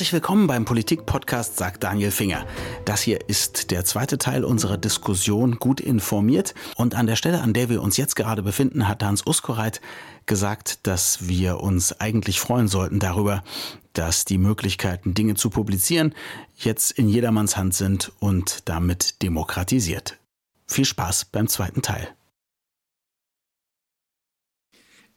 Herzlich 0.00 0.14
willkommen 0.14 0.46
beim 0.46 0.64
Politik-Podcast, 0.64 1.58
sagt 1.58 1.84
Daniel 1.84 2.10
Finger. 2.10 2.46
Das 2.86 3.02
hier 3.02 3.28
ist 3.28 3.70
der 3.70 3.84
zweite 3.84 4.16
Teil 4.16 4.46
unserer 4.46 4.78
Diskussion 4.78 5.56
gut 5.56 5.78
informiert. 5.78 6.54
Und 6.76 6.94
an 6.94 7.06
der 7.06 7.16
Stelle, 7.16 7.42
an 7.42 7.52
der 7.52 7.68
wir 7.68 7.82
uns 7.82 7.98
jetzt 7.98 8.16
gerade 8.16 8.42
befinden, 8.42 8.88
hat 8.88 9.02
Hans 9.02 9.26
Uskoreit 9.26 9.82
gesagt, 10.24 10.86
dass 10.86 11.28
wir 11.28 11.60
uns 11.60 12.00
eigentlich 12.00 12.40
freuen 12.40 12.66
sollten 12.66 12.98
darüber, 12.98 13.44
dass 13.92 14.24
die 14.24 14.38
Möglichkeiten, 14.38 15.12
Dinge 15.12 15.34
zu 15.34 15.50
publizieren, 15.50 16.14
jetzt 16.56 16.92
in 16.92 17.06
jedermanns 17.06 17.58
Hand 17.58 17.74
sind 17.74 18.10
und 18.20 18.70
damit 18.70 19.20
demokratisiert. 19.20 20.16
Viel 20.66 20.86
Spaß 20.86 21.26
beim 21.26 21.46
zweiten 21.46 21.82
Teil. 21.82 22.08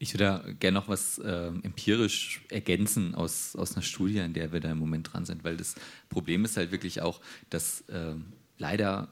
Ich 0.04 0.14
würde 0.20 0.54
gerne 0.60 0.76
noch 0.78 0.90
was 0.90 1.18
äh, 1.20 1.48
empirisch 1.64 2.42
ergänzen 2.50 3.16
aus, 3.16 3.56
aus 3.56 3.74
einer 3.74 3.84
Studie, 3.84 4.18
in 4.18 4.34
der 4.34 4.52
wir 4.52 4.60
da 4.60 4.70
im 4.70 4.78
Moment 4.78 5.14
dran 5.14 5.24
sind, 5.24 5.46
weil 5.46 5.56
das 5.56 5.76
Problem 6.10 6.44
ist 6.44 6.58
halt 6.58 6.72
wirklich 6.72 7.02
auch, 7.02 7.22
dass 7.50 7.88
äh, 7.88 8.16
leider 8.58 9.08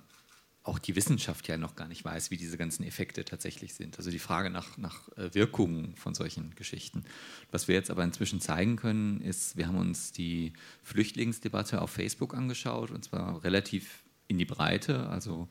auch 0.63 0.79
die 0.79 0.97
Wissenschaft 0.97 1.47
ja 1.47 1.55
noch 1.55 1.77
gar 1.77 1.87
nicht 1.87 2.03
weiß, 2.03 2.29
wie 2.29 2.35
diese 2.35 2.57
ganzen 2.57 2.83
Effekte 2.83 3.23
tatsächlich 3.23 3.73
sind. 3.73 3.99
Also 3.99 4.11
die 4.11 4.19
Frage 4.19 4.49
nach, 4.49 4.77
nach 4.77 5.07
äh, 5.17 5.33
Wirkungen 5.33 5.95
von 5.95 6.13
solchen 6.13 6.53
Geschichten. 6.55 7.05
Was 7.51 7.69
wir 7.69 7.75
jetzt 7.75 7.89
aber 7.89 8.03
inzwischen 8.03 8.41
zeigen 8.41 8.75
können, 8.75 9.21
ist, 9.21 9.55
wir 9.55 9.67
haben 9.67 9.77
uns 9.77 10.11
die 10.11 10.51
Flüchtlingsdebatte 10.83 11.81
auf 11.81 11.91
Facebook 11.91 12.33
angeschaut 12.35 12.91
und 12.91 13.05
zwar 13.05 13.41
relativ 13.45 14.03
in 14.27 14.37
die 14.37 14.45
Breite, 14.45 15.07
also 15.07 15.47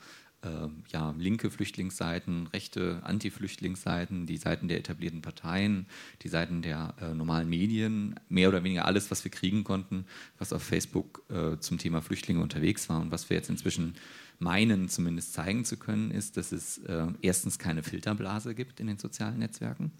ja, 0.90 1.14
linke 1.18 1.50
Flüchtlingsseiten, 1.50 2.46
rechte 2.46 3.00
Anti-Flüchtlingsseiten, 3.02 4.24
die 4.26 4.38
Seiten 4.38 4.68
der 4.68 4.78
etablierten 4.78 5.20
Parteien, 5.20 5.86
die 6.22 6.28
Seiten 6.28 6.62
der 6.62 6.94
äh, 7.00 7.14
normalen 7.14 7.48
Medien, 7.48 8.18
mehr 8.30 8.48
oder 8.48 8.64
weniger 8.64 8.86
alles, 8.86 9.10
was 9.10 9.22
wir 9.22 9.30
kriegen 9.30 9.64
konnten, 9.64 10.06
was 10.38 10.52
auf 10.52 10.62
Facebook 10.62 11.22
äh, 11.28 11.58
zum 11.58 11.76
Thema 11.76 12.00
Flüchtlinge 12.00 12.40
unterwegs 12.40 12.88
war. 12.88 13.00
Und 13.00 13.10
was 13.10 13.28
wir 13.28 13.36
jetzt 13.36 13.50
inzwischen 13.50 13.94
meinen, 14.38 14.88
zumindest 14.88 15.34
zeigen 15.34 15.64
zu 15.66 15.76
können, 15.76 16.10
ist, 16.10 16.38
dass 16.38 16.52
es 16.52 16.78
äh, 16.78 17.06
erstens 17.20 17.58
keine 17.58 17.82
Filterblase 17.82 18.54
gibt 18.54 18.80
in 18.80 18.86
den 18.86 18.96
sozialen 18.96 19.38
Netzwerken. 19.38 19.92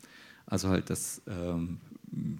Also 0.47 0.69
halt 0.70 0.88
das, 0.88 1.22
ähm, 1.28 1.78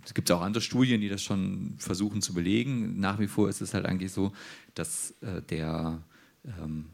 es 0.05 0.15
gibt 0.15 0.31
auch 0.31 0.41
andere 0.41 0.63
Studien, 0.63 1.03
die 1.03 1.09
das 1.09 1.23
schon 1.23 1.75
versuchen 1.79 2.23
zu 2.23 2.33
belegen. 2.33 2.99
Nach 2.99 3.19
wie 3.19 3.29
vor 3.29 3.49
ist 3.49 3.61
es 3.61 3.75
halt 3.75 3.85
eigentlich 3.85 4.13
so, 4.13 4.33
dass 4.75 5.13
äh, 5.21 5.43
der 5.43 6.03
ähm, 6.45 6.87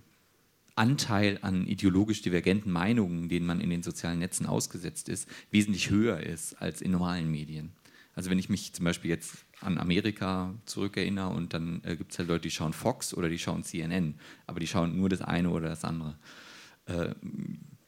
Anteil 0.76 1.38
an 1.42 1.66
ideologisch 1.66 2.22
divergenten 2.22 2.70
Meinungen, 2.70 3.28
denen 3.28 3.46
man 3.46 3.60
in 3.60 3.70
den 3.70 3.82
sozialen 3.82 4.18
Netzen 4.18 4.46
ausgesetzt 4.46 5.08
ist, 5.08 5.28
wesentlich 5.50 5.90
höher 5.90 6.20
ist 6.20 6.54
als 6.60 6.82
in 6.82 6.92
normalen 6.92 7.30
Medien. 7.30 7.72
Also 8.14 8.30
wenn 8.30 8.38
ich 8.38 8.48
mich 8.48 8.72
zum 8.72 8.84
Beispiel 8.84 9.10
jetzt 9.10 9.44
an 9.60 9.78
Amerika 9.78 10.54
zurückerinnere 10.64 11.30
und 11.30 11.52
dann 11.54 11.82
äh, 11.84 11.96
gibt 11.96 12.12
es 12.12 12.18
halt 12.18 12.28
Leute, 12.28 12.42
die 12.42 12.50
schauen 12.50 12.72
Fox 12.72 13.12
oder 13.14 13.28
die 13.28 13.38
schauen 13.38 13.64
CNN, 13.64 14.14
aber 14.46 14.60
die 14.60 14.66
schauen 14.66 14.96
nur 14.96 15.08
das 15.08 15.20
eine 15.22 15.50
oder 15.50 15.68
das 15.68 15.84
andere. 15.84 16.16
Äh, 16.86 17.14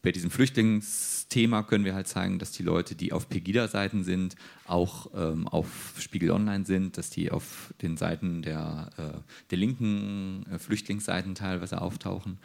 bei 0.01 0.13
diesem 0.13 0.31
Flüchtlingsthema 0.31 1.63
können 1.65 1.85
wir 1.85 1.95
halt 1.95 2.09
zeigen, 2.09 2.39
dass 2.39 2.53
die 2.53 2.63
Leute, 2.63 2.95
die 2.95 3.13
auf 3.13 3.29
Pegida-Seiten 3.29 4.05
sind, 4.05 4.37
auch 4.67 5.11
ähm, 5.15 5.49
auf 5.49 5.95
Spiegel 5.99 6.31
Online 6.31 6.65
sind, 6.65 6.97
dass 6.97 7.11
die 7.11 7.31
auf 7.31 7.75
den 7.83 7.97
Seiten 7.97 8.43
der, 8.43 8.91
äh, 8.97 9.21
der 9.51 9.59
linken 9.59 10.47
äh, 10.51 10.59
Flüchtlingsseiten 10.59 11.35
teilweise 11.35 11.83
auftauchen. 11.83 12.39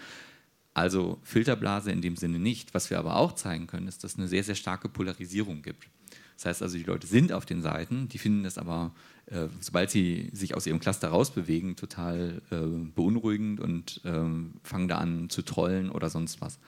Also 0.73 1.19
Filterblase 1.23 1.91
in 1.91 2.01
dem 2.01 2.15
Sinne 2.15 2.39
nicht. 2.39 2.73
Was 2.73 2.89
wir 2.89 2.99
aber 2.99 3.17
auch 3.17 3.33
zeigen 3.33 3.67
können, 3.67 3.87
ist, 3.87 4.03
dass 4.03 4.13
es 4.13 4.17
eine 4.17 4.27
sehr, 4.27 4.43
sehr 4.43 4.55
starke 4.55 4.89
Polarisierung 4.89 5.61
gibt. 5.61 5.87
Das 6.35 6.45
heißt 6.45 6.63
also, 6.63 6.77
die 6.77 6.83
Leute 6.83 7.07
sind 7.07 7.31
auf 7.31 7.45
den 7.45 7.61
Seiten, 7.61 8.09
die 8.09 8.17
finden 8.17 8.43
das 8.43 8.57
aber, 8.57 8.91
äh, 9.27 9.47
sobald 9.59 9.91
sie 9.91 10.29
sich 10.33 10.55
aus 10.55 10.65
ihrem 10.65 10.79
Cluster 10.79 11.09
rausbewegen, 11.09 11.75
total 11.75 12.41
äh, 12.49 12.55
beunruhigend 12.95 13.59
und 13.59 14.01
äh, 14.03 14.23
fangen 14.63 14.87
da 14.87 14.97
an 14.97 15.29
zu 15.29 15.43
trollen 15.43 15.89
oder 15.91 16.09
sonst 16.09 16.41
was. 16.41 16.59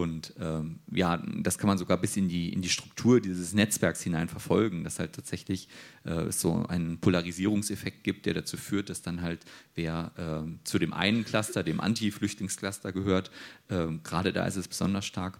Und 0.00 0.32
ähm, 0.40 0.80
ja, 0.90 1.22
das 1.36 1.58
kann 1.58 1.68
man 1.68 1.76
sogar 1.76 1.98
bis 1.98 2.16
in 2.16 2.28
die, 2.28 2.52
in 2.52 2.62
die 2.62 2.70
Struktur 2.70 3.20
dieses 3.20 3.52
Netzwerks 3.52 4.02
hinein 4.02 4.28
verfolgen, 4.28 4.82
dass 4.82 4.98
halt 4.98 5.12
tatsächlich 5.12 5.68
äh, 6.04 6.32
so 6.32 6.64
einen 6.66 6.98
Polarisierungseffekt 6.98 8.02
gibt, 8.02 8.24
der 8.24 8.32
dazu 8.32 8.56
führt, 8.56 8.88
dass 8.88 9.02
dann 9.02 9.20
halt 9.20 9.44
wer 9.74 10.12
äh, 10.16 10.64
zu 10.64 10.78
dem 10.78 10.94
einen 10.94 11.24
Cluster, 11.24 11.62
dem 11.62 11.80
Anti-Flüchtlingscluster 11.80 12.92
gehört, 12.92 13.30
äh, 13.68 13.88
gerade 14.02 14.32
da 14.32 14.46
ist 14.46 14.56
es 14.56 14.68
besonders 14.68 15.04
stark, 15.04 15.38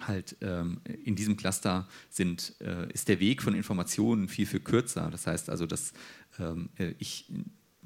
halt 0.00 0.36
ähm, 0.42 0.80
in 1.04 1.16
diesem 1.16 1.36
Cluster 1.36 1.88
sind, 2.10 2.54
äh, 2.60 2.92
ist 2.92 3.08
der 3.08 3.20
Weg 3.20 3.42
von 3.42 3.54
Informationen 3.54 4.28
viel, 4.28 4.46
viel 4.46 4.60
kürzer. 4.60 5.08
Das 5.10 5.26
heißt 5.26 5.48
also, 5.48 5.66
dass 5.66 5.92
ähm, 6.38 6.68
äh, 6.76 6.92
ich 6.98 7.24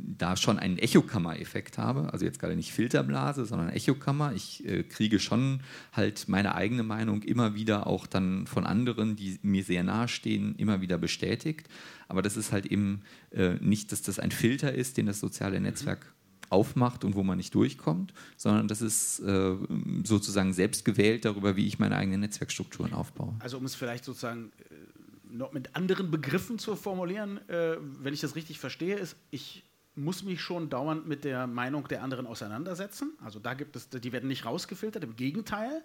da 0.05 0.37
schon 0.37 0.59
einen 0.59 0.79
Echokammer-Effekt 0.79 1.79
habe, 1.79 2.13
also 2.13 2.25
jetzt 2.25 2.39
gerade 2.39 2.57
nicht 2.57 2.73
Filterblase, 2.73 3.45
sondern 3.45 3.69
Echokammer. 3.71 4.33
Ich 4.35 4.67
äh, 4.67 4.83
kriege 4.83 5.21
schon 5.21 5.61
halt 5.93 6.29
meine 6.29 6.55
eigene 6.55 6.83
Meinung 6.83 7.23
immer 7.23 7.55
wieder 7.55 7.87
auch 7.87 8.07
dann 8.07 8.47
von 8.47 8.67
anderen, 8.67 9.17
die 9.17 9.39
mir 9.43 9.65
sehr 9.65 9.83
nahe 9.85 10.09
stehen, 10.09 10.55
immer 10.57 10.81
wieder 10.81 10.99
bestätigt. 10.99 11.69
Aber 12.09 12.23
das 12.23 12.37
ist 12.37 12.53
halt 12.53 12.67
eben 12.67 13.03
äh, 13.31 13.55
nicht, 13.61 13.93
dass 13.93 14.03
das 14.03 14.19
ein 14.19 14.31
Filter 14.31 14.73
ist, 14.73 14.97
den 14.97 15.07
das 15.07 15.21
soziale 15.21 15.59
mhm. 15.59 15.67
Netzwerk 15.67 16.13
aufmacht 16.51 17.05
und 17.05 17.15
wo 17.15 17.23
man 17.23 17.39
nicht 17.39 17.55
durchkommt, 17.55 18.13
sondern 18.37 18.69
das 18.69 18.83
ist 18.83 19.21
äh, 19.21 19.57
sozusagen 20.05 20.53
selbst 20.53 20.85
gewählt 20.85 21.25
darüber, 21.25 21.57
wie 21.57 21.67
ich 21.67 21.79
meine 21.79 21.97
eigenen 21.97 22.21
Netzwerkstrukturen 22.21 22.93
aufbaue. 22.93 23.35
Also 23.39 23.57
um 23.57 23.65
es 23.65 23.75
vielleicht 23.75 24.05
sozusagen 24.05 24.53
äh, 24.71 25.35
noch 25.35 25.53
mit 25.53 25.75
anderen 25.75 26.11
Begriffen 26.11 26.59
zu 26.59 26.77
formulieren, 26.77 27.39
äh, 27.49 27.79
wenn 28.03 28.13
ich 28.13 28.21
das 28.21 28.37
richtig 28.37 28.59
verstehe, 28.59 28.97
ist, 28.97 29.17
ich 29.31 29.65
muss 29.95 30.23
mich 30.23 30.41
schon 30.41 30.71
dauernd 30.71 31.07
mit 31.07 31.25
der 31.25 31.47
Meinung 31.47 31.87
der 31.89 32.03
anderen 32.03 32.27
auseinandersetzen. 32.27 33.13
Also 33.23 33.39
da 33.39 33.55
gibt 33.55 33.77
es, 33.77 33.89
die 33.89 34.13
werden 34.13 34.29
nicht 34.29 34.45
rausgefiltert, 34.45 35.05
im 35.05 35.17
Gegenteil. 35.17 35.83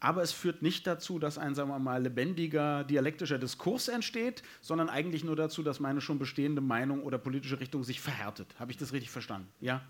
Aber 0.00 0.22
es 0.22 0.32
führt 0.32 0.62
nicht 0.62 0.86
dazu, 0.88 1.20
dass 1.20 1.38
ein, 1.38 1.54
sagen 1.54 1.68
wir 1.68 1.78
mal, 1.78 2.02
lebendiger 2.02 2.82
dialektischer 2.82 3.38
Diskurs 3.38 3.86
entsteht, 3.86 4.42
sondern 4.60 4.88
eigentlich 4.88 5.22
nur 5.22 5.36
dazu, 5.36 5.62
dass 5.62 5.78
meine 5.78 6.00
schon 6.00 6.18
bestehende 6.18 6.60
Meinung 6.60 7.04
oder 7.04 7.18
politische 7.18 7.60
Richtung 7.60 7.84
sich 7.84 8.00
verhärtet. 8.00 8.48
Habe 8.58 8.72
ich 8.72 8.76
das 8.76 8.92
richtig 8.92 9.10
verstanden? 9.10 9.46
Ja? 9.60 9.80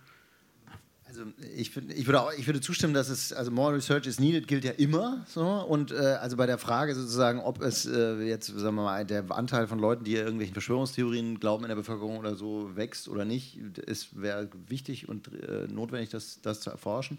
Also 1.12 1.24
ich, 1.54 1.76
ich, 1.76 2.06
würde 2.06 2.22
auch, 2.22 2.32
ich 2.32 2.46
würde 2.46 2.62
zustimmen, 2.62 2.94
dass 2.94 3.10
es, 3.10 3.34
also 3.34 3.50
more 3.50 3.74
research 3.74 4.06
is 4.06 4.18
needed 4.18 4.48
gilt 4.48 4.64
ja 4.64 4.70
immer 4.70 5.26
so 5.28 5.44
und 5.44 5.92
äh, 5.92 5.96
also 5.96 6.38
bei 6.38 6.46
der 6.46 6.56
Frage 6.56 6.94
sozusagen, 6.94 7.38
ob 7.38 7.60
es 7.60 7.84
äh, 7.84 8.22
jetzt, 8.22 8.46
sagen 8.46 8.76
wir 8.76 8.84
mal, 8.84 9.04
der 9.04 9.30
Anteil 9.30 9.66
von 9.66 9.78
Leuten, 9.78 10.04
die 10.04 10.14
irgendwelchen 10.14 10.54
Verschwörungstheorien 10.54 11.38
glauben 11.38 11.64
in 11.64 11.68
der 11.68 11.76
Bevölkerung 11.76 12.16
oder 12.16 12.34
so 12.34 12.74
wächst 12.76 13.08
oder 13.10 13.26
nicht, 13.26 13.58
ist 13.76 14.22
wäre 14.22 14.48
wichtig 14.68 15.06
und 15.06 15.30
äh, 15.34 15.68
notwendig, 15.70 16.08
das, 16.08 16.40
das 16.40 16.62
zu 16.62 16.70
erforschen. 16.70 17.18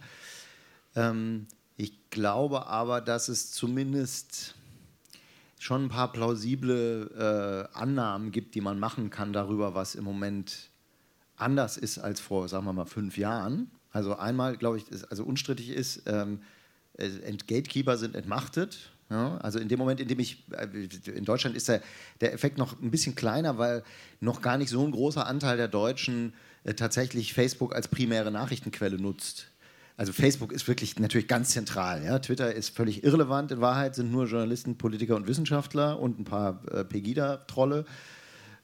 Ähm, 0.96 1.46
ich 1.78 2.10
glaube 2.10 2.66
aber, 2.66 3.00
dass 3.00 3.28
es 3.28 3.52
zumindest 3.52 4.56
schon 5.60 5.84
ein 5.86 5.90
paar 5.90 6.12
plausible 6.12 7.70
äh, 7.72 7.78
Annahmen 7.78 8.32
gibt, 8.32 8.56
die 8.56 8.62
man 8.62 8.80
machen 8.80 9.12
kann 9.12 9.34
darüber, 9.34 9.76
was 9.76 9.94
im 9.94 10.04
Moment 10.04 10.72
anders 11.36 11.78
ist 11.78 12.00
als 12.00 12.20
vor, 12.20 12.48
sagen 12.48 12.66
wir 12.66 12.74
mal, 12.74 12.86
fünf 12.86 13.20
Jahren. 13.20 13.70
Also 13.94 14.18
einmal, 14.18 14.58
glaube 14.58 14.78
ich, 14.78 14.90
ist, 14.90 15.06
also 15.06 15.24
unstrittig 15.24 15.70
ist, 15.70 16.04
ähm, 16.08 16.42
Gatekeeper 17.48 17.98
sind 17.98 18.16
entmachtet. 18.16 18.92
Ja? 19.10 19.38
Also 19.38 19.60
in 19.60 19.70
dem 19.70 19.80
Moment, 19.80 20.00
in 20.00 20.08
dem 20.08 20.20
ich, 20.20 20.44
äh, 20.52 21.12
in 21.12 21.26
Deutschland 21.26 21.56
ist 21.56 21.70
der, 21.70 21.82
der 22.20 22.34
Effekt 22.34 22.58
noch 22.58 22.82
ein 22.82 22.92
bisschen 22.92 23.16
kleiner, 23.16 23.58
weil 23.58 23.84
noch 24.20 24.42
gar 24.42 24.58
nicht 24.58 24.70
so 24.70 24.84
ein 24.84 24.92
großer 24.92 25.26
Anteil 25.26 25.58
der 25.58 25.68
Deutschen 25.68 26.34
äh, 26.64 26.74
tatsächlich 26.74 27.34
Facebook 27.34 27.76
als 27.76 27.88
primäre 27.88 28.32
Nachrichtenquelle 28.32 28.98
nutzt. 28.98 29.48
Also 29.96 30.12
Facebook 30.12 30.52
ist 30.52 30.68
wirklich 30.68 30.98
natürlich 30.98 31.28
ganz 31.28 31.50
zentral. 31.50 32.04
Ja? 32.04 32.18
Twitter 32.18 32.54
ist 32.54 32.76
völlig 32.76 33.04
irrelevant. 33.04 33.52
In 33.52 33.62
Wahrheit 33.62 33.94
sind 33.94 34.12
nur 34.12 34.26
Journalisten, 34.26 34.76
Politiker 34.76 35.16
und 35.16 35.28
Wissenschaftler 35.28 36.00
und 36.00 36.20
ein 36.20 36.26
paar 36.26 36.64
äh, 36.72 36.84
Pegida-Trolle. 36.84 37.86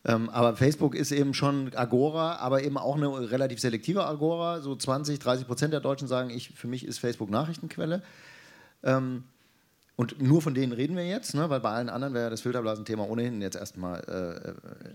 Ähm, 0.05 0.29
aber 0.29 0.55
Facebook 0.55 0.95
ist 0.95 1.11
eben 1.11 1.33
schon 1.33 1.73
Agora, 1.75 2.37
aber 2.37 2.63
eben 2.63 2.77
auch 2.77 2.95
eine 2.95 3.31
relativ 3.31 3.59
selektive 3.59 4.05
Agora. 4.05 4.61
So 4.61 4.75
20, 4.75 5.19
30 5.19 5.45
Prozent 5.45 5.73
der 5.73 5.81
Deutschen 5.81 6.07
sagen, 6.07 6.29
ich, 6.29 6.51
für 6.51 6.67
mich 6.67 6.85
ist 6.85 6.99
Facebook 6.99 7.29
Nachrichtenquelle. 7.29 8.01
Ähm, 8.83 9.23
und 9.99 10.21
nur 10.21 10.41
von 10.41 10.53
denen 10.53 10.71
reden 10.71 10.95
wir 10.95 11.05
jetzt, 11.05 11.35
ne? 11.35 11.49
weil 11.49 11.59
bei 11.59 11.71
allen 11.71 11.89
anderen 11.89 12.13
wäre 12.13 12.29
das 12.29 12.39
Filterblasenthema 12.41 13.03
ohnehin 13.03 13.41
jetzt 13.41 13.57
erstmal 13.57 13.99
äh, 14.07 14.49
äh, 14.49 14.93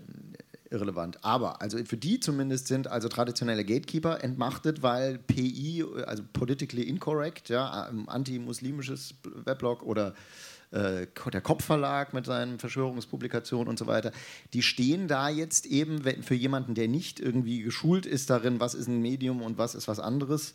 irrelevant. 0.71 1.23
Aber 1.23 1.61
also 1.61 1.77
für 1.85 1.97
die 1.97 2.19
zumindest 2.19 2.67
sind 2.67 2.87
also 2.87 3.07
traditionelle 3.07 3.63
Gatekeeper 3.63 4.23
entmachtet, 4.23 4.81
weil 4.81 5.19
PI, 5.19 5.85
also 6.07 6.23
politically 6.33 6.81
incorrect, 6.81 7.49
ja, 7.49 7.87
anti-muslimisches 8.07 9.13
Weblog 9.45 9.83
oder 9.83 10.15
äh, 10.75 11.07
der 11.31 11.41
Kopfverlag 11.41 12.13
mit 12.13 12.25
seinen 12.25 12.59
Verschwörungspublikationen 12.59 13.67
und 13.67 13.79
so 13.79 13.87
weiter, 13.87 14.11
die 14.53 14.61
stehen 14.61 15.07
da 15.07 15.29
jetzt 15.29 15.65
eben 15.65 16.01
für 16.21 16.35
jemanden, 16.35 16.75
der 16.75 16.87
nicht 16.87 17.19
irgendwie 17.19 17.61
geschult 17.61 18.05
ist 18.05 18.29
darin, 18.29 18.59
was 18.59 18.73
ist 18.73 18.87
ein 18.87 19.01
Medium 19.01 19.41
und 19.41 19.57
was 19.57 19.73
ist 19.73 19.87
was 19.87 19.99
anderes, 19.99 20.53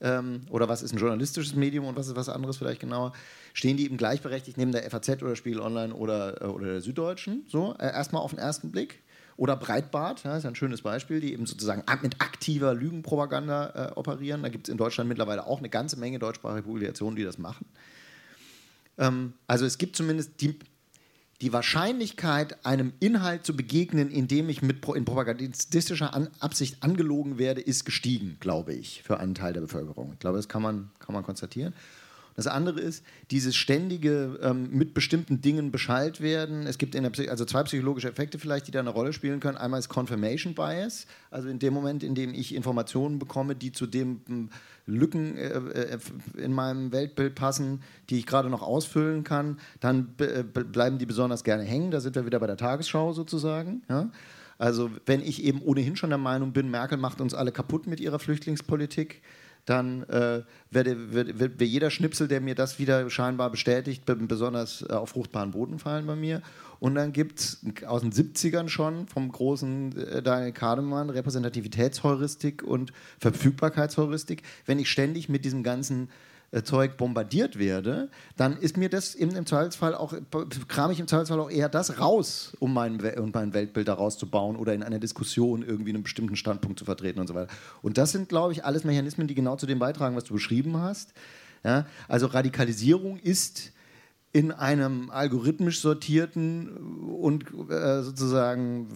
ähm, 0.00 0.42
oder 0.50 0.68
was 0.68 0.82
ist 0.82 0.92
ein 0.92 0.98
journalistisches 0.98 1.54
Medium 1.54 1.84
und 1.84 1.96
was 1.96 2.08
ist 2.08 2.16
was 2.16 2.28
anderes 2.28 2.56
vielleicht 2.56 2.80
genauer, 2.80 3.12
stehen 3.52 3.76
die 3.76 3.84
eben 3.84 3.96
gleichberechtigt 3.96 4.56
neben 4.56 4.72
der 4.72 4.88
FAZ 4.90 5.22
oder 5.22 5.36
Spiegel 5.36 5.60
Online 5.60 5.94
oder, 5.94 6.42
äh, 6.42 6.46
oder 6.46 6.66
der 6.66 6.80
Süddeutschen, 6.80 7.44
so, 7.48 7.74
äh, 7.78 7.86
erstmal 7.86 8.22
auf 8.22 8.30
den 8.30 8.38
ersten 8.38 8.70
Blick. 8.70 9.02
Oder 9.36 9.54
Breitbart, 9.54 10.24
ja, 10.24 10.36
ist 10.36 10.46
ein 10.46 10.56
schönes 10.56 10.82
Beispiel, 10.82 11.20
die 11.20 11.32
eben 11.32 11.46
sozusagen 11.46 11.84
mit 12.02 12.20
aktiver 12.20 12.74
Lügenpropaganda 12.74 13.90
äh, 13.90 13.92
operieren. 13.92 14.42
Da 14.42 14.48
gibt 14.48 14.66
es 14.66 14.72
in 14.72 14.78
Deutschland 14.78 15.06
mittlerweile 15.08 15.46
auch 15.46 15.58
eine 15.58 15.68
ganze 15.68 15.96
Menge 15.96 16.18
deutschsprachige 16.18 16.64
Publikationen, 16.64 17.14
die 17.14 17.22
das 17.22 17.38
machen. 17.38 17.64
Ähm, 18.98 19.34
also 19.46 19.64
es 19.64 19.78
gibt 19.78 19.96
zumindest 19.96 20.40
die, 20.40 20.58
die 21.40 21.52
Wahrscheinlichkeit, 21.52 22.64
einem 22.66 22.92
Inhalt 23.00 23.46
zu 23.46 23.56
begegnen, 23.56 24.10
in 24.10 24.28
dem 24.28 24.48
ich 24.48 24.60
mit 24.60 24.84
in 24.88 25.04
propagandistischer 25.04 26.12
An 26.12 26.28
Absicht 26.40 26.82
angelogen 26.82 27.38
werde, 27.38 27.60
ist 27.60 27.84
gestiegen, 27.84 28.36
glaube 28.40 28.74
ich, 28.74 29.02
für 29.04 29.18
einen 29.18 29.34
Teil 29.34 29.52
der 29.52 29.60
Bevölkerung. 29.60 30.12
Ich 30.14 30.18
glaube, 30.18 30.36
das 30.36 30.48
kann 30.48 30.62
man, 30.62 30.90
kann 30.98 31.14
man 31.14 31.22
konstatieren. 31.22 31.74
Das 32.38 32.46
andere 32.46 32.78
ist 32.78 33.04
dieses 33.32 33.56
ständige 33.56 34.38
ähm, 34.40 34.68
mit 34.70 34.94
bestimmten 34.94 35.40
Dingen 35.40 35.72
Bescheid 35.72 36.20
werden. 36.20 36.68
Es 36.68 36.78
gibt 36.78 36.94
in 36.94 37.02
der 37.02 37.30
also 37.30 37.44
zwei 37.44 37.64
psychologische 37.64 38.08
Effekte 38.08 38.38
vielleicht, 38.38 38.68
die 38.68 38.70
da 38.70 38.78
eine 38.78 38.90
Rolle 38.90 39.12
spielen 39.12 39.40
können. 39.40 39.58
Einmal 39.58 39.80
ist 39.80 39.88
Confirmation 39.88 40.54
Bias, 40.54 41.08
also 41.32 41.48
in 41.48 41.58
dem 41.58 41.74
Moment, 41.74 42.04
in 42.04 42.14
dem 42.14 42.32
ich 42.32 42.54
Informationen 42.54 43.18
bekomme, 43.18 43.56
die 43.56 43.72
zu 43.72 43.88
den 43.88 44.20
ähm, 44.28 44.50
Lücken 44.86 45.36
äh, 45.36 45.48
äh, 45.48 45.98
in 46.36 46.52
meinem 46.52 46.92
Weltbild 46.92 47.34
passen, 47.34 47.82
die 48.08 48.20
ich 48.20 48.26
gerade 48.26 48.50
noch 48.50 48.62
ausfüllen 48.62 49.24
kann, 49.24 49.58
dann 49.80 50.14
äh, 50.18 50.44
bleiben 50.44 50.98
die 50.98 51.06
besonders 51.06 51.42
gerne 51.42 51.64
hängen. 51.64 51.90
Da 51.90 51.98
sind 51.98 52.14
wir 52.14 52.24
wieder 52.24 52.38
bei 52.38 52.46
der 52.46 52.56
Tagesschau 52.56 53.14
sozusagen. 53.14 53.82
Ja? 53.88 54.12
Also 54.58 54.92
wenn 55.06 55.22
ich 55.22 55.42
eben 55.42 55.60
ohnehin 55.60 55.96
schon 55.96 56.10
der 56.10 56.20
Meinung 56.20 56.52
bin, 56.52 56.70
Merkel 56.70 56.98
macht 56.98 57.20
uns 57.20 57.34
alle 57.34 57.50
kaputt 57.50 57.88
mit 57.88 57.98
ihrer 57.98 58.20
Flüchtlingspolitik, 58.20 59.22
dann 59.68 60.02
äh, 60.04 60.42
werde, 60.70 61.12
wird, 61.12 61.38
wird, 61.38 61.60
jeder 61.60 61.90
Schnipsel, 61.90 62.28
der 62.28 62.40
mir 62.40 62.54
das 62.54 62.78
wieder 62.78 63.08
scheinbar 63.10 63.50
bestätigt, 63.50 64.04
besonders 64.06 64.82
äh, 64.82 64.92
auf 64.92 65.10
fruchtbaren 65.10 65.50
Boden 65.50 65.78
fallen 65.78 66.06
bei 66.06 66.16
mir. 66.16 66.42
Und 66.80 66.94
dann 66.94 67.12
gibt 67.12 67.40
es 67.40 67.60
aus 67.86 68.02
den 68.02 68.12
70ern 68.12 68.68
schon 68.68 69.08
vom 69.08 69.30
großen 69.30 69.96
äh, 69.96 70.22
Daniel 70.22 70.52
Kahnemann 70.52 71.10
Repräsentativitätsheuristik 71.10 72.62
und 72.62 72.92
Verfügbarkeitsheuristik. 73.18 74.42
Wenn 74.64 74.78
ich 74.78 74.90
ständig 74.90 75.28
mit 75.28 75.44
diesem 75.44 75.62
ganzen 75.62 76.08
Zeug 76.64 76.96
bombardiert 76.96 77.58
werde, 77.58 78.08
dann 78.36 78.56
ist 78.56 78.78
mir 78.78 78.88
das 78.88 79.14
im, 79.14 79.36
im 79.36 79.44
Zweifelsfall 79.44 79.94
auch, 79.94 80.14
kram 80.66 80.90
ich 80.90 80.98
im 80.98 81.06
Zweifelsfall 81.06 81.40
auch 81.40 81.50
eher 81.50 81.68
das 81.68 82.00
raus, 82.00 82.56
um 82.58 82.72
mein, 82.72 82.98
um 83.18 83.30
mein 83.34 83.52
Weltbild 83.52 83.86
daraus 83.86 84.16
zu 84.16 84.28
bauen 84.30 84.56
oder 84.56 84.72
in 84.72 84.82
einer 84.82 84.98
Diskussion 84.98 85.62
irgendwie 85.62 85.90
einen 85.90 86.02
bestimmten 86.02 86.36
Standpunkt 86.36 86.78
zu 86.78 86.86
vertreten 86.86 87.20
und 87.20 87.26
so 87.26 87.34
weiter. 87.34 87.52
Und 87.82 87.98
das 87.98 88.12
sind, 88.12 88.30
glaube 88.30 88.52
ich, 88.52 88.64
alles 88.64 88.84
Mechanismen, 88.84 89.28
die 89.28 89.34
genau 89.34 89.56
zu 89.56 89.66
dem 89.66 89.78
beitragen, 89.78 90.16
was 90.16 90.24
du 90.24 90.34
beschrieben 90.34 90.78
hast. 90.78 91.12
Ja? 91.64 91.86
Also 92.08 92.26
Radikalisierung 92.26 93.18
ist 93.18 93.72
in 94.32 94.50
einem 94.52 95.10
algorithmisch 95.10 95.80
sortierten 95.80 96.76
und 97.08 97.44
äh, 97.70 98.02
sozusagen 98.02 98.88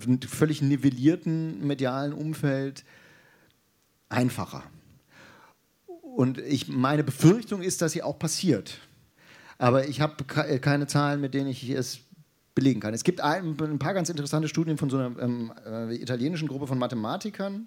äh, 0.00 0.26
völlig 0.26 0.62
nivellierten 0.62 1.66
medialen 1.66 2.12
Umfeld 2.12 2.84
einfacher. 4.08 4.62
Und 6.14 6.38
ich, 6.38 6.68
meine 6.68 7.02
Befürchtung 7.02 7.60
ist, 7.60 7.82
dass 7.82 7.92
sie 7.92 8.02
auch 8.02 8.18
passiert. 8.18 8.78
Aber 9.58 9.88
ich 9.88 10.00
habe 10.00 10.24
keine 10.24 10.86
Zahlen, 10.86 11.20
mit 11.20 11.34
denen 11.34 11.48
ich 11.48 11.68
es 11.70 12.00
belegen 12.54 12.78
kann. 12.78 12.94
Es 12.94 13.02
gibt 13.02 13.20
ein, 13.20 13.56
ein 13.60 13.78
paar 13.80 13.94
ganz 13.94 14.08
interessante 14.08 14.48
Studien 14.48 14.78
von 14.78 14.90
so 14.90 14.98
einer 14.98 15.18
ähm, 15.20 15.52
äh, 15.66 15.94
italienischen 15.96 16.46
Gruppe 16.46 16.68
von 16.68 16.78
Mathematikern. 16.78 17.66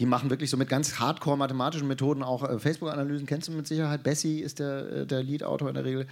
Die 0.00 0.06
machen 0.06 0.30
wirklich 0.30 0.50
so 0.50 0.56
mit 0.56 0.68
ganz 0.68 0.98
hardcore 0.98 1.36
mathematischen 1.36 1.86
Methoden 1.86 2.24
auch 2.24 2.42
äh, 2.42 2.58
Facebook-Analysen. 2.58 3.26
Kennst 3.26 3.46
du 3.46 3.52
mit 3.52 3.68
Sicherheit? 3.68 4.02
Bessie 4.02 4.40
ist 4.40 4.58
der, 4.58 4.90
äh, 4.90 5.06
der 5.06 5.22
Lead-Autor 5.22 5.68
in 5.68 5.74
der 5.74 5.84
Regel. 5.84 6.06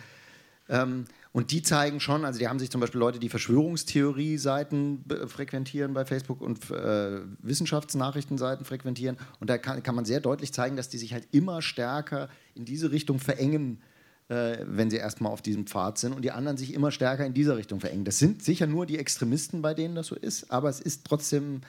Ähm, 0.69 1.07
und 1.33 1.53
die 1.53 1.63
zeigen 1.63 2.01
schon, 2.01 2.25
also 2.25 2.41
die 2.41 2.49
haben 2.49 2.59
sich 2.59 2.71
zum 2.71 2.81
Beispiel 2.81 2.99
Leute, 2.99 3.21
die 3.21 3.29
Verschwörungstheorie-Seiten 3.29 5.05
frequentieren 5.29 5.95
bei 5.95 6.05
Facebook 6.05 6.41
und 6.41 6.71
äh, 6.73 7.21
Wissenschaftsnachrichtenseiten 7.41 8.65
frequentieren. 8.65 9.17
Und 9.39 9.49
da 9.49 9.57
kann, 9.57 9.81
kann, 9.85 9.95
man 9.95 10.05
sehr 10.05 10.19
deutlich 10.19 10.53
zeigen, 10.53 10.77
dass 10.77 10.89
die 10.89 10.99
sich 10.99 11.13
halt 11.13 11.29
immer 11.31 11.63
stärker 11.63 12.29
in 12.57 12.65
diese 12.65 12.91
Richtung 12.91 13.21
verengen, 13.21 13.81
äh, 14.29 14.59
wenn 14.67 14.91
sie 14.91 14.97
erstmal 14.97 15.31
auf 15.31 15.41
diesem 15.41 15.69
Pfad 15.69 15.99
sind 15.99 16.15
und 16.15 16.23
die 16.23 16.33
anderen 16.33 16.57
sich 16.57 16.75
immer 16.75 16.91
stärker 16.91 17.25
in 17.25 17.33
dieser 17.33 17.57
Richtung 17.57 17.79
verengen. 17.79 18.05
Das 18.05 18.19
sind 18.19 18.43
sicher 18.43 18.67
nur 18.67 18.85
die 18.85 18.99
Extremisten, 18.99 19.63
bei 19.63 19.73
denen 19.73 19.95
das 19.95 20.09
so 20.09 20.17
ist, 20.17 20.51
aber 20.51 20.69
es 20.69 20.81
ist 20.81 21.07
trotzdem. 21.07 21.61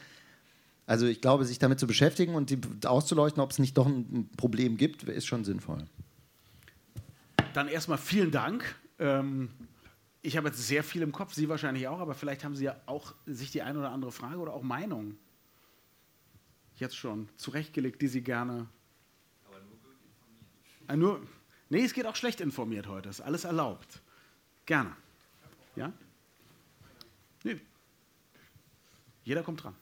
Also 0.88 1.06
ich 1.06 1.22
glaube, 1.22 1.46
sich 1.46 1.60
damit 1.60 1.80
zu 1.80 1.86
beschäftigen 1.86 2.34
und 2.34 2.50
die, 2.50 2.60
auszuleuchten, 2.86 3.42
ob 3.42 3.52
es 3.52 3.60
nicht 3.60 3.78
doch 3.78 3.86
ein 3.86 4.28
Problem 4.36 4.76
gibt, 4.76 5.04
ist 5.04 5.28
schon 5.28 5.46
sinnvoll. 5.46 5.86
Dann 7.54 7.68
erstmal 7.68 8.00
vielen 8.00 8.32
Dank 8.32 8.76
ähm, 9.02 9.50
ich 10.22 10.38
habe 10.38 10.48
jetzt 10.48 10.66
sehr 10.66 10.84
viel 10.84 11.02
im 11.02 11.12
Kopf, 11.12 11.34
Sie 11.34 11.50
wahrscheinlich 11.50 11.88
auch, 11.88 12.00
aber 12.00 12.14
vielleicht 12.14 12.44
haben 12.44 12.56
Sie 12.56 12.66
ja 12.66 12.80
auch 12.86 13.16
sich 13.26 13.52
die 13.52 13.64
eine 13.64 13.80
oder 13.80 13.92
andere 13.92 14.12
Frage 14.12 14.38
oder 14.38 14.54
auch 14.54 14.62
Meinung 14.62 15.18
jetzt 16.76 16.96
schon 16.96 17.28
zurechtgelegt, 17.38 18.02
die 18.02 18.08
Sie 18.08 18.22
gerne. 18.22 18.68
Aber 19.48 19.60
nur 19.60 19.78
gut 19.78 19.96
informiert. 20.06 20.90
Äh, 20.90 20.98
nur, 20.98 21.28
nee, 21.70 21.84
es 21.84 21.94
geht 21.94 22.06
auch 22.06 22.16
schlecht 22.16 22.40
informiert 22.40 22.88
heute, 22.88 23.10
ist 23.10 23.22
alles 23.22 23.44
erlaubt. 23.44 24.02
Gerne. 24.66 24.96
Ja? 25.76 25.92
Nee. 27.44 27.60
Jeder 29.24 29.44
kommt 29.44 29.64
dran. 29.64 29.76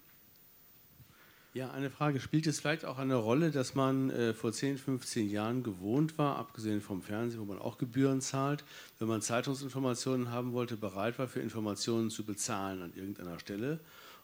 Ja, 1.53 1.71
eine 1.71 1.89
Frage. 1.89 2.19
Spielt 2.19 2.45
es 2.45 2.59
vielleicht 2.59 2.85
auch 2.85 2.99
eine 2.99 3.15
Rolle, 3.15 3.49
dass 3.49 3.73
man 3.73 4.11
äh, 4.11 4.35
vor 4.35 4.51
10, 4.51 4.77
15 4.77 5.31
Jahren 5.31 5.63
gewohnt 5.63 6.19
war, 6.19 6.37
abgesehen 6.37 6.79
vom 6.79 7.01
Fernsehen, 7.01 7.41
wo 7.41 7.45
man 7.45 7.57
auch 7.57 7.79
Gebühren 7.79 8.21
zahlt, 8.21 8.63
wenn 8.99 9.07
man 9.07 9.23
Zeitungsinformationen 9.23 10.29
haben 10.29 10.53
wollte, 10.53 10.77
bereit 10.77 11.17
war, 11.17 11.27
für 11.27 11.39
Informationen 11.39 12.11
zu 12.11 12.23
bezahlen 12.23 12.83
an 12.83 12.93
irgendeiner 12.93 13.39
Stelle 13.39 13.79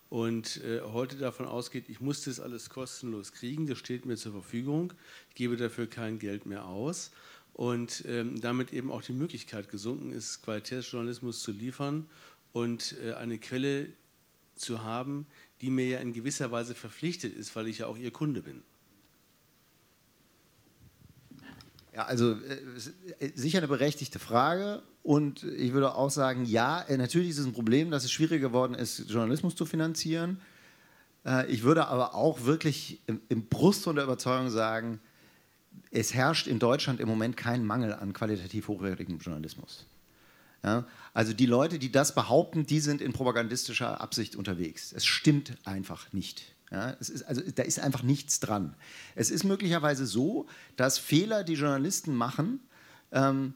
und 0.10 0.64
äh, 0.64 0.82
heute 0.82 1.18
davon 1.18 1.48
ausgeht, 1.48 1.86
ich 1.88 2.00
muss 2.00 2.24
das 2.24 2.40
alles 2.40 2.70
kostenlos 2.70 3.32
kriegen, 3.32 3.66
das 3.66 3.80
steht 3.80 4.06
mir 4.06 4.18
zur 4.18 4.34
Verfügung, 4.34 4.94
ich 5.30 5.36
gebe 5.36 5.58
dafür 5.58 5.88
kein 5.88 6.20
Geld 6.20 6.46
mehr 6.46 6.66
aus 6.66 7.12
und 7.54 8.04
ähm, 8.08 8.40
damit 8.40 8.72
eben 8.72 8.92
auch 8.92 9.02
die 9.02 9.14
Möglichkeit 9.14 9.70
gesunken 9.70 10.12
ist, 10.12 10.44
Qualitätsjournalismus 10.44 11.42
zu 11.42 11.52
liefern 11.52 12.08
und 12.54 12.96
äh, 13.04 13.14
eine 13.14 13.40
Quelle 13.40 13.88
zu 14.56 14.84
haben, 14.84 15.26
die 15.66 15.72
mir 15.72 15.88
ja 15.88 16.00
in 16.00 16.14
gewisser 16.14 16.52
Weise 16.52 16.76
verpflichtet 16.76 17.36
ist, 17.36 17.56
weil 17.56 17.68
ich 17.68 17.80
ja 17.80 17.88
auch 17.88 17.98
ihr 17.98 18.12
Kunde 18.12 18.44
bin. 18.44 18.62
Ja, 21.92 22.06
also 22.06 22.34
äh, 22.34 23.32
sicher 23.34 23.58
eine 23.58 23.68
berechtigte 23.68 24.20
Frage 24.20 24.84
und 25.02 25.44
ich 25.44 25.74
würde 25.74 25.96
auch 25.96 26.12
sagen, 26.12 26.46
ja, 26.46 26.82
äh, 26.82 26.98
natürlich 26.98 27.30
ist 27.30 27.40
es 27.40 27.48
ein 27.48 27.54
Problem, 27.54 27.90
dass 27.90 28.04
es 28.04 28.12
schwieriger 28.12 28.50
geworden 28.50 28.76
ist, 28.76 29.10
Journalismus 29.10 29.56
zu 29.56 29.66
finanzieren. 29.66 30.40
Äh, 31.26 31.50
ich 31.52 31.64
würde 31.64 31.88
aber 31.88 32.14
auch 32.14 32.44
wirklich 32.44 33.02
im, 33.08 33.22
im 33.30 33.48
Brust 33.48 33.86
von 33.86 33.96
der 33.96 34.06
Überzeugung 34.06 34.52
sagen, 34.52 35.00
es 35.90 36.14
herrscht 36.14 36.46
in 36.46 36.60
Deutschland 36.60 37.00
im 37.00 37.08
Moment 37.08 37.38
kein 37.38 37.66
Mangel 37.66 37.94
an 37.94 38.14
qualitativ 38.14 38.68
hochwertigem 38.68 39.18
Journalismus. 39.18 39.88
Ja? 40.66 40.86
Also 41.14 41.34
die 41.34 41.46
Leute, 41.46 41.80
die 41.80 41.92
das 41.92 42.16
behaupten, 42.16 42.66
die 42.66 42.80
sind 42.80 43.00
in 43.02 43.14
propagandistischer 43.14 44.02
Absicht 44.02 44.36
unterwegs. 44.36 44.92
Es 44.92 45.06
stimmt 45.06 45.56
einfach 45.64 46.12
nicht. 46.12 46.56
Ja, 46.72 46.90
ist, 46.90 47.24
also, 47.24 47.42
da 47.54 47.62
ist 47.62 47.80
einfach 47.80 48.02
nichts 48.02 48.40
dran. 48.40 48.74
Es 49.14 49.30
ist 49.30 49.44
möglicherweise 49.44 50.08
so, 50.08 50.48
dass 50.76 50.98
Fehler, 50.98 51.44
die 51.44 51.54
Journalisten 51.54 52.16
machen, 52.16 52.60
ähm, 53.12 53.54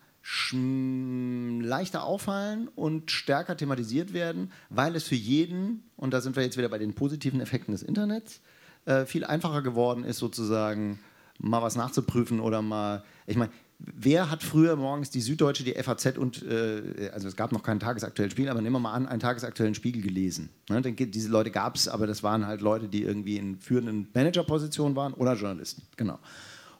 leichter 1.62 2.04
auffallen 2.04 2.68
und 2.68 3.10
stärker 3.10 3.58
thematisiert 3.58 4.13
werden, 4.13 4.51
weil 4.70 4.96
es 4.96 5.06
für 5.06 5.16
jeden, 5.16 5.84
und 5.98 6.13
da 6.13 6.22
sind 6.22 6.36
wir 6.36 6.44
jetzt 6.44 6.58
wieder 6.58 6.70
bei 6.70 6.78
den 6.78 6.94
positiven 6.94 7.42
Effekten 7.42 7.72
des 7.72 7.82
Internets, 7.82 8.42
äh, 8.86 9.06
viel 9.06 9.25
einfacher 9.25 9.63
geworden 9.63 10.04
ist, 10.04 10.18
sozusagen 10.18 11.00
mal 11.39 11.63
was 11.63 11.75
nachzuprüfen 11.75 12.39
oder 12.39 12.62
mal, 12.62 13.04
ich 13.25 13.38
meine, 13.38 13.51
Wer 13.81 14.29
hat 14.29 14.43
früher 14.43 14.75
morgens 14.75 15.09
die 15.09 15.21
Süddeutsche, 15.21 15.63
die 15.63 15.74
FAZ 15.74 16.17
und, 16.17 16.43
äh, 16.43 17.09
also 17.13 17.29
es 17.29 17.38
gab 17.38 17.53
noch 17.53 17.63
keinen 17.63 17.79
tagesaktuellen 17.79 18.29
Spiegel, 18.29 18.51
aber 18.51 18.62
nehmen 18.62 18.75
wir 18.75 18.79
mal 18.81 18.93
an, 18.93 19.07
einen 19.07 19.21
tagesaktuellen 19.21 19.74
Spiegel 19.74 20.01
gelesen. 20.01 20.50
Ne? 20.69 20.81
Diese 20.81 21.29
Leute 21.29 21.50
gab 21.50 21.77
es, 21.77 21.88
aber 21.88 22.05
das 22.05 22.21
waren 22.21 22.45
halt 22.45 22.59
Leute, 22.59 22.89
die 22.89 23.03
irgendwie 23.03 23.38
in 23.38 23.57
führenden 23.57 24.09
Managerpositionen 24.13 24.98
waren 24.98 25.13
oder 25.13 25.36
Journalisten. 25.36 25.83
Genau. 25.95 26.19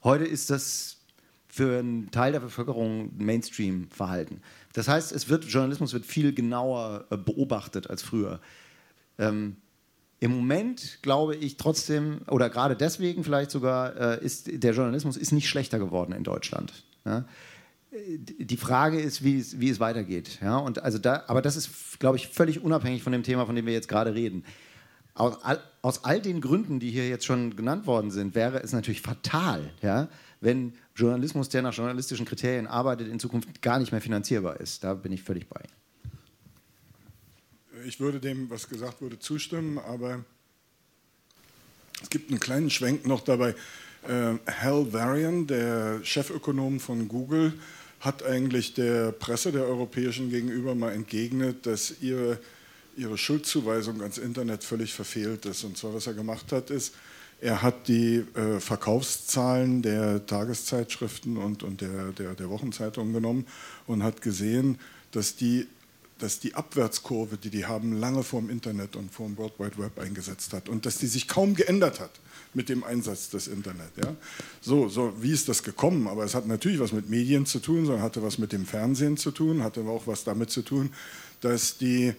Heute 0.04 0.26
ist 0.26 0.50
das 0.50 0.98
für 1.48 1.80
einen 1.80 2.12
Teil 2.12 2.34
der 2.34 2.42
Bevölkerung 2.42 3.12
Mainstream-Verhalten. 3.18 4.42
Das 4.74 4.90
heißt, 4.90 5.14
es 5.14 5.30
wird, 5.30 5.46
Journalismus 5.46 5.94
wird 5.94 6.06
viel 6.06 6.34
genauer 6.34 7.06
äh, 7.10 7.18
beobachtet 7.18 7.90
als 7.90 8.02
früher. 8.02 8.42
Ähm, 9.18 9.56
im 10.20 10.32
Moment 10.32 11.00
glaube 11.02 11.36
ich 11.36 11.56
trotzdem, 11.56 12.22
oder 12.28 12.50
gerade 12.50 12.76
deswegen 12.76 13.24
vielleicht 13.24 13.52
sogar, 13.52 13.96
äh, 13.96 14.24
ist 14.24 14.50
der 14.52 14.74
Journalismus 14.74 15.16
ist 15.16 15.32
nicht 15.32 15.48
schlechter 15.48 15.80
geworden 15.80 16.12
in 16.12 16.24
Deutschland. 16.24 16.84
Ja? 17.06 17.26
Die 17.92 18.58
Frage 18.58 19.00
ist, 19.00 19.24
wie 19.24 19.40
es, 19.40 19.60
wie 19.60 19.70
es 19.70 19.80
weitergeht. 19.80 20.40
Ja? 20.42 20.58
Und 20.58 20.84
also 20.84 20.98
da, 20.98 21.24
aber 21.28 21.42
das 21.42 21.56
ist, 21.56 22.00
glaube 22.00 22.18
ich, 22.18 22.28
völlig 22.28 22.62
unabhängig 22.62 23.04
von 23.04 23.12
dem 23.12 23.24
Thema, 23.24 23.46
von 23.46 23.56
dem 23.56 23.66
wir 23.66 23.74
jetzt 23.74 23.88
gerade 23.88 24.14
reden. 24.14 24.44
Aus 25.16 25.44
all, 25.44 25.60
aus 25.82 26.04
all 26.04 26.22
den 26.22 26.40
Gründen, 26.40 26.80
die 26.80 26.92
hier 26.92 27.10
jetzt 27.10 27.26
schon 27.26 27.56
genannt 27.56 27.88
worden 27.88 28.12
sind, 28.12 28.36
wäre 28.36 28.62
es 28.62 28.72
natürlich 28.72 29.02
fatal, 29.02 29.72
ja, 29.82 30.08
wenn 30.40 30.74
Journalismus, 30.96 31.50
der 31.50 31.62
nach 31.62 31.74
journalistischen 31.74 32.26
Kriterien 32.26 32.68
arbeitet, 32.68 33.10
in 33.10 33.20
Zukunft 33.20 33.62
gar 33.62 33.80
nicht 33.80 33.92
mehr 33.92 34.00
finanzierbar 34.00 34.60
ist. 34.62 34.84
Da 34.84 34.94
bin 34.94 35.12
ich 35.12 35.24
völlig 35.24 35.50
bei. 35.50 35.62
ich 37.86 38.00
würde 38.00 38.20
dem, 38.20 38.50
was 38.50 38.70
gesagt 38.70 39.02
wurde, 39.02 39.20
zustimmen, 39.20 39.78
aber 39.80 40.24
es 42.02 42.10
gibt 42.10 42.30
einen 42.30 42.40
kleinen 42.40 42.70
Schwenk 42.70 43.06
noch 43.06 43.22
dabei. 43.22 43.56
Äh, 44.10 44.40
Hal 44.52 44.92
Varian, 44.92 45.46
der 45.46 46.04
Chefökonom 46.04 46.80
von 46.80 47.08
Google, 47.08 47.54
hat 48.00 48.24
eigentlich 48.24 48.74
der 48.74 49.12
Presse 49.12 49.52
der 49.52 49.66
europäischen 49.66 50.32
gegenüber 50.32 50.74
mal 50.74 50.94
entgegnet, 50.94 51.68
dass 51.68 51.94
ihre, 52.02 52.40
ihre 52.98 53.20
Schuldzuweisung 53.20 54.02
ans 54.02 54.18
Internet 54.18 54.64
völlig 54.64 54.94
verfehlt 54.94 55.46
ist. 55.46 55.64
Und 55.64 55.78
zwar, 55.78 55.94
was 55.94 56.08
er 56.08 56.16
gemacht 56.16 56.52
hat, 56.52 56.72
ist, 56.72 56.96
er 57.40 57.62
hat 57.62 57.88
die 57.88 58.26
äh, 58.34 58.60
Verkaufszahlen 58.60 59.84
der 59.84 60.26
Tageszeitschriften 60.26 61.38
und, 61.38 61.62
und 61.62 61.82
der, 61.82 62.12
der, 62.14 62.34
der 62.34 62.50
Wochenzeitungen 62.50 63.14
genommen 63.14 63.46
und 63.86 64.02
hat 64.02 64.24
gesehen, 64.24 64.80
dass 65.12 65.36
die, 65.36 65.68
dass 66.18 66.40
die 66.40 66.56
Abwärtskurve, 66.56 67.38
die 67.38 67.52
die 67.52 67.68
haben, 67.68 67.94
lange 67.94 68.24
vor 68.24 68.42
dem 68.42 68.50
Internet 68.50 68.96
und 68.96 69.14
vor 69.14 69.28
dem 69.28 69.38
World 69.38 69.60
Wide 69.60 69.78
Web 69.78 70.00
eingesetzt 70.00 70.52
hat 70.52 70.68
und 70.68 70.88
dass 70.88 70.98
die 70.98 71.08
sich 71.08 71.28
kaum 71.28 71.54
geändert 71.54 72.00
hat 72.00 72.20
mit 72.54 72.70
dem 72.70 72.84
Einsatz 72.84 73.30
des 73.30 73.48
Internet. 73.48 73.92
Ja? 73.98 74.16
So, 74.62 74.90
so, 74.90 75.14
wie 75.22 75.32
ist 75.32 75.50
das 75.50 75.64
gekommen? 75.64 76.08
Aber 76.08 76.24
es 76.24 76.36
hat 76.36 76.48
natürlich 76.48 76.80
was 76.80 76.92
mit 76.92 77.10
Medien 77.10 77.46
zu 77.46 77.60
tun, 77.60 77.86
sondern 77.86 78.04
hatte 78.04 78.24
was 78.24 78.38
mit 78.38 78.52
dem 78.52 78.66
Fernsehen 78.66 79.18
zu 79.18 79.32
tun, 79.32 79.64
hatte 79.64 79.82
auch 79.82 80.08
was 80.08 80.24
damit 80.24 80.50
zu 80.50 80.62
tun, 80.62 80.90
dass 81.42 81.78
die 81.78 82.14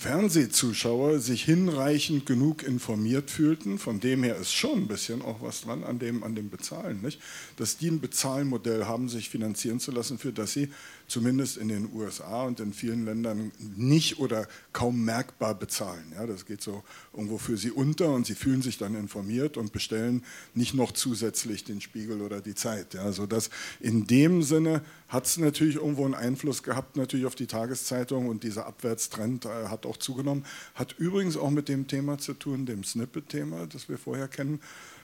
Fernsehzuschauer 0.00 1.18
sich 1.18 1.44
hinreichend 1.44 2.24
genug 2.24 2.62
informiert 2.62 3.30
fühlten, 3.30 3.78
von 3.78 4.00
dem 4.00 4.22
her 4.22 4.36
ist 4.36 4.54
schon 4.54 4.84
ein 4.84 4.88
bisschen 4.88 5.20
auch 5.20 5.42
was 5.42 5.60
dran 5.60 5.84
an 5.84 5.98
dem, 5.98 6.22
an 6.22 6.34
dem 6.34 6.48
Bezahlen, 6.48 7.02
nicht? 7.02 7.20
dass 7.58 7.76
die 7.76 7.88
ein 7.88 8.00
Bezahlmodell 8.00 8.86
haben, 8.86 9.10
sich 9.10 9.28
finanzieren 9.28 9.78
zu 9.78 9.90
lassen, 9.90 10.18
für 10.18 10.32
das 10.32 10.54
sie 10.54 10.70
zumindest 11.10 11.56
in 11.56 11.68
den 11.68 11.92
USA 11.92 12.44
und 12.44 12.60
in 12.60 12.72
vielen 12.72 13.04
Ländern 13.04 13.52
nicht 13.76 14.18
oder 14.18 14.46
kaum 14.72 15.04
merkbar 15.04 15.54
bezahlen. 15.54 16.12
Ja, 16.14 16.26
das 16.26 16.46
geht 16.46 16.62
so 16.62 16.82
irgendwo 17.12 17.36
für 17.38 17.56
sie 17.56 17.70
unter 17.70 18.12
und 18.12 18.26
sie 18.26 18.34
fühlen 18.34 18.62
sich 18.62 18.78
dann 18.78 18.94
informiert 18.94 19.56
und 19.56 19.72
bestellen 19.72 20.24
nicht 20.54 20.74
noch 20.74 20.92
zusätzlich 20.92 21.64
den 21.64 21.80
Spiegel 21.80 22.22
oder 22.22 22.40
die 22.40 22.54
Zeit. 22.54 22.94
Ja, 22.94 23.12
sodass 23.12 23.50
in 23.80 24.06
dem 24.06 24.42
Sinne 24.42 24.82
hat 25.08 25.26
es 25.26 25.36
natürlich 25.36 25.76
irgendwo 25.76 26.04
einen 26.04 26.14
Einfluss 26.14 26.62
gehabt 26.62 26.96
natürlich 26.96 27.26
auf 27.26 27.34
die 27.34 27.48
Tageszeitung 27.48 28.28
und 28.28 28.44
dieser 28.44 28.66
Abwärtstrend 28.66 29.46
äh, 29.46 29.66
hat 29.68 29.86
auch 29.86 29.96
zugenommen. 29.96 30.44
Hat 30.74 30.94
übrigens 30.98 31.36
auch 31.36 31.50
mit 31.50 31.68
dem 31.68 31.88
Thema 31.88 32.18
zu 32.18 32.34
tun, 32.34 32.66
dem 32.66 32.84
Snippet-Thema, 32.84 33.66
das 33.66 33.88
wir 33.88 33.98
vorher 33.98 34.28
kennen, 34.28 34.60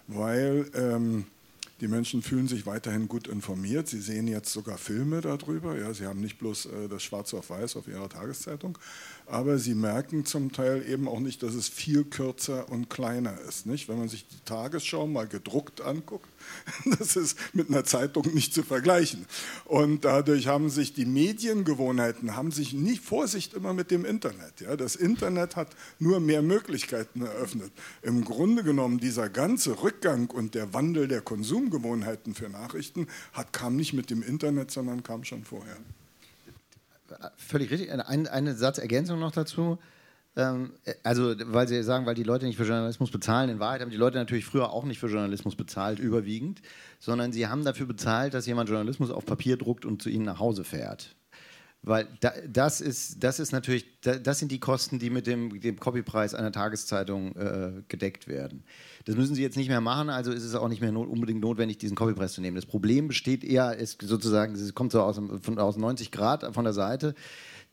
weil 0.06 0.70
ähm, 0.74 1.26
die 1.80 1.88
Menschen 1.88 2.22
fühlen 2.22 2.48
sich 2.48 2.64
weiterhin 2.64 3.06
gut 3.06 3.28
informiert. 3.28 3.88
Sie 3.88 4.00
sehen 4.00 4.28
jetzt 4.28 4.50
sogar 4.52 4.78
Filme 4.78 5.20
darüber. 5.20 5.78
Ja, 5.78 5.92
sie 5.92 6.06
haben 6.06 6.20
nicht 6.20 6.38
bloß 6.38 6.66
äh, 6.66 6.88
das 6.88 7.02
Schwarz 7.02 7.34
auf 7.34 7.50
Weiß 7.50 7.76
auf 7.76 7.86
ihrer 7.86 8.08
Tageszeitung, 8.08 8.78
aber 9.26 9.58
sie 9.58 9.74
merken 9.74 10.24
zum 10.24 10.52
Teil 10.52 10.88
eben 10.88 11.06
auch 11.06 11.20
nicht, 11.20 11.42
dass 11.42 11.54
es 11.54 11.68
viel 11.68 12.04
kürzer 12.04 12.70
und 12.70 12.88
kleiner 12.88 13.38
ist. 13.40 13.66
Nicht? 13.66 13.88
Wenn 13.88 13.98
man 13.98 14.08
sich 14.08 14.26
die 14.26 14.40
Tagesschau 14.44 15.06
mal 15.06 15.26
gedruckt 15.26 15.82
anguckt, 15.82 16.28
das 16.98 17.16
ist 17.16 17.38
mit 17.54 17.68
einer 17.68 17.84
Zeitung 17.84 18.32
nicht 18.34 18.54
zu 18.54 18.62
vergleichen. 18.62 19.26
Und 19.64 20.04
dadurch 20.04 20.46
haben 20.46 20.70
sich 20.70 20.92
die 20.92 21.06
Mediengewohnheiten, 21.06 22.36
haben 22.36 22.50
sich 22.50 22.72
nicht 22.72 23.02
Vorsicht 23.02 23.54
immer 23.54 23.72
mit 23.72 23.90
dem 23.90 24.04
Internet. 24.04 24.60
Ja? 24.60 24.76
Das 24.76 24.96
Internet 24.96 25.56
hat 25.56 25.68
nur 25.98 26.20
mehr 26.20 26.42
Möglichkeiten 26.42 27.22
eröffnet. 27.22 27.72
Im 28.02 28.24
Grunde 28.24 28.62
genommen, 28.62 28.98
dieser 28.98 29.28
ganze 29.28 29.82
Rückgang 29.82 30.30
und 30.30 30.54
der 30.54 30.72
Wandel 30.72 31.08
der 31.08 31.20
Konsumgewohnheiten 31.20 32.34
für 32.34 32.48
Nachrichten 32.48 33.06
hat, 33.32 33.52
kam 33.52 33.76
nicht 33.76 33.92
mit 33.92 34.10
dem 34.10 34.22
Internet, 34.22 34.70
sondern 34.70 35.02
kam 35.02 35.24
schon 35.24 35.44
vorher. 35.44 35.76
Völlig 37.36 37.70
richtig. 37.70 37.92
Eine, 37.92 38.30
eine 38.30 38.54
Satzergänzung 38.54 39.20
noch 39.20 39.32
dazu. 39.32 39.78
Ähm, 40.36 40.72
also, 41.02 41.34
weil 41.46 41.66
Sie 41.66 41.82
sagen, 41.82 42.04
weil 42.04 42.14
die 42.14 42.22
Leute 42.22 42.44
nicht 42.44 42.56
für 42.56 42.64
Journalismus 42.64 43.10
bezahlen. 43.10 43.48
In 43.48 43.58
Wahrheit 43.58 43.80
haben 43.80 43.90
die 43.90 43.96
Leute 43.96 44.18
natürlich 44.18 44.44
früher 44.44 44.70
auch 44.70 44.84
nicht 44.84 45.00
für 45.00 45.08
Journalismus 45.08 45.56
bezahlt, 45.56 45.98
überwiegend, 45.98 46.60
sondern 47.00 47.32
sie 47.32 47.46
haben 47.46 47.64
dafür 47.64 47.86
bezahlt, 47.86 48.34
dass 48.34 48.46
jemand 48.46 48.68
Journalismus 48.68 49.10
auf 49.10 49.24
Papier 49.24 49.56
druckt 49.56 49.86
und 49.86 50.02
zu 50.02 50.10
ihnen 50.10 50.26
nach 50.26 50.38
Hause 50.38 50.64
fährt. 50.64 51.16
Weil 51.82 52.08
da, 52.20 52.32
das, 52.48 52.80
ist, 52.80 53.22
das 53.22 53.38
ist 53.38 53.52
natürlich, 53.52 54.00
das 54.00 54.40
sind 54.40 54.50
die 54.50 54.58
Kosten, 54.58 54.98
die 54.98 55.08
mit 55.08 55.28
dem, 55.28 55.60
dem 55.60 55.78
Copypreis 55.78 56.34
einer 56.34 56.50
Tageszeitung 56.50 57.36
äh, 57.36 57.82
gedeckt 57.86 58.26
werden. 58.26 58.64
Das 59.04 59.14
müssen 59.14 59.36
Sie 59.36 59.42
jetzt 59.42 59.56
nicht 59.56 59.68
mehr 59.68 59.80
machen, 59.80 60.10
also 60.10 60.32
ist 60.32 60.42
es 60.42 60.56
auch 60.56 60.68
nicht 60.68 60.80
mehr 60.80 60.90
not, 60.90 61.08
unbedingt 61.08 61.40
notwendig, 61.40 61.78
diesen 61.78 61.94
Copypreis 61.94 62.32
zu 62.32 62.40
nehmen. 62.40 62.56
Das 62.56 62.66
Problem 62.66 63.06
besteht 63.06 63.44
eher, 63.44 63.76
ist 63.76 64.02
sozusagen, 64.02 64.54
es 64.54 64.74
kommt 64.74 64.90
so 64.90 65.00
aus, 65.00 65.20
von, 65.42 65.58
aus 65.60 65.76
90 65.76 66.10
Grad 66.10 66.52
von 66.54 66.64
der 66.64 66.72
Seite, 66.72 67.14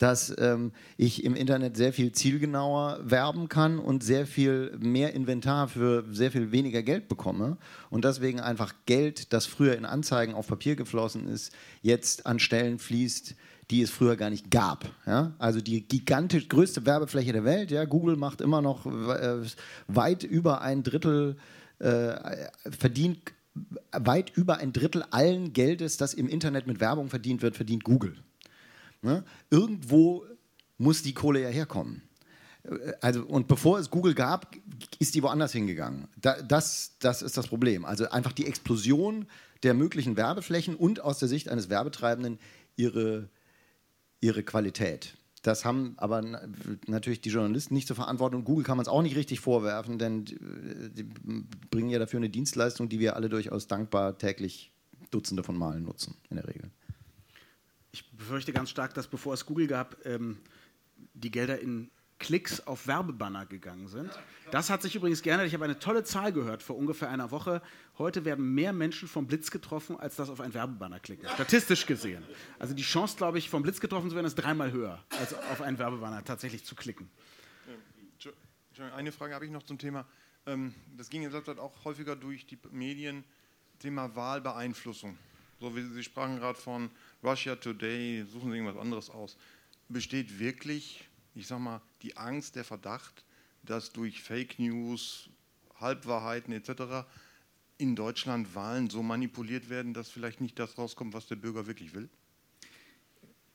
dass 0.03 0.35
ähm, 0.37 0.73
ich 0.97 1.23
im 1.23 1.33
Internet 1.33 1.77
sehr 1.77 1.93
viel 1.93 2.11
zielgenauer 2.11 2.99
werben 3.03 3.47
kann 3.47 3.79
und 3.79 4.03
sehr 4.03 4.27
viel 4.27 4.77
mehr 4.77 5.13
Inventar 5.13 5.69
für 5.69 6.03
sehr 6.11 6.29
viel 6.29 6.51
weniger 6.51 6.83
Geld 6.83 7.07
bekomme 7.07 7.57
und 7.89 8.03
deswegen 8.03 8.41
einfach 8.41 8.73
Geld, 8.85 9.31
das 9.31 9.45
früher 9.45 9.77
in 9.77 9.85
Anzeigen 9.85 10.33
auf 10.33 10.47
Papier 10.47 10.75
geflossen 10.75 11.29
ist, 11.29 11.53
jetzt 11.81 12.25
an 12.25 12.39
Stellen 12.39 12.79
fließt, 12.79 13.35
die 13.71 13.81
es 13.81 13.91
früher 13.91 14.17
gar 14.17 14.29
nicht 14.29 14.51
gab. 14.51 14.89
Ja? 15.05 15.35
Also 15.39 15.61
die 15.61 15.87
gigantisch 15.87 16.49
größte 16.49 16.85
Werbefläche 16.85 17.31
der 17.31 17.45
Welt. 17.45 17.71
Ja? 17.71 17.85
Google 17.85 18.17
macht 18.17 18.41
immer 18.41 18.61
noch 18.61 18.85
äh, 18.85 19.37
weit 19.87 20.25
über 20.25 20.61
ein 20.61 20.83
Drittel, 20.83 21.37
äh, 21.79 22.13
verdient 22.69 23.19
weit 23.93 24.35
über 24.35 24.57
ein 24.57 24.73
Drittel 24.73 25.05
allen 25.11 25.53
Geldes, 25.53 25.95
das 25.95 26.13
im 26.13 26.27
Internet 26.27 26.67
mit 26.67 26.81
Werbung 26.81 27.07
verdient 27.09 27.41
wird, 27.41 27.55
verdient 27.55 27.85
Google. 27.85 28.17
Ne? 29.03 29.23
Irgendwo 29.49 30.25
muss 30.77 31.03
die 31.03 31.13
Kohle 31.13 31.41
ja 31.41 31.49
herkommen. 31.49 32.01
Äh, 32.63 32.93
also, 33.01 33.23
und 33.23 33.47
bevor 33.47 33.79
es 33.79 33.89
Google 33.89 34.15
gab, 34.15 34.55
ist 34.99 35.13
die 35.15 35.21
woanders 35.21 35.51
hingegangen. 35.51 36.07
Da, 36.17 36.41
das, 36.41 36.95
das 36.99 37.21
ist 37.21 37.37
das 37.37 37.47
Problem. 37.47 37.85
Also 37.85 38.09
einfach 38.09 38.31
die 38.31 38.47
Explosion 38.47 39.27
der 39.61 39.73
möglichen 39.73 40.17
Werbeflächen 40.17 40.75
und 40.75 40.99
aus 40.99 41.19
der 41.19 41.27
Sicht 41.27 41.47
eines 41.49 41.69
Werbetreibenden 41.69 42.39
ihre 42.75 43.29
ihre 44.23 44.43
Qualität. 44.43 45.17
Das 45.41 45.65
haben 45.65 45.95
aber 45.97 46.21
natürlich 46.87 47.19
die 47.19 47.29
Journalisten 47.29 47.73
nicht 47.73 47.89
zu 47.89 47.95
verantworten 47.95 48.37
und 48.37 48.45
Google 48.45 48.63
kann 48.63 48.77
man 48.77 48.85
es 48.85 48.87
auch 48.87 49.01
nicht 49.01 49.17
richtig 49.17 49.41
vorwerfen, 49.41 49.99
denn 49.99 50.23
die 50.23 51.03
bringen 51.69 51.89
ja 51.89 51.99
dafür 51.99 52.19
eine 52.19 52.29
Dienstleistung, 52.29 52.87
die 52.87 52.99
wir 52.99 53.17
alle 53.17 53.27
durchaus 53.27 53.67
dankbar 53.67 54.17
täglich 54.17 54.71
Dutzende 55.11 55.43
von 55.43 55.57
Malen 55.57 55.83
nutzen, 55.83 56.15
in 56.29 56.37
der 56.37 56.47
Regel. 56.47 56.71
Ich 57.93 58.09
befürchte 58.11 58.51
ganz 58.51 58.71
stark, 58.71 58.95
dass 58.95 59.07
bevor 59.07 59.35
es 59.35 59.45
Google 59.45 59.67
gab, 59.67 60.03
ähm, 60.05 60.39
die 61.13 61.29
Gelder 61.29 61.59
in 61.59 61.91
Klicks 62.17 62.59
auf 62.61 62.87
Werbebanner 62.87 63.45
gegangen 63.45 63.87
sind. 63.87 64.09
Das 64.49 64.71
hat 64.71 64.81
sich 64.81 64.95
übrigens 64.95 65.21
geändert. 65.21 65.45
Ich 65.45 65.53
habe 65.53 65.65
eine 65.65 65.77
tolle 65.77 66.03
Zahl 66.03 66.33
gehört 66.33 66.63
vor 66.63 66.75
ungefähr 66.75 67.09
einer 67.09 67.29
Woche. 67.29 67.61
Heute 67.99 68.25
werden 68.25 68.55
mehr 68.55 68.73
Menschen 68.73 69.07
vom 69.07 69.27
Blitz 69.27 69.51
getroffen, 69.51 69.99
als 69.99 70.15
das 70.15 70.29
auf 70.29 70.41
ein 70.41 70.53
Werbebanner 70.55 70.99
klicken. 70.99 71.29
Statistisch 71.29 71.85
gesehen. 71.85 72.23
Also 72.57 72.73
die 72.73 72.81
Chance, 72.81 73.15
glaube 73.17 73.37
ich, 73.37 73.49
vom 73.49 73.61
Blitz 73.61 73.79
getroffen 73.79 74.09
zu 74.09 74.15
werden, 74.15 74.25
ist 74.25 74.35
dreimal 74.35 74.71
höher, 74.71 75.03
als 75.19 75.33
auf 75.33 75.61
einen 75.61 75.77
Werbebanner 75.77 76.23
tatsächlich 76.23 76.65
zu 76.65 76.75
klicken. 76.75 77.09
Eine 78.95 79.11
Frage 79.11 79.35
habe 79.35 79.45
ich 79.45 79.51
noch 79.51 79.63
zum 79.63 79.77
Thema. 79.77 80.07
Ähm, 80.47 80.73
das 80.97 81.09
ging 81.11 81.21
in 81.21 81.31
letzter 81.31 81.53
Zeit 81.53 81.59
auch 81.59 81.85
häufiger 81.85 82.15
durch 82.15 82.47
die 82.47 82.57
Medien. 82.71 83.23
Thema 83.77 84.15
Wahlbeeinflussung. 84.15 85.17
So 85.59 85.71
Sie 85.71 86.03
sprachen 86.03 86.37
gerade 86.37 86.57
von 86.57 86.89
Russia 87.23 87.55
Today, 87.55 88.25
suchen 88.25 88.51
Sie 88.51 88.57
irgendwas 88.57 88.81
anderes 88.81 89.09
aus. 89.09 89.37
Besteht 89.89 90.39
wirklich 90.39 91.05
ich 91.35 91.47
sag 91.47 91.59
mal, 91.59 91.81
die 92.01 92.17
Angst, 92.17 92.55
der 92.55 92.63
Verdacht, 92.63 93.23
dass 93.63 93.91
durch 93.91 94.21
Fake 94.21 94.59
News, 94.59 95.29
Halbwahrheiten 95.79 96.53
etc. 96.53 97.07
in 97.77 97.95
Deutschland 97.95 98.53
Wahlen 98.55 98.89
so 98.89 99.03
manipuliert 99.03 99.69
werden, 99.69 99.93
dass 99.93 100.09
vielleicht 100.09 100.41
nicht 100.41 100.57
das 100.59 100.77
rauskommt, 100.77 101.13
was 101.13 101.27
der 101.27 101.35
Bürger 101.35 101.65
wirklich 101.65 101.93
will? 101.93 102.09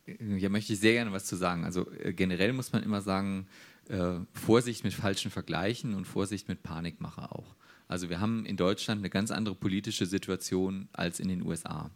Ja, 0.06 0.48
möchte 0.48 0.72
ich 0.72 0.80
sehr 0.80 0.94
gerne 0.94 1.12
was 1.12 1.26
zu 1.26 1.36
sagen. 1.36 1.64
Also 1.64 1.90
äh, 1.92 2.14
generell 2.14 2.54
muss 2.54 2.72
man 2.72 2.82
immer 2.82 3.02
sagen, 3.02 3.46
äh, 3.88 4.14
Vorsicht 4.32 4.82
mit 4.82 4.94
falschen 4.94 5.30
Vergleichen 5.30 5.94
und 5.94 6.06
Vorsicht 6.06 6.48
mit 6.48 6.62
Panikmache 6.62 7.30
auch. 7.30 7.54
Also 7.88 8.08
wir 8.08 8.18
haben 8.18 8.46
in 8.46 8.56
Deutschland 8.56 9.00
eine 9.00 9.10
ganz 9.10 9.30
andere 9.30 9.54
politische 9.54 10.06
Situation 10.06 10.88
als 10.92 11.20
in 11.20 11.28
den 11.28 11.42
USA. 11.42 11.90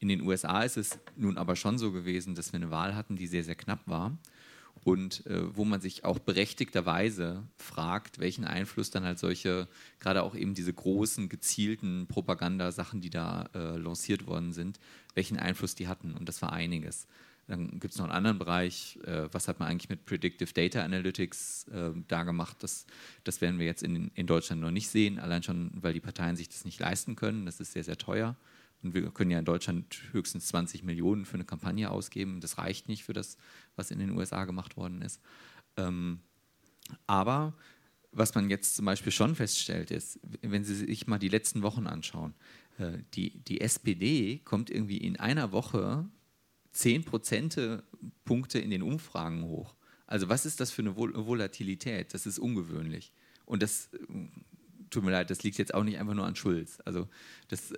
In 0.00 0.08
den 0.08 0.22
USA 0.22 0.62
ist 0.62 0.78
es 0.78 0.98
nun 1.14 1.36
aber 1.36 1.56
schon 1.56 1.78
so 1.78 1.92
gewesen, 1.92 2.34
dass 2.34 2.52
wir 2.52 2.58
eine 2.58 2.70
Wahl 2.70 2.96
hatten, 2.96 3.16
die 3.16 3.26
sehr, 3.26 3.44
sehr 3.44 3.54
knapp 3.54 3.86
war 3.86 4.16
und 4.82 5.26
äh, 5.26 5.54
wo 5.54 5.64
man 5.64 5.82
sich 5.82 6.04
auch 6.04 6.18
berechtigterweise 6.18 7.42
fragt, 7.56 8.18
welchen 8.18 8.44
Einfluss 8.44 8.90
dann 8.90 9.04
halt 9.04 9.18
solche, 9.18 9.68
gerade 9.98 10.22
auch 10.22 10.34
eben 10.34 10.54
diese 10.54 10.72
großen, 10.72 11.28
gezielten 11.28 12.06
Propagandasachen, 12.08 13.02
die 13.02 13.10
da 13.10 13.50
äh, 13.54 13.76
lanciert 13.76 14.26
worden 14.26 14.52
sind, 14.52 14.80
welchen 15.14 15.38
Einfluss 15.38 15.74
die 15.74 15.86
hatten. 15.86 16.14
Und 16.14 16.28
das 16.28 16.40
war 16.40 16.52
einiges. 16.52 17.06
Dann 17.46 17.80
gibt 17.80 17.92
es 17.92 17.98
noch 17.98 18.06
einen 18.06 18.14
anderen 18.14 18.38
Bereich, 18.38 18.98
äh, 19.04 19.28
was 19.32 19.48
hat 19.48 19.60
man 19.60 19.68
eigentlich 19.68 19.90
mit 19.90 20.06
Predictive 20.06 20.52
Data 20.54 20.82
Analytics 20.82 21.66
äh, 21.68 21.90
da 22.08 22.22
gemacht? 22.22 22.56
Das, 22.60 22.86
das 23.24 23.42
werden 23.42 23.58
wir 23.58 23.66
jetzt 23.66 23.82
in, 23.82 24.10
in 24.14 24.26
Deutschland 24.26 24.62
noch 24.62 24.70
nicht 24.70 24.88
sehen, 24.88 25.18
allein 25.18 25.42
schon, 25.42 25.72
weil 25.74 25.92
die 25.92 26.00
Parteien 26.00 26.36
sich 26.36 26.48
das 26.48 26.64
nicht 26.64 26.80
leisten 26.80 27.16
können. 27.16 27.44
Das 27.44 27.60
ist 27.60 27.72
sehr, 27.72 27.84
sehr 27.84 27.98
teuer. 27.98 28.36
Und 28.82 28.94
wir 28.94 29.10
können 29.10 29.30
ja 29.30 29.38
in 29.38 29.44
Deutschland 29.44 30.00
höchstens 30.12 30.46
20 30.46 30.82
Millionen 30.82 31.26
für 31.26 31.34
eine 31.34 31.44
Kampagne 31.44 31.90
ausgeben. 31.90 32.40
Das 32.40 32.58
reicht 32.58 32.88
nicht 32.88 33.04
für 33.04 33.12
das, 33.12 33.36
was 33.76 33.90
in 33.90 33.98
den 33.98 34.10
USA 34.10 34.44
gemacht 34.44 34.76
worden 34.76 35.02
ist. 35.02 35.20
Ähm, 35.76 36.20
aber 37.06 37.54
was 38.12 38.34
man 38.34 38.50
jetzt 38.50 38.76
zum 38.76 38.86
Beispiel 38.86 39.12
schon 39.12 39.34
feststellt, 39.34 39.90
ist, 39.90 40.18
wenn 40.42 40.64
Sie 40.64 40.74
sich 40.74 41.06
mal 41.06 41.18
die 41.18 41.28
letzten 41.28 41.62
Wochen 41.62 41.86
anschauen, 41.86 42.34
äh, 42.78 42.98
die, 43.14 43.38
die 43.44 43.60
SPD 43.60 44.38
kommt 44.38 44.70
irgendwie 44.70 44.96
in 44.96 45.18
einer 45.18 45.52
Woche 45.52 46.08
10 46.72 47.04
Prozentpunkte 47.04 48.58
in 48.58 48.70
den 48.70 48.82
Umfragen 48.82 49.44
hoch. 49.44 49.74
Also 50.06 50.28
was 50.28 50.46
ist 50.46 50.60
das 50.60 50.70
für 50.72 50.82
eine 50.82 50.96
Vol 50.96 51.14
Volatilität? 51.14 52.14
Das 52.14 52.26
ist 52.26 52.38
ungewöhnlich. 52.38 53.12
Und 53.44 53.62
das, 53.62 53.90
tut 54.90 55.04
mir 55.04 55.10
leid, 55.10 55.30
das 55.30 55.42
liegt 55.42 55.58
jetzt 55.58 55.74
auch 55.74 55.84
nicht 55.84 55.98
einfach 55.98 56.14
nur 56.14 56.26
an 56.26 56.36
Schulz. 56.36 56.78
Also 56.84 57.08
das 57.48 57.72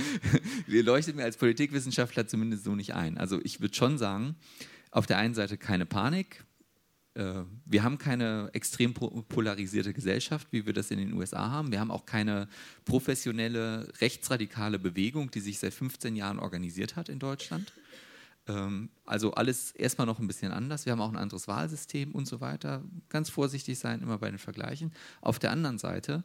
leuchtet 0.66 1.16
mir 1.16 1.24
als 1.24 1.36
Politikwissenschaftler 1.36 2.26
zumindest 2.26 2.64
so 2.64 2.74
nicht 2.74 2.94
ein. 2.94 3.18
Also 3.18 3.40
ich 3.42 3.60
würde 3.60 3.74
schon 3.74 3.98
sagen, 3.98 4.36
auf 4.90 5.06
der 5.06 5.18
einen 5.18 5.34
Seite 5.34 5.58
keine 5.58 5.86
Panik, 5.86 6.44
äh, 7.14 7.42
wir 7.64 7.82
haben 7.82 7.98
keine 7.98 8.50
extrem 8.52 8.94
polarisierte 8.94 9.92
Gesellschaft, 9.92 10.48
wie 10.50 10.66
wir 10.66 10.72
das 10.72 10.90
in 10.90 10.98
den 10.98 11.12
USA 11.12 11.50
haben. 11.50 11.72
Wir 11.72 11.80
haben 11.80 11.90
auch 11.90 12.06
keine 12.06 12.48
professionelle 12.84 13.92
rechtsradikale 14.00 14.78
Bewegung, 14.78 15.30
die 15.30 15.40
sich 15.40 15.58
seit 15.58 15.74
15 15.74 16.16
Jahren 16.16 16.38
organisiert 16.38 16.96
hat 16.96 17.08
in 17.08 17.18
Deutschland. 17.18 17.72
Ähm, 18.46 18.90
also 19.04 19.32
alles 19.32 19.72
erstmal 19.72 20.06
noch 20.06 20.18
ein 20.18 20.26
bisschen 20.26 20.52
anders. 20.52 20.86
Wir 20.86 20.92
haben 20.92 21.00
auch 21.00 21.10
ein 21.10 21.16
anderes 21.16 21.48
Wahlsystem 21.48 22.12
und 22.12 22.26
so 22.26 22.40
weiter. 22.40 22.82
Ganz 23.08 23.30
vorsichtig 23.30 23.78
sein 23.78 24.02
immer 24.02 24.18
bei 24.18 24.30
den 24.30 24.38
Vergleichen. 24.38 24.92
Auf 25.20 25.38
der 25.38 25.50
anderen 25.50 25.78
Seite 25.78 26.24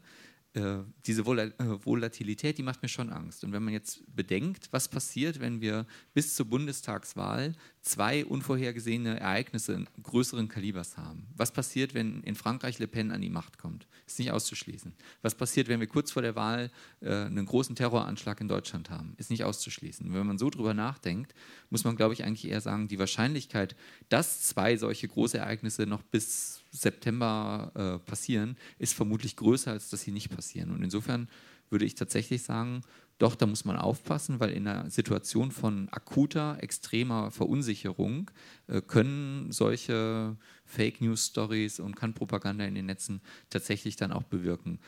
äh, 0.54 0.80
diese 1.06 1.22
äh, 1.22 1.86
Volatilität, 1.86 2.58
die 2.58 2.64
macht 2.64 2.82
mir 2.82 2.90
schon 2.90 3.12
Angst. 3.12 3.44
Und 3.44 3.52
wenn 3.52 3.64
man 3.64 3.74
jetzt 3.74 4.04
bedenkt, 4.16 4.68
was 4.72 4.88
passiert, 4.88 5.40
wenn 5.40 5.62
wir 5.62 5.86
bis 6.14 6.36
zur 6.36 6.48
Bundestagswahl 6.48 7.54
zwei 7.90 8.24
unvorhergesehene 8.24 9.20
Ereignisse 9.20 9.84
größeren 10.04 10.48
Kalibers 10.48 10.96
haben. 10.96 11.26
Was 11.36 11.52
passiert, 11.52 11.96
wenn 11.96 12.22
in 12.22 12.36
Frankreich 12.36 12.78
Le 12.78 12.88
Pen 12.88 13.12
an 13.12 13.22
die 13.22 13.32
Macht 13.32 13.58
kommt? 13.58 13.88
Ist 14.06 14.20
nicht 14.20 14.32
auszuschließen. 14.32 14.94
Was 15.24 15.34
passiert, 15.34 15.68
wenn 15.68 15.80
wir 15.80 15.88
kurz 15.88 16.12
vor 16.12 16.22
der 16.22 16.36
Wahl 16.36 16.70
äh, 17.02 17.12
einen 17.12 17.46
großen 17.48 17.76
Terroranschlag 17.76 18.40
in 18.42 18.48
Deutschland 18.48 18.92
haben? 18.92 19.16
Ist 19.18 19.32
nicht 19.32 19.44
auszuschließen. 19.44 20.14
Wenn 20.14 20.28
man 20.28 20.38
so 20.38 20.52
drüber 20.52 20.76
nachdenkt, 20.76 21.34
muss 21.72 21.84
man, 21.84 21.96
glaube 21.96 22.14
ich, 22.14 22.24
eigentlich 22.24 22.48
eher 22.48 22.62
sagen, 22.62 22.88
die 22.88 23.00
Wahrscheinlichkeit, 23.00 23.76
dass 24.10 24.42
zwei 24.42 24.78
solche 24.78 25.08
große 25.08 25.40
Ereignisse 25.40 25.88
noch 25.88 26.04
bis 26.04 26.62
September 26.70 27.72
äh, 27.74 28.08
passieren, 28.08 28.56
ist 28.78 28.94
vermutlich 28.94 29.36
größer, 29.36 29.72
als 29.72 29.90
dass 29.90 30.02
sie 30.02 30.12
nicht 30.12 30.30
passieren. 30.30 30.70
Und 30.70 30.84
insofern 30.84 31.28
würde 31.70 31.86
ich 31.86 31.96
tatsächlich 31.96 32.44
sagen, 32.44 32.82
doch, 33.20 33.36
da 33.36 33.46
muss 33.46 33.66
man 33.66 33.76
aufpassen, 33.76 34.40
weil 34.40 34.52
in 34.52 34.66
einer 34.66 34.90
Situation 34.90 35.52
von 35.52 35.90
akuter, 35.90 36.58
extremer 36.62 37.32
Verunsicherung 37.32 38.32
äh, 38.68 38.82
können 38.82 39.52
solche 39.52 40.38
Fake 40.66 41.02
News 41.02 41.28
Stories 41.28 41.82
und 41.82 41.98
kann 41.98 42.14
Propaganda 42.14 42.64
in 42.64 42.76
den 42.76 42.86
Netzen 42.86 43.22
tatsächlich 43.50 43.98
dann 43.98 44.14
auch 44.14 44.24
bewirken. 44.24 44.80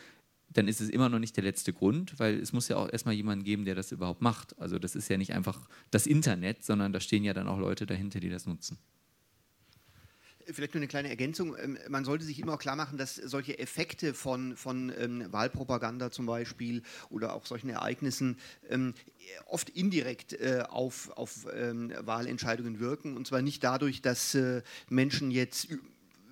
Dann 0.48 0.70
ist 0.70 0.80
es 0.80 0.90
immer 0.90 1.10
noch 1.10 1.20
nicht 1.20 1.36
der 1.36 1.44
letzte 1.44 1.74
Grund, 1.74 2.20
weil 2.20 2.40
es 2.40 2.54
muss 2.54 2.70
ja 2.70 2.77
auch 2.77 2.92
erstmal 2.92 3.16
jemanden 3.16 3.44
geben, 3.44 3.66
der 3.66 3.75
das 3.75 3.92
überhaupt 3.92 4.22
macht. 4.22 4.58
Also 4.60 4.79
das 4.79 4.96
ist 4.96 5.10
ja 5.10 5.18
nicht 5.18 5.34
einfach 5.34 5.68
das 5.92 6.08
Internet, 6.08 6.64
sondern 6.64 6.94
da 6.94 7.01
stehen 7.01 7.24
ja 7.25 7.34
dann 7.34 7.50
auch 7.50 7.60
Leute 7.60 7.86
dahinter, 7.86 8.22
die 8.22 8.29
das 8.29 8.46
nutzen. 8.46 8.77
Vielleicht 10.46 10.74
nur 10.74 10.80
eine 10.80 10.88
kleine 10.88 11.10
Ergänzung. 11.10 11.56
Ähm, 11.58 11.77
man 11.90 12.06
sollte 12.06 12.25
sich 12.25 12.40
immer 12.40 12.54
auch 12.54 12.60
klar 12.60 12.75
machen, 12.75 12.98
dass 12.98 13.16
solche 13.16 13.60
Effekte 13.60 14.14
von, 14.14 14.56
von 14.56 14.92
ähm, 14.98 15.32
Wahlpropaganda 15.32 16.12
zum 16.12 16.25
Beispiel 16.25 16.84
oder 17.10 17.34
auch 17.34 17.46
solchen 17.46 17.70
Ereignissen 17.70 18.38
ähm, 18.70 18.94
oft 19.46 19.70
indirekt 19.70 20.34
äh, 20.34 20.64
auf, 20.68 21.10
auf 21.12 21.48
ähm, 21.54 21.94
Wahlentscheidungen 22.00 22.80
wirken. 22.80 23.16
Und 23.16 23.27
zwar 23.27 23.42
nicht 23.42 23.64
dadurch, 23.64 24.01
dass 24.01 24.36
äh, 24.36 24.62
Menschen 24.90 25.32
jetzt 25.32 25.68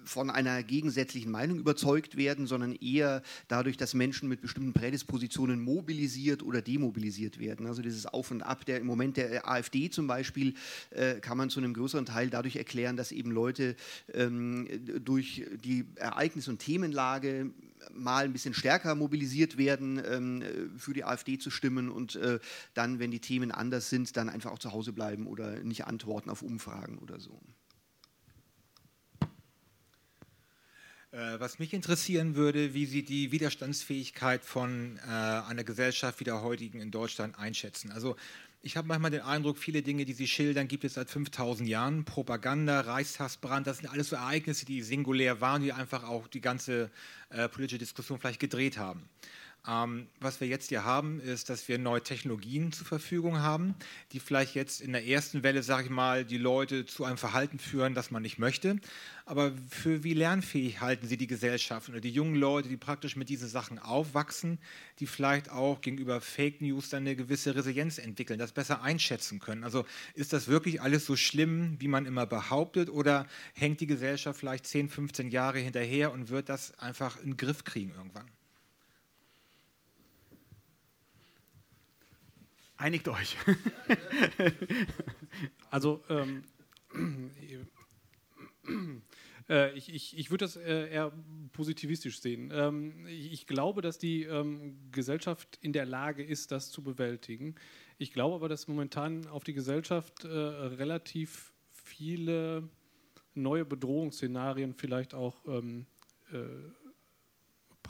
von 0.10 0.30
einer 0.30 0.63
gegensätzlichen 0.63 1.32
Meinung 1.32 1.60
überzeugt 1.60 2.17
werden, 2.17 2.48
sondern 2.48 2.74
eher 2.74 3.22
dadurch, 3.48 3.78
dass 3.78 3.93
Menschen 3.93 4.28
mit 4.28 4.41
bestimmten 4.41 4.74
Prädispositionen 4.74 5.62
mobilisiert 5.62 6.41
oder 6.41 6.62
demobilisiert 6.62 7.39
werden. 7.39 7.67
Also 7.67 7.82
dieses 7.82 8.08
Auf 8.08 8.32
und 8.32 8.41
Ab 8.41 8.65
der 8.65 8.80
im 8.80 8.88
Moment 8.88 9.17
der 9.17 9.48
AfD 9.48 9.89
zum 9.89 10.08
Beispiel 10.08 10.56
äh, 10.89 11.15
kann 11.19 11.38
man 11.38 11.50
zu 11.50 11.60
einem 11.60 11.74
größeren 11.74 12.06
Teil 12.06 12.30
dadurch 12.30 12.56
erklären, 12.56 12.98
dass 12.98 13.12
eben 13.12 13.32
Leute 13.32 13.76
ähm, 14.13 14.67
durch 15.06 15.45
die 15.63 15.86
Ereignis- 15.95 16.48
und 16.48 16.60
Themenlage 16.60 17.52
mal 17.93 18.26
ein 18.26 18.34
bisschen 18.34 18.54
stärker 18.54 18.95
mobilisiert 18.95 19.58
werden, 19.58 20.02
ähm, 20.06 20.43
für 20.78 20.93
die 20.93 21.04
AfD 21.04 21.38
zu 21.38 21.52
stimmen 21.52 21.89
und 21.89 22.15
äh, 22.15 22.39
dann, 22.74 23.00
wenn 23.00 23.12
die 23.12 23.19
Themen 23.19 23.52
anders 23.52 23.89
sind, 23.89 24.17
dann 24.17 24.30
einfach 24.30 24.52
auch 24.52 24.60
zu 24.60 24.72
Hause 24.72 24.91
bleiben 24.91 25.28
oder 25.28 25.60
nicht 25.63 25.86
antworten 25.86 26.30
auf 26.30 26.41
Umfragen 26.41 26.98
oder 26.98 27.19
so. 27.19 27.39
Was 31.12 31.58
mich 31.58 31.74
interessieren 31.74 32.36
würde, 32.36 32.74
wie 32.76 32.86
Sie 32.86 33.04
die 33.04 33.32
Widerstandsfähigkeit 33.32 34.45
von 34.45 34.98
äh, 34.98 35.10
einer 35.10 35.63
Gesellschaft 35.63 36.19
wie 36.19 36.24
der 36.24 36.41
heutigen 36.43 36.80
in 36.80 36.91
Deutschland 36.91 37.39
einschätzen. 37.39 37.91
Also 37.91 38.15
ich 38.62 38.78
habe 38.78 38.88
manchmal 38.88 39.10
den 39.10 39.22
Eindruck, 39.22 39.58
viele 39.58 39.82
Dinge, 39.82 40.06
die 40.06 40.13
Sie 40.13 40.28
schildern, 40.28 40.67
gibt 40.67 40.84
es 40.84 40.95
seit 40.95 41.10
5000 41.10 41.67
Jahren. 41.67 42.04
Propaganda, 42.06 42.82
Reichstagsbrand, 42.82 43.65
das 43.65 43.78
sind 43.78 43.88
alles 43.88 44.10
so 44.10 44.17
Ereignisse, 44.17 44.65
die 44.65 44.82
singulär 44.82 45.41
waren, 45.41 45.63
die 45.63 45.72
einfach 45.72 46.04
auch 46.04 46.28
die 46.28 46.41
ganze 46.41 46.91
äh, 47.30 47.48
politische 47.48 47.80
Diskussion 47.80 48.19
vielleicht 48.19 48.41
gedreht 48.41 48.78
haben. 48.78 49.10
Ähm, 49.67 50.08
was 50.19 50.39
wir 50.39 50.48
jetzt 50.48 50.69
hier 50.69 50.86
haben, 50.86 51.19
ist, 51.19 51.50
dass 51.50 51.67
wir 51.67 51.78
neue 51.78 52.02
Technologien 52.02 52.72
zur 52.72 52.88
Verfügung 52.88 53.39
haben, 53.39 53.76
die 54.13 54.19
vielleicht 54.19 54.56
jetzt 54.56 54.80
in 54.80 54.93
der 54.93 55.06
ersten 55.06 55.43
Welle, 55.43 55.63
sage 55.63 55.86
ich 55.86 55.89
mal, 55.89 56.24
die 56.24 56.38
Leute 56.38 56.86
zu 56.86 57.04
einem 57.04 57.17
Verhalten 57.17 57.60
führen, 57.60 57.93
das 57.93 58.10
man 58.10 58.22
nicht 58.22 58.39
möchte. 58.39 58.78
Aber 59.26 59.52
für 59.69 60.04
wie 60.04 60.13
lernfähig 60.13 60.82
halten 60.82 61.08
Sie 61.08 61.17
die 61.17 61.28
Gesellschaft 61.28 61.89
oder 61.89 62.00
die 62.00 62.10
jungen 62.10 62.36
Leute, 62.36 62.69
die 62.69 62.78
praktisch 62.78 63.15
mit 63.15 63.30
diesen 63.30 63.50
Sachen 63.50 63.80
aufwachsen, 63.80 64.60
die 65.00 65.08
vielleicht 65.08 65.52
auch 65.52 65.82
gegenüber 65.82 66.22
Fake 66.22 66.62
News 66.62 66.89
dann 66.89 67.04
eine 67.04 67.15
gewisse 67.15 67.54
Resilienz 67.54 67.98
entwickeln, 67.98 68.39
das 68.39 68.54
besser 68.54 68.82
einschätzen 68.82 69.39
können? 69.39 69.63
Also 69.63 69.86
ist 70.15 70.34
das 70.34 70.48
wirklich 70.48 70.82
alles 70.82 71.06
so 71.06 71.15
schlimm, 71.15 71.76
wie 71.80 71.89
man 71.89 72.06
immer 72.06 72.26
behauptet, 72.26 72.89
oder 72.89 73.28
hängt 73.54 73.82
die 73.82 73.88
Gesellschaft 73.88 74.39
vielleicht 74.39 74.65
10, 74.65 74.89
15 74.89 75.30
Jahre 75.30 75.60
hinterher 75.60 76.12
und 76.12 76.30
wird 76.30 76.50
das 76.50 76.78
einfach 76.80 77.17
in 77.17 77.32
den 77.32 77.38
Griff 77.38 77.65
kriegen 77.65 77.91
irgendwann? 77.91 78.26
Einigt 82.80 83.10
euch. 83.10 83.36
also, 85.70 86.02
ähm, 86.08 86.46
äh, 89.50 89.78
ich, 89.78 90.18
ich, 90.18 90.32
würde 90.32 90.46
das 90.46 90.56
äh, 90.56 90.89
eher 90.89 91.12
positivistisch 91.52 92.22
sehen. 92.22 92.52
Ähm, 92.54 93.06
ich, 93.06 93.34
ich, 93.34 93.48
glaube, 93.48 93.82
dass 93.82 93.98
die 93.98 94.24
ähm, 94.24 94.78
Gesellschaft 94.94 95.60
in 95.62 95.74
der 95.74 95.86
Lage 95.86 96.24
ist, 96.24 96.54
das 96.54 96.72
zu 96.72 96.82
bewältigen. 96.82 97.56
Ich 97.98 98.13
glaube 98.13 98.36
aber, 98.36 98.48
dass 98.48 98.70
momentan 98.70 99.28
auf 99.28 99.44
die 99.44 99.54
Gesellschaft 99.54 100.24
äh, 100.24 100.30
relativ 100.30 101.52
viele 101.70 102.70
neue 103.34 103.65
Bedrohungsszenarien 103.65 104.74
vielleicht 104.74 105.13
auch 105.13 105.46
ähm, 105.48 105.86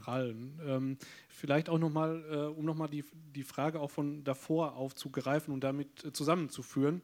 prallen. 0.10 0.60
Ähm, 0.66 0.98
vielleicht 1.28 1.70
auch 1.70 1.78
nochmal, 1.78 2.24
äh, 2.32 2.36
um 2.58 2.66
nochmal 2.66 2.90
die, 2.90 3.04
die 3.36 3.44
Frage 3.44 3.80
auch 3.80 3.92
von 3.92 4.24
davor 4.24 4.76
aufzugreifen 4.76 5.54
und 5.54 5.64
damit 5.64 6.04
äh, 6.04 6.14
zusammenzuführen. 6.14 7.02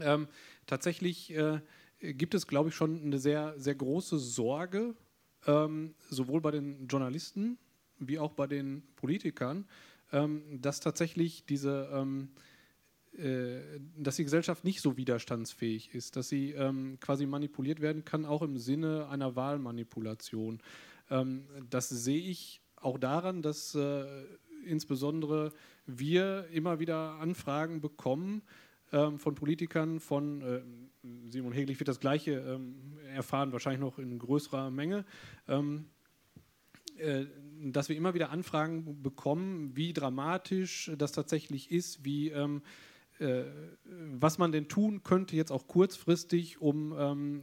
Ähm, 0.00 0.28
tatsächlich 0.66 1.34
äh, 1.34 1.60
gibt 2.00 2.34
es, 2.34 2.46
glaube 2.46 2.70
ich, 2.70 2.74
schon 2.74 3.02
eine 3.02 3.18
sehr, 3.18 3.54
sehr 3.58 3.74
große 3.74 4.18
Sorge, 4.18 4.94
ähm, 5.46 5.94
sowohl 6.10 6.40
bei 6.40 6.50
den 6.50 6.86
Journalisten 6.88 7.58
wie 7.98 8.18
auch 8.18 8.32
bei 8.32 8.46
den 8.46 8.82
Politikern, 8.96 9.66
ähm, 10.12 10.60
dass 10.60 10.80
tatsächlich 10.80 11.44
diese 11.46 11.90
ähm, 11.92 12.30
äh, 13.16 13.60
dass 13.96 14.16
die 14.16 14.24
Gesellschaft 14.24 14.64
nicht 14.64 14.80
so 14.80 14.96
widerstandsfähig 14.96 15.94
ist, 15.94 16.16
dass 16.16 16.28
sie 16.28 16.50
ähm, 16.50 16.98
quasi 17.00 17.26
manipuliert 17.26 17.80
werden 17.80 18.04
kann, 18.04 18.24
auch 18.24 18.42
im 18.42 18.58
Sinne 18.58 19.08
einer 19.08 19.36
Wahlmanipulation. 19.36 20.60
Ähm, 21.14 21.44
das 21.70 21.88
sehe 21.88 22.20
ich 22.20 22.60
auch 22.76 22.98
daran, 22.98 23.42
dass 23.42 23.74
äh, 23.74 24.04
insbesondere 24.66 25.52
wir 25.86 26.46
immer 26.52 26.80
wieder 26.80 27.18
Anfragen 27.20 27.80
bekommen 27.80 28.42
ähm, 28.92 29.18
von 29.18 29.34
Politikern, 29.34 30.00
von 30.00 30.42
äh, 30.42 30.62
Simon 31.30 31.52
Heglich 31.52 31.78
wird 31.78 31.88
das 31.88 32.00
Gleiche 32.00 32.32
ähm, 32.32 32.98
erfahren, 33.14 33.52
wahrscheinlich 33.52 33.80
noch 33.80 33.98
in 33.98 34.18
größerer 34.18 34.70
Menge. 34.70 35.04
Ähm, 35.48 35.86
äh, 36.96 37.26
dass 37.66 37.88
wir 37.88 37.96
immer 37.96 38.14
wieder 38.14 38.30
Anfragen 38.30 39.02
bekommen, 39.02 39.72
wie 39.74 39.92
dramatisch 39.92 40.90
das 40.98 41.12
tatsächlich 41.12 41.70
ist, 41.70 42.04
wie 42.04 42.28
ähm, 42.30 42.62
äh, 43.18 43.44
was 43.84 44.38
man 44.38 44.52
denn 44.52 44.68
tun 44.68 45.02
könnte, 45.02 45.36
jetzt 45.36 45.50
auch 45.50 45.66
kurzfristig, 45.66 46.60
um 46.60 46.94
ähm, 46.98 47.42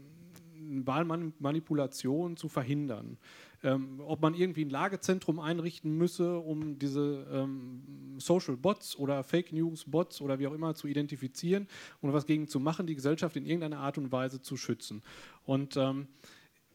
Wahlmanipulation 0.86 2.38
zu 2.38 2.50
verhindern 2.50 3.18
ähm, 3.64 4.02
ob 4.06 4.22
man 4.22 4.34
irgendwie 4.34 4.66
ein 4.66 4.70
Lagezentrum 4.70 5.40
einrichten 5.40 5.96
müsse, 5.98 6.40
um 6.40 6.80
diese 6.80 7.28
ähm, 7.32 8.16
Social 8.18 8.58
Bots 8.58 8.96
oder 8.98 9.24
Fake 9.24 9.54
News 9.54 9.86
Bots 9.86 10.22
oder 10.22 10.40
wie 10.40 10.48
auch 10.48 10.54
immer 10.54 10.74
zu 10.76 10.88
identifizieren 10.88 11.68
und 12.02 12.14
was 12.14 12.26
gegen 12.26 12.48
zu 12.48 12.60
machen, 12.60 12.88
die 12.88 12.96
Gesellschaft 12.96 13.36
in 13.36 13.46
irgendeiner 13.46 13.80
Art 13.80 13.98
und 13.98 14.12
Weise 14.12 14.42
zu 14.42 14.58
schützen. 14.58 15.04
Und 15.46 15.78
ähm, 15.78 16.08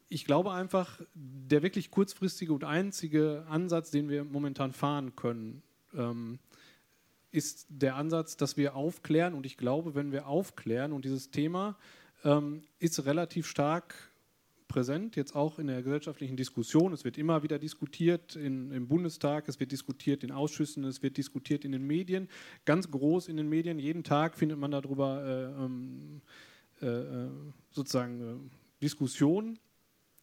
ich 0.09 0.25
glaube 0.25 0.53
einfach, 0.53 1.01
der 1.15 1.63
wirklich 1.63 1.91
kurzfristige 1.91 2.53
und 2.53 2.65
einzige 2.65 3.45
Ansatz, 3.49 3.91
den 3.91 4.09
wir 4.09 4.25
momentan 4.25 4.73
fahren 4.73 5.17
können, 5.17 5.63
ähm, 5.95 6.39
ist 7.33 7.67
der 7.69 7.97
Ansatz, 7.97 8.37
dass 8.37 8.57
wir 8.57 8.77
aufklären. 8.77 9.35
Und 9.35 9.45
ich 9.45 9.57
glaube, 9.57 9.95
wenn 9.95 10.13
wir 10.13 10.29
aufklären 10.29 10.93
und 10.93 11.05
dieses 11.05 11.31
Thema 11.31 11.77
ähm, 12.25 12.63
ist 12.79 13.05
relativ 13.05 13.47
stark 13.47 13.95
präsent, 14.69 15.17
jetzt 15.17 15.35
auch 15.35 15.59
in 15.59 15.69
der 15.69 15.83
gesellschaftlichen 15.83 16.37
Diskussion. 16.37 16.93
Es 16.93 17.05
wird 17.05 17.19
immer 17.19 17.43
wieder 17.43 17.59
diskutiert 17.59 18.37
in, 18.37 18.71
im 18.73 18.89
Bundestag, 18.89 19.49
es 19.49 19.61
wird 19.61 19.73
diskutiert 19.73 20.25
in 20.25 20.33
Ausschüssen, 20.33 20.85
es 20.85 21.03
wird 21.03 21.17
diskutiert 21.17 21.65
in 21.65 21.73
den 21.73 21.87
Medien, 21.87 22.29
ganz 22.65 22.91
groß 22.91 23.29
in 23.29 23.37
den 23.37 23.49
Medien. 23.49 23.79
Jeden 23.79 24.05
Tag 24.05 24.37
findet 24.37 24.59
man 24.59 24.71
darüber 24.71 25.25
äh, 25.25 25.65
ähm, 25.65 26.21
äh, 26.83 26.87
äh 26.87 27.29
sozusagen 27.71 28.21
äh, 28.21 28.83
Diskussionen. 28.83 29.59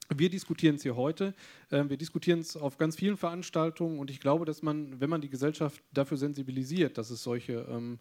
Wir 0.09 0.29
diskutieren 0.29 0.75
es 0.75 0.83
hier 0.83 0.95
heute. 0.95 1.33
Ähm, 1.71 1.89
wir 1.89 1.97
diskutieren 1.97 2.39
es 2.39 2.57
auf 2.57 2.77
ganz 2.77 2.95
vielen 2.95 3.17
Veranstaltungen 3.17 3.99
und 3.99 4.11
ich 4.11 4.19
glaube, 4.19 4.45
dass 4.45 4.61
man, 4.61 4.99
wenn 4.99 5.09
man 5.09 5.21
die 5.21 5.29
Gesellschaft 5.29 5.81
dafür 5.93 6.17
sensibilisiert, 6.17 6.97
dass 6.97 7.09
es 7.09 7.23
solche 7.23 7.65
ähm, 7.69 7.99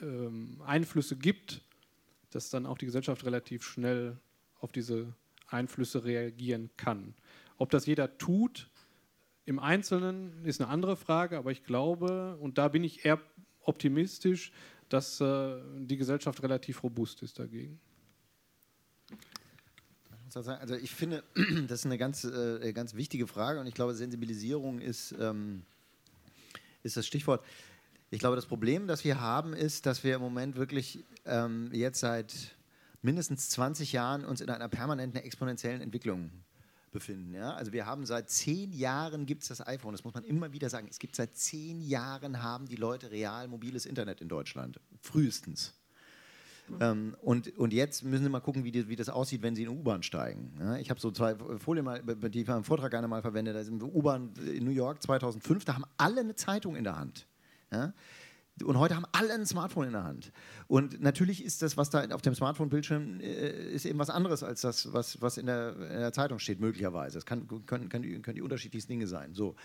ähm, 0.00 0.60
Einflüsse 0.64 1.16
gibt, 1.16 1.62
dass 2.30 2.50
dann 2.50 2.66
auch 2.66 2.78
die 2.78 2.86
Gesellschaft 2.86 3.24
relativ 3.24 3.64
schnell 3.64 4.18
auf 4.60 4.72
diese 4.72 5.14
Einflüsse 5.46 6.04
reagieren 6.04 6.70
kann. 6.76 7.14
Ob 7.58 7.70
das 7.70 7.86
jeder 7.86 8.18
tut, 8.18 8.68
im 9.44 9.58
Einzelnen 9.58 10.44
ist 10.44 10.60
eine 10.60 10.70
andere 10.70 10.96
Frage, 10.96 11.38
aber 11.38 11.52
ich 11.52 11.64
glaube, 11.64 12.36
und 12.40 12.58
da 12.58 12.68
bin 12.68 12.82
ich 12.82 13.04
eher 13.04 13.20
optimistisch, 13.60 14.52
dass 14.88 15.20
äh, 15.20 15.56
die 15.78 15.96
Gesellschaft 15.96 16.42
relativ 16.42 16.82
robust 16.82 17.22
ist 17.22 17.38
dagegen. 17.38 17.80
Also 20.34 20.74
ich 20.74 20.90
finde, 20.90 21.24
das 21.68 21.80
ist 21.80 21.86
eine 21.86 21.96
ganz, 21.96 22.24
äh, 22.24 22.72
ganz 22.72 22.94
wichtige 22.94 23.26
Frage 23.26 23.60
und 23.60 23.66
ich 23.66 23.74
glaube, 23.74 23.94
Sensibilisierung 23.94 24.80
ist, 24.80 25.14
ähm, 25.18 25.62
ist 26.82 26.96
das 26.96 27.06
Stichwort. 27.06 27.44
Ich 28.10 28.18
glaube, 28.18 28.36
das 28.36 28.46
Problem, 28.46 28.86
das 28.86 29.04
wir 29.04 29.20
haben, 29.20 29.54
ist, 29.54 29.86
dass 29.86 30.04
wir 30.04 30.16
im 30.16 30.20
Moment 30.20 30.56
wirklich 30.56 31.04
ähm, 31.24 31.70
jetzt 31.72 32.00
seit 32.00 32.55
mindestens 33.06 33.48
20 33.50 33.92
Jahren 33.92 34.24
uns 34.24 34.40
in 34.40 34.50
einer 34.50 34.68
permanenten 34.68 35.22
exponentiellen 35.22 35.80
Entwicklung 35.80 36.30
befinden. 36.90 37.34
Ja? 37.34 37.54
Also 37.54 37.72
wir 37.72 37.86
haben 37.86 38.04
seit 38.04 38.28
zehn 38.28 38.72
Jahren 38.72 39.26
gibt 39.26 39.42
es 39.42 39.48
das 39.48 39.66
iPhone, 39.66 39.92
das 39.92 40.04
muss 40.04 40.12
man 40.12 40.24
immer 40.24 40.52
wieder 40.52 40.68
sagen. 40.68 40.88
Es 40.90 40.98
gibt 40.98 41.14
seit 41.14 41.36
zehn 41.36 41.80
Jahren 41.80 42.42
haben 42.42 42.66
die 42.66 42.76
Leute 42.76 43.10
real 43.10 43.48
mobiles 43.48 43.86
Internet 43.86 44.20
in 44.20 44.28
Deutschland. 44.28 44.80
Frühestens. 45.00 45.74
Ähm, 46.80 47.16
und, 47.22 47.56
und 47.56 47.72
jetzt 47.72 48.02
müssen 48.02 48.24
Sie 48.24 48.28
mal 48.28 48.40
gucken, 48.40 48.64
wie, 48.64 48.72
die, 48.72 48.88
wie 48.88 48.96
das 48.96 49.08
aussieht, 49.08 49.40
wenn 49.40 49.54
Sie 49.54 49.62
in 49.62 49.68
U-Bahn 49.68 50.02
steigen. 50.02 50.52
Ja, 50.58 50.76
ich 50.76 50.90
habe 50.90 50.98
so 50.98 51.12
zwei 51.12 51.36
Folien 51.58 51.84
mal, 51.84 52.02
die 52.02 52.40
ich 52.40 52.48
im 52.48 52.64
Vortrag 52.64 52.90
gerne 52.90 53.06
mal 53.06 53.22
verwendet. 53.22 53.54
Da 53.54 53.62
sind 53.62 53.80
U-Bahn 53.80 54.32
in 54.52 54.64
New 54.64 54.72
York 54.72 55.00
2005, 55.00 55.64
da 55.64 55.74
haben 55.74 55.84
alle 55.96 56.20
eine 56.20 56.34
Zeitung 56.34 56.74
in 56.74 56.82
der 56.82 56.98
Hand. 56.98 57.28
Ja? 57.70 57.92
Und 58.64 58.78
heute 58.78 58.96
haben 58.96 59.04
alle 59.12 59.34
ein 59.34 59.44
Smartphone 59.44 59.88
in 59.88 59.92
der 59.92 60.04
Hand. 60.04 60.32
Und 60.66 61.00
natürlich 61.00 61.44
ist 61.44 61.60
das, 61.60 61.76
was 61.76 61.90
da 61.90 62.04
auf 62.08 62.22
dem 62.22 62.34
Smartphone-Bildschirm 62.34 63.20
äh, 63.20 63.72
ist, 63.72 63.84
eben 63.84 63.98
was 63.98 64.08
anderes 64.08 64.42
als 64.42 64.62
das, 64.62 64.92
was, 64.92 65.20
was 65.20 65.36
in, 65.36 65.46
der, 65.46 65.76
in 65.76 66.00
der 66.00 66.12
Zeitung 66.12 66.38
steht, 66.38 66.58
möglicherweise. 66.58 67.18
Es 67.18 67.26
kann, 67.26 67.46
können, 67.66 67.88
können, 67.88 68.22
können 68.22 68.34
die 68.34 68.42
unterschiedlichsten 68.42 68.92
Dinge 68.92 69.06
sein. 69.06 69.34
So. 69.34 69.56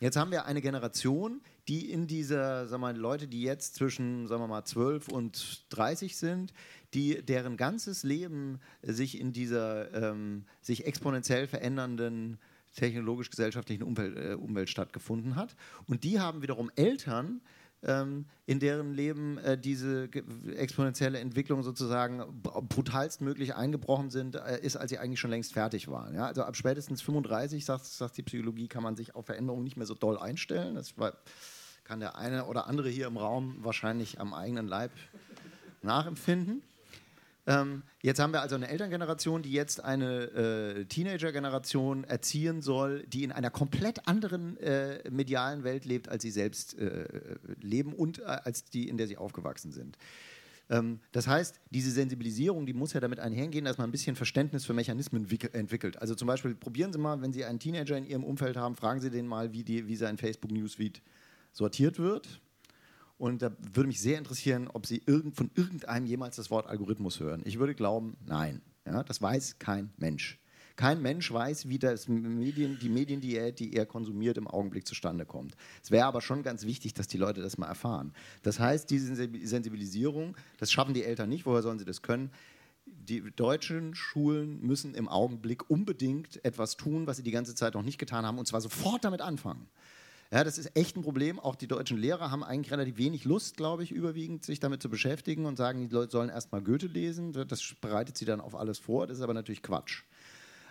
Jetzt 0.00 0.16
haben 0.16 0.30
wir 0.30 0.46
eine 0.46 0.62
Generation, 0.62 1.42
die 1.68 1.90
in 1.90 2.06
dieser, 2.06 2.66
sagen 2.66 2.80
wir 2.80 2.92
mal, 2.92 2.96
Leute, 2.96 3.28
die 3.28 3.42
jetzt 3.42 3.74
zwischen, 3.74 4.26
sagen 4.26 4.42
wir 4.42 4.48
mal, 4.48 4.64
12 4.64 5.08
und 5.08 5.66
30 5.68 6.16
sind, 6.16 6.54
die, 6.94 7.22
deren 7.22 7.58
ganzes 7.58 8.02
Leben 8.02 8.60
sich 8.82 9.20
in 9.20 9.34
dieser 9.34 9.92
ähm, 9.92 10.46
sich 10.62 10.86
exponentiell 10.86 11.46
verändernden 11.46 12.38
technologisch-gesellschaftlichen 12.76 13.82
Umwelt, 13.82 14.16
äh, 14.16 14.34
Umwelt 14.34 14.70
stattgefunden 14.70 15.36
hat. 15.36 15.54
Und 15.86 16.04
die 16.04 16.18
haben 16.18 16.40
wiederum 16.40 16.70
Eltern, 16.76 17.42
ähm, 17.82 18.26
in 18.46 18.60
deren 18.60 18.92
Leben 18.92 19.38
äh, 19.38 19.56
diese 19.58 20.08
exponentielle 20.56 21.18
Entwicklung 21.18 21.62
sozusagen 21.62 22.22
brutalstmöglich 22.42 23.54
eingebrochen 23.54 24.10
sind, 24.10 24.36
äh, 24.36 24.60
ist, 24.60 24.76
als 24.76 24.90
sie 24.90 24.98
eigentlich 24.98 25.20
schon 25.20 25.30
längst 25.30 25.52
fertig 25.52 25.88
waren. 25.88 26.14
Ja? 26.14 26.26
Also 26.26 26.42
ab 26.42 26.56
spätestens 26.56 27.00
35, 27.02 27.64
sagt, 27.64 27.84
sagt 27.86 28.16
die 28.16 28.22
Psychologie, 28.22 28.68
kann 28.68 28.82
man 28.82 28.96
sich 28.96 29.14
auf 29.14 29.26
Veränderungen 29.26 29.64
nicht 29.64 29.76
mehr 29.76 29.86
so 29.86 29.94
doll 29.94 30.18
einstellen. 30.18 30.74
Das 30.74 30.94
kann 31.84 32.00
der 32.00 32.16
eine 32.16 32.44
oder 32.44 32.66
andere 32.66 32.90
hier 32.90 33.06
im 33.06 33.16
Raum 33.16 33.56
wahrscheinlich 33.60 34.20
am 34.20 34.34
eigenen 34.34 34.68
Leib 34.68 34.92
nachempfinden. 35.82 36.62
Ähm, 37.50 37.82
jetzt 38.00 38.20
haben 38.20 38.32
wir 38.32 38.42
also 38.42 38.54
eine 38.54 38.68
Elterngeneration, 38.68 39.42
die 39.42 39.50
jetzt 39.50 39.82
eine 39.82 40.22
äh, 40.22 40.84
Teenager-Generation 40.84 42.04
erziehen 42.04 42.62
soll, 42.62 43.04
die 43.08 43.24
in 43.24 43.32
einer 43.32 43.50
komplett 43.50 44.06
anderen 44.06 44.56
äh, 44.58 45.02
medialen 45.10 45.64
Welt 45.64 45.84
lebt, 45.84 46.08
als 46.08 46.22
sie 46.22 46.30
selbst 46.30 46.78
äh, 46.78 47.06
leben 47.60 47.92
und 47.92 48.20
äh, 48.20 48.22
als 48.24 48.64
die, 48.66 48.88
in 48.88 48.96
der 48.96 49.08
sie 49.08 49.16
aufgewachsen 49.16 49.72
sind. 49.72 49.98
Ähm, 50.68 51.00
das 51.10 51.26
heißt, 51.26 51.58
diese 51.70 51.90
Sensibilisierung, 51.90 52.66
die 52.66 52.72
muss 52.72 52.92
ja 52.92 53.00
damit 53.00 53.18
einhergehen, 53.18 53.64
dass 53.64 53.78
man 53.78 53.88
ein 53.88 53.92
bisschen 53.92 54.14
Verständnis 54.14 54.64
für 54.64 54.72
Mechanismen 54.72 55.26
entwickelt. 55.52 56.00
Also 56.00 56.14
zum 56.14 56.28
Beispiel 56.28 56.54
probieren 56.54 56.92
Sie 56.92 57.00
mal, 57.00 57.20
wenn 57.20 57.32
Sie 57.32 57.44
einen 57.44 57.58
Teenager 57.58 57.96
in 57.96 58.06
Ihrem 58.06 58.22
Umfeld 58.22 58.56
haben, 58.56 58.76
fragen 58.76 59.00
Sie 59.00 59.10
den 59.10 59.26
mal, 59.26 59.52
wie, 59.52 59.64
die, 59.64 59.88
wie 59.88 59.96
sein 59.96 60.18
Facebook-Newsfeed 60.18 61.02
sortiert 61.52 61.98
wird 61.98 62.40
und 63.20 63.42
da 63.42 63.52
würde 63.74 63.88
mich 63.88 64.00
sehr 64.00 64.16
interessieren, 64.16 64.68
ob 64.72 64.86
Sie 64.86 65.02
irgend, 65.04 65.36
von 65.36 65.50
irgendeinem 65.54 66.06
jemals 66.06 66.36
das 66.36 66.50
Wort 66.50 66.66
Algorithmus 66.66 67.20
hören. 67.20 67.42
Ich 67.44 67.58
würde 67.58 67.74
glauben, 67.74 68.16
nein. 68.24 68.62
Ja, 68.86 69.02
das 69.02 69.20
weiß 69.20 69.58
kein 69.58 69.90
Mensch. 69.98 70.38
Kein 70.74 71.02
Mensch 71.02 71.30
weiß, 71.30 71.68
wie 71.68 71.78
das 71.78 72.08
Medien, 72.08 72.78
die 72.80 72.88
Mediendiät, 72.88 73.58
die 73.58 73.74
er 73.74 73.84
konsumiert, 73.84 74.38
im 74.38 74.48
Augenblick 74.48 74.86
zustande 74.86 75.26
kommt. 75.26 75.54
Es 75.82 75.90
wäre 75.90 76.06
aber 76.06 76.22
schon 76.22 76.42
ganz 76.42 76.64
wichtig, 76.64 76.94
dass 76.94 77.08
die 77.08 77.18
Leute 77.18 77.42
das 77.42 77.58
mal 77.58 77.66
erfahren. 77.66 78.14
Das 78.42 78.58
heißt, 78.58 78.88
diese 78.88 79.14
Sensibilisierung, 79.14 80.34
das 80.56 80.72
schaffen 80.72 80.94
die 80.94 81.04
Eltern 81.04 81.28
nicht. 81.28 81.44
Woher 81.44 81.60
sollen 81.60 81.78
sie 81.78 81.84
das 81.84 82.00
können? 82.00 82.30
die 82.86 83.30
deutschen 83.36 83.94
Schulen 83.94 84.60
müssen 84.66 84.94
im 84.94 85.08
Augenblick 85.08 85.70
unbedingt 85.70 86.44
etwas 86.44 86.76
tun, 86.76 87.06
was 87.06 87.18
sie 87.18 87.22
die 87.22 87.30
ganze 87.30 87.54
Zeit 87.54 87.74
noch 87.74 87.82
nicht 87.82 87.98
getan 87.98 88.26
haben, 88.26 88.38
und 88.38 88.46
zwar 88.46 88.60
sofort 88.60 89.04
damit 89.04 89.20
anfangen. 89.20 89.68
Ja, 90.32 90.44
das 90.44 90.58
ist 90.58 90.76
echt 90.76 90.96
ein 90.96 91.02
Problem. 91.02 91.40
Auch 91.40 91.56
die 91.56 91.66
deutschen 91.66 91.98
Lehrer 91.98 92.30
haben 92.30 92.44
eigentlich 92.44 92.70
relativ 92.70 92.98
wenig 92.98 93.24
Lust, 93.24 93.56
glaube 93.56 93.82
ich, 93.82 93.90
überwiegend 93.90 94.44
sich 94.44 94.60
damit 94.60 94.80
zu 94.80 94.88
beschäftigen 94.88 95.44
und 95.44 95.56
sagen, 95.56 95.88
die 95.88 95.94
Leute 95.94 96.12
sollen 96.12 96.28
erstmal 96.28 96.62
Goethe 96.62 96.86
lesen. 96.86 97.32
Das 97.32 97.74
bereitet 97.80 98.16
sie 98.16 98.26
dann 98.26 98.40
auf 98.40 98.54
alles 98.54 98.78
vor. 98.78 99.08
Das 99.08 99.16
ist 99.16 99.24
aber 99.24 99.34
natürlich 99.34 99.62
Quatsch. 99.62 100.04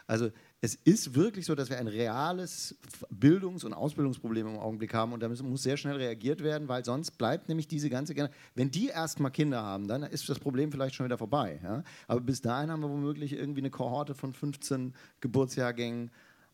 Also 0.07 0.31
es 0.61 0.73
ist 0.73 1.13
wirklich 1.13 1.45
so, 1.45 1.55
dass 1.55 1.69
wir 1.69 1.77
ein 1.77 1.87
reales 1.87 2.75
Bildungs- 3.11 3.63
und 3.63 3.73
Ausbildungsproblem 3.73 4.47
im 4.47 4.57
Augenblick 4.57 4.93
haben 4.93 5.13
und 5.13 5.21
da 5.21 5.29
muss 5.29 5.61
sehr 5.61 5.77
schnell 5.77 5.97
reagiert 5.97 6.41
werden, 6.41 6.67
weil 6.67 6.83
sonst 6.83 7.11
bleibt 7.11 7.47
nämlich 7.47 7.67
diese 7.67 7.91
ganze 7.91 8.15
Generation, 8.15 8.41
wenn 8.55 8.71
die 8.71 8.87
erstmal 8.87 9.29
Kinder 9.29 9.61
haben, 9.61 9.87
dann 9.87 10.01
ist 10.01 10.27
das 10.27 10.39
Problem 10.39 10.71
vielleicht 10.71 10.95
schon 10.95 11.05
wieder 11.05 11.19
vorbei. 11.19 11.59
Ja? 11.63 11.83
Aber 12.07 12.21
bis 12.21 12.41
dahin 12.41 12.71
haben 12.71 12.81
wir 12.81 12.89
womöglich 12.89 13.33
irgendwie 13.33 13.61
eine 13.61 13.69
Kohorte 13.69 14.15
von 14.15 14.33
15 14.33 14.95
Geburtsjahrgängen 15.21 16.09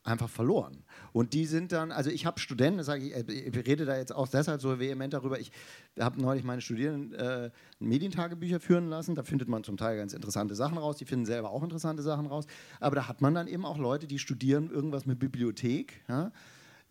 einfach 0.06 0.30
verloren. 0.30 0.84
Und 1.12 1.34
die 1.34 1.46
sind 1.46 1.72
dann, 1.72 1.92
also 1.92 2.10
ich 2.10 2.26
habe 2.26 2.40
Studenten, 2.40 2.78
das 2.78 2.86
sage 2.86 3.06
ich, 3.06 3.16
äh, 3.16 3.50
ich 3.50 3.56
rede 3.68 3.86
da 3.86 3.98
jetzt 3.98 4.14
auch 4.14 4.28
deshalb 4.28 4.62
so 4.62 4.80
vehement 4.80 5.14
darüber, 5.14 5.40
ich 5.40 5.52
habe 6.00 6.22
neulich 6.22 6.44
meine 6.44 6.62
Studierenden 6.62 7.14
äh, 7.14 7.52
Medientagebücher 7.80 8.60
führen 8.60 8.88
lassen, 8.88 9.16
da 9.16 9.24
findet 9.24 9.50
man 9.50 9.64
zum 9.64 9.78
Teil 9.78 9.98
ganz 9.98 10.14
interessante 10.14 10.56
Sachen 10.56 10.78
raus, 10.78 10.98
die 10.98 11.06
finden 11.06 11.26
selber 11.26 11.50
auch 11.50 11.64
interessante 11.64 12.04
Sachen 12.04 12.28
raus, 12.28 12.46
aber 12.80 12.96
da 12.96 13.08
hat 13.08 13.22
man 13.22 13.34
dann 13.34 13.48
eben 13.48 13.66
auch 13.66 13.78
Leute, 13.78 14.08
die 14.08 14.20
studieren 14.20 14.70
irgendwas 14.70 15.06
mit 15.06 15.20
Bibliothek, 15.20 16.04
ja, 16.08 16.32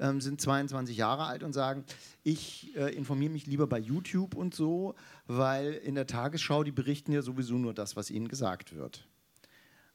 ähm, 0.00 0.20
sind 0.20 0.40
22 0.40 0.96
Jahre 0.96 1.24
alt 1.24 1.44
und 1.44 1.52
sagen, 1.52 1.84
ich 2.24 2.74
äh, 2.76 2.92
informiere 2.94 3.32
mich 3.32 3.46
lieber 3.46 3.68
bei 3.68 3.78
YouTube 3.78 4.34
und 4.34 4.52
so, 4.52 4.96
weil 5.28 5.72
in 5.72 5.94
der 5.94 6.08
Tagesschau, 6.08 6.64
die 6.64 6.72
berichten 6.72 7.12
ja 7.12 7.22
sowieso 7.22 7.54
nur 7.54 7.74
das, 7.74 7.94
was 7.94 8.10
ihnen 8.10 8.26
gesagt 8.26 8.74
wird. 8.74 9.06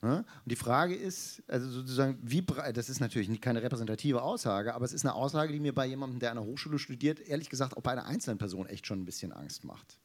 Und 0.01 0.25
die 0.45 0.55
Frage 0.55 0.95
ist, 0.95 1.43
also 1.47 1.69
sozusagen, 1.69 2.17
wie 2.21 2.41
breit, 2.41 2.77
das 2.77 2.89
ist 2.89 3.01
natürlich 3.01 3.41
keine 3.41 3.62
repräsentative 3.62 4.21
Aussage, 4.21 4.73
aber 4.73 4.85
es 4.85 4.93
ist 4.93 5.05
eine 5.05 5.13
Aussage, 5.13 5.51
die 5.51 5.59
mir 5.59 5.73
bei 5.73 5.85
jemandem, 5.85 6.19
der 6.19 6.31
an 6.31 6.38
der 6.38 6.45
Hochschule 6.45 6.79
studiert, 6.79 7.19
ehrlich 7.19 7.49
gesagt 7.49 7.75
auch 7.75 7.81
bei 7.81 7.91
einer 7.91 8.05
einzelnen 8.05 8.38
Person 8.38 8.65
echt 8.67 8.88
schon 8.88 9.01
ein 9.01 9.05
bisschen 9.05 9.33
Angst 9.33 9.65
macht. 9.65 9.99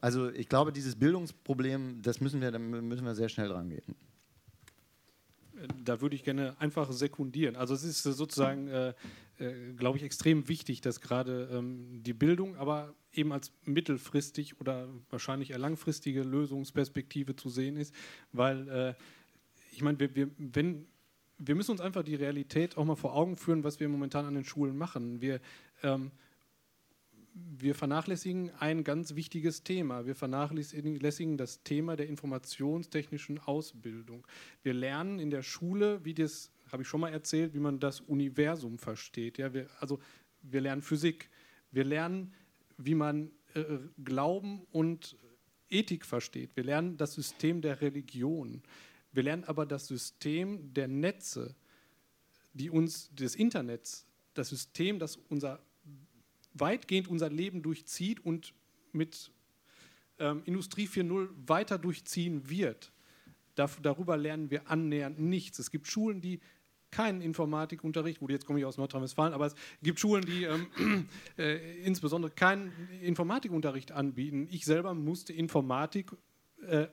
Also 0.00 0.30
ich 0.30 0.48
glaube, 0.48 0.72
dieses 0.72 0.96
Bildungsproblem, 0.96 2.00
das 2.00 2.20
müssen 2.22 2.40
wir, 2.40 2.50
da 2.50 2.58
müssen 2.58 3.04
wir 3.04 3.14
sehr 3.14 3.28
schnell 3.28 3.48
dran 3.48 3.68
gehen 3.68 3.94
da 5.84 6.00
würde 6.00 6.14
ich 6.14 6.24
gerne 6.24 6.54
einfach 6.58 6.92
sekundieren. 6.92 7.56
Also 7.56 7.74
es 7.74 7.84
ist 7.84 8.02
sozusagen, 8.02 8.68
äh, 8.68 8.94
äh, 9.38 9.72
glaube 9.76 9.98
ich, 9.98 10.04
extrem 10.04 10.48
wichtig, 10.48 10.80
dass 10.80 11.00
gerade 11.00 11.48
ähm, 11.52 12.02
die 12.02 12.14
Bildung, 12.14 12.56
aber 12.56 12.94
eben 13.12 13.32
als 13.32 13.52
mittelfristig 13.64 14.60
oder 14.60 14.88
wahrscheinlich 15.10 15.50
eher 15.50 15.58
langfristige 15.58 16.22
Lösungsperspektive 16.22 17.36
zu 17.36 17.48
sehen 17.48 17.76
ist, 17.76 17.94
weil 18.32 18.68
äh, 18.68 18.94
ich 19.72 19.82
meine, 19.82 20.00
wir, 20.00 20.14
wir, 20.14 20.30
wenn, 20.38 20.86
wir 21.38 21.54
müssen 21.54 21.72
uns 21.72 21.80
einfach 21.80 22.02
die 22.02 22.14
Realität 22.14 22.76
auch 22.76 22.84
mal 22.84 22.96
vor 22.96 23.14
Augen 23.14 23.36
führen, 23.36 23.62
was 23.62 23.78
wir 23.78 23.88
momentan 23.88 24.24
an 24.24 24.34
den 24.34 24.44
Schulen 24.44 24.76
machen. 24.76 25.20
Wir, 25.20 25.40
ähm, 25.82 26.10
wir 27.34 27.74
vernachlässigen 27.74 28.50
ein 28.58 28.84
ganz 28.84 29.14
wichtiges 29.14 29.62
Thema. 29.62 30.06
Wir 30.06 30.14
vernachlässigen 30.14 31.36
das 31.36 31.62
Thema 31.62 31.96
der 31.96 32.08
informationstechnischen 32.08 33.38
Ausbildung. 33.38 34.26
Wir 34.62 34.72
lernen 34.72 35.18
in 35.18 35.30
der 35.30 35.42
Schule, 35.42 36.02
wie 36.04 36.14
das, 36.14 36.50
habe 36.72 36.82
ich 36.82 36.88
schon 36.88 37.00
mal 37.00 37.12
erzählt, 37.12 37.54
wie 37.54 37.60
man 37.60 37.78
das 37.78 38.00
Universum 38.00 38.78
versteht. 38.78 39.38
Ja, 39.38 39.52
wir, 39.52 39.68
also 39.80 40.00
wir 40.42 40.60
lernen 40.60 40.82
Physik. 40.82 41.30
Wir 41.70 41.84
lernen, 41.84 42.34
wie 42.76 42.94
man 42.94 43.30
äh, 43.54 43.64
Glauben 44.02 44.66
und 44.72 45.16
Ethik 45.68 46.04
versteht. 46.04 46.56
Wir 46.56 46.64
lernen 46.64 46.96
das 46.96 47.14
System 47.14 47.60
der 47.60 47.80
Religion. 47.80 48.62
Wir 49.12 49.22
lernen 49.22 49.44
aber 49.44 49.66
das 49.66 49.86
System 49.86 50.72
der 50.74 50.88
Netze, 50.88 51.54
die 52.52 52.70
uns 52.70 53.14
des 53.14 53.34
Internets, 53.34 54.06
das 54.34 54.48
System, 54.48 54.98
das 54.98 55.16
unser 55.28 55.60
weitgehend 56.58 57.08
unser 57.08 57.28
Leben 57.28 57.62
durchzieht 57.62 58.24
und 58.24 58.54
mit 58.92 59.30
ähm, 60.18 60.42
Industrie 60.44 60.86
4.0 60.86 61.28
weiter 61.46 61.78
durchziehen 61.78 62.48
wird. 62.48 62.92
Dar 63.54 63.70
darüber 63.82 64.16
lernen 64.16 64.50
wir 64.50 64.70
annähernd 64.70 65.18
nichts. 65.18 65.58
Es 65.58 65.70
gibt 65.70 65.86
Schulen, 65.86 66.20
die 66.20 66.40
keinen 66.90 67.20
Informatikunterricht, 67.20 68.20
gut, 68.20 68.30
jetzt 68.30 68.46
komme 68.46 68.58
ich 68.58 68.64
aus 68.64 68.78
Nordrhein-Westfalen, 68.78 69.34
aber 69.34 69.46
es 69.46 69.54
gibt 69.82 70.00
Schulen, 70.00 70.24
die 70.24 70.44
ähm, 70.44 71.08
äh, 71.38 71.78
insbesondere 71.82 72.30
keinen 72.30 72.72
Informatikunterricht 73.02 73.92
anbieten. 73.92 74.48
Ich 74.50 74.64
selber 74.64 74.94
musste 74.94 75.32
Informatik 75.32 76.12
äh, 76.66 76.86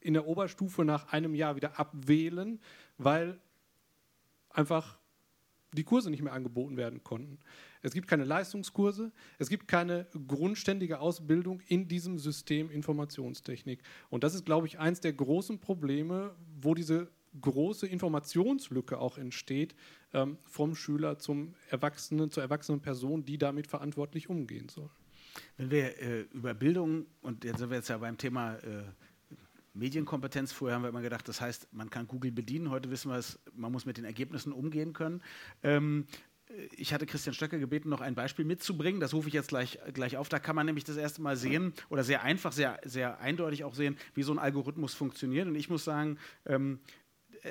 in 0.00 0.14
der 0.14 0.26
Oberstufe 0.26 0.84
nach 0.84 1.12
einem 1.12 1.34
Jahr 1.34 1.56
wieder 1.56 1.78
abwählen, 1.78 2.60
weil 2.96 3.40
einfach 4.50 4.98
die 5.72 5.84
Kurse 5.84 6.10
nicht 6.10 6.22
mehr 6.22 6.32
angeboten 6.32 6.76
werden 6.76 7.04
konnten. 7.04 7.38
Es 7.82 7.92
gibt 7.92 8.08
keine 8.08 8.24
Leistungskurse, 8.24 9.12
es 9.38 9.48
gibt 9.48 9.68
keine 9.68 10.06
grundständige 10.26 11.00
Ausbildung 11.00 11.60
in 11.66 11.88
diesem 11.88 12.18
System 12.18 12.70
Informationstechnik. 12.70 13.82
Und 14.08 14.24
das 14.24 14.34
ist, 14.34 14.46
glaube 14.46 14.66
ich, 14.66 14.78
eines 14.78 15.00
der 15.00 15.12
großen 15.12 15.60
Probleme, 15.60 16.34
wo 16.60 16.74
diese 16.74 17.10
große 17.40 17.86
Informationslücke 17.86 18.98
auch 18.98 19.18
entsteht 19.18 19.74
ähm, 20.12 20.38
vom 20.44 20.74
Schüler 20.74 21.18
zum 21.18 21.54
Erwachsenen, 21.70 22.30
zur 22.30 22.42
erwachsenen 22.42 22.80
Person, 22.80 23.24
die 23.24 23.38
damit 23.38 23.66
verantwortlich 23.66 24.28
umgehen 24.28 24.68
soll. 24.68 24.90
Wenn 25.56 25.70
wir 25.70 26.00
äh, 26.00 26.20
über 26.32 26.54
Bildung, 26.54 27.06
und 27.22 27.44
jetzt 27.44 27.58
sind 27.58 27.70
wir 27.70 27.76
jetzt 27.76 27.88
ja 27.88 27.98
beim 27.98 28.16
Thema 28.16 28.56
äh, 28.56 28.82
Medienkompetenz, 29.74 30.52
vorher 30.52 30.76
haben 30.76 30.82
wir 30.82 30.88
immer 30.88 31.02
gedacht, 31.02 31.28
das 31.28 31.40
heißt, 31.40 31.68
man 31.72 31.90
kann 31.90 32.08
Google 32.08 32.32
bedienen, 32.32 32.70
heute 32.70 32.90
wissen 32.90 33.10
wir 33.10 33.18
es, 33.18 33.38
man 33.54 33.70
muss 33.70 33.86
mit 33.86 33.96
den 33.96 34.04
Ergebnissen 34.04 34.52
umgehen 34.52 34.92
können. 34.92 35.22
Ähm, 35.62 36.06
ich 36.76 36.94
hatte 36.94 37.06
Christian 37.06 37.34
Stöcke 37.34 37.58
gebeten, 37.58 37.88
noch 37.88 38.00
ein 38.00 38.14
Beispiel 38.14 38.44
mitzubringen. 38.44 39.00
Das 39.00 39.12
rufe 39.12 39.28
ich 39.28 39.34
jetzt 39.34 39.48
gleich, 39.48 39.78
gleich 39.92 40.16
auf. 40.16 40.28
Da 40.28 40.38
kann 40.38 40.56
man 40.56 40.66
nämlich 40.66 40.84
das 40.84 40.96
erste 40.96 41.20
Mal 41.20 41.36
sehen 41.36 41.74
oder 41.90 42.04
sehr 42.04 42.22
einfach, 42.22 42.52
sehr, 42.52 42.80
sehr 42.84 43.20
eindeutig 43.20 43.64
auch 43.64 43.74
sehen, 43.74 43.98
wie 44.14 44.22
so 44.22 44.32
ein 44.32 44.38
Algorithmus 44.38 44.94
funktioniert. 44.94 45.46
Und 45.46 45.56
ich 45.56 45.68
muss 45.68 45.84
sagen, 45.84 46.18
ähm, 46.46 46.80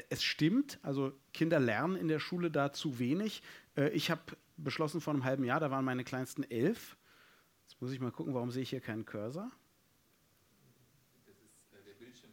es 0.10 0.24
stimmt. 0.24 0.80
Also 0.82 1.14
Kinder 1.34 1.60
lernen 1.60 1.96
in 1.96 2.08
der 2.08 2.20
Schule 2.20 2.52
da 2.52 2.74
zu 2.74 3.00
wenig. 3.00 3.44
Äh, 3.76 3.90
ich 3.90 4.12
habe 4.12 4.22
beschlossen 4.58 5.02
vor 5.02 5.14
einem 5.14 5.24
halben 5.24 5.44
Jahr, 5.44 5.60
da 5.60 5.72
waren 5.72 5.86
meine 5.86 6.04
kleinsten 6.04 6.44
elf. 6.44 6.98
Jetzt 7.64 7.82
muss 7.82 7.92
ich 7.92 8.00
mal 8.00 8.12
gucken, 8.12 8.34
warum 8.34 8.52
sehe 8.52 8.64
ich 8.64 8.70
hier 8.70 8.82
keinen 8.82 9.06
Cursor? 9.06 9.52
Das 11.26 11.36
ist 11.36 11.74
äh, 11.74 11.84
der 11.86 11.94
Bildschirm. 11.94 12.32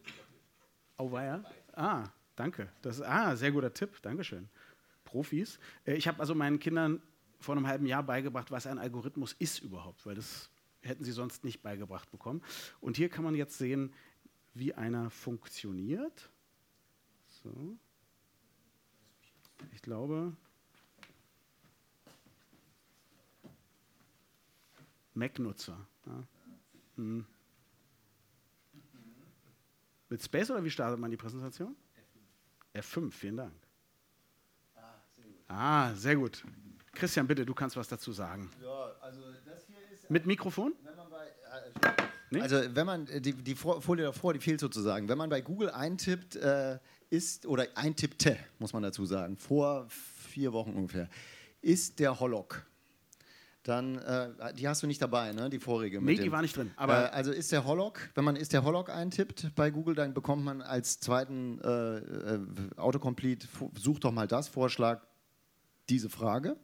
Oh, 0.97 1.11
war 1.11 1.25
ja? 1.25 1.45
Ah, 1.73 2.09
danke. 2.37 2.71
Das, 2.83 3.03
ah, 3.03 3.37
sehr 3.37 3.53
guter 3.53 3.73
Tipp. 3.73 4.01
Dankeschön. 4.03 4.49
Profis. 5.05 5.59
Äh, 5.85 5.95
ich 5.95 6.09
habe 6.09 6.21
also 6.21 6.35
meinen 6.35 6.59
Kindern 6.59 7.03
vor 7.41 7.57
einem 7.57 7.67
halben 7.67 7.87
Jahr 7.87 8.03
beigebracht, 8.03 8.51
was 8.51 8.67
ein 8.67 8.79
Algorithmus 8.79 9.33
ist 9.35 9.59
überhaupt, 9.59 10.07
weil 10.07 10.15
das 10.15 10.51
hätten 10.83 11.05
sie 11.05 11.13
sonst 11.13 11.45
nicht 11.45 11.63
beigebracht 11.63 12.11
bekommen. 12.11 12.43
Und 12.81 12.97
hier 12.97 13.09
kann 13.09 13.25
man 13.25 13.35
jetzt 13.35 13.59
sehen, 13.59 13.93
wie 14.55 14.75
einer 14.75 15.11
funktioniert. 15.11 16.31
So. 17.45 17.77
Ich 19.73 19.83
glaube, 19.83 20.33
Mac-Nutzer. 25.15 25.77
Ja. 26.07 26.25
Hm. 26.97 27.27
Mit 30.09 30.23
Space 30.23 30.51
oder 30.51 30.65
wie 30.65 30.71
startet 30.71 30.99
man 30.99 31.11
die 31.11 31.17
Präsentation? 31.17 31.77
F5. 32.75 32.81
F5, 32.83 33.11
vielen 33.11 33.37
Dank. 33.37 33.53
Ah, 35.49 35.93
sehr 35.95 36.17
gut. 36.17 36.45
Christian, 36.93 37.27
bitte, 37.27 37.45
du 37.45 37.55
kannst 37.55 37.77
was 37.77 37.89
dazu 37.89 38.13
sagen. 38.13 38.51
Ja, 38.63 38.93
also 39.01 39.21
das 39.45 39.67
hier 39.67 39.77
ist. 39.93 40.11
Mit 40.11 40.27
Mikrofon? 40.27 40.75
Wenn 40.83 40.97
man 40.97 41.11
bei, 41.11 41.27
äh, 41.27 41.93
nee? 42.31 42.41
Also, 42.41 42.75
wenn 42.75 42.87
man 42.87 43.07
die, 43.07 43.33
die 43.35 43.55
Folie 43.55 44.05
davor, 44.05 44.33
die 44.33 44.41
fehlt 44.41 44.61
sozusagen. 44.61 45.09
Wenn 45.09 45.19
man 45.19 45.29
bei 45.29 45.41
Google 45.41 45.71
eintippt, 45.71 46.37
äh, 46.37 46.79
ist, 47.11 47.47
oder 47.47 47.67
eintippte, 47.75 48.37
muss 48.59 48.73
man 48.73 48.83
dazu 48.83 49.05
sagen, 49.05 49.37
vor 49.37 49.87
vier 49.89 50.53
Wochen 50.53 50.73
ungefähr, 50.75 51.09
ist 51.61 51.99
der 51.99 52.21
Hollock. 52.21 52.67
Dann, 53.65 53.97
äh, 53.97 54.53
die 54.55 54.69
hast 54.69 54.83
du 54.83 54.87
nicht 54.87 55.01
dabei, 55.01 55.33
ne? 55.33 55.49
Die 55.49 55.59
vorige. 55.59 56.03
Nee, 56.03 56.17
die 56.17 56.31
war 56.31 56.43
nicht 56.43 56.55
drin. 56.55 56.71
Aber 56.77 57.07
äh, 57.07 57.15
also 57.15 57.33
ist 57.33 57.51
der 57.51 57.65
Hollock, 57.65 58.11
wenn 58.15 58.25
man 58.25 58.37
ist 58.37 58.53
der 58.53 58.63
Hollock 58.63 58.91
eintippt 58.91 59.55
bei 59.55 59.71
Google, 59.71 59.95
dann 59.95 60.13
bekommt 60.13 60.45
man 60.45 60.61
als 60.61 61.01
zweiten 61.01 61.59
äh, 61.61 61.97
äh 61.97 62.41
Autocomplete, 62.77 63.49
such 63.79 64.01
doch 64.01 64.13
mal 64.13 64.29
das, 64.29 64.49
Vorschlag, 64.49 65.01
diese 65.89 66.11
Frage. 66.11 66.59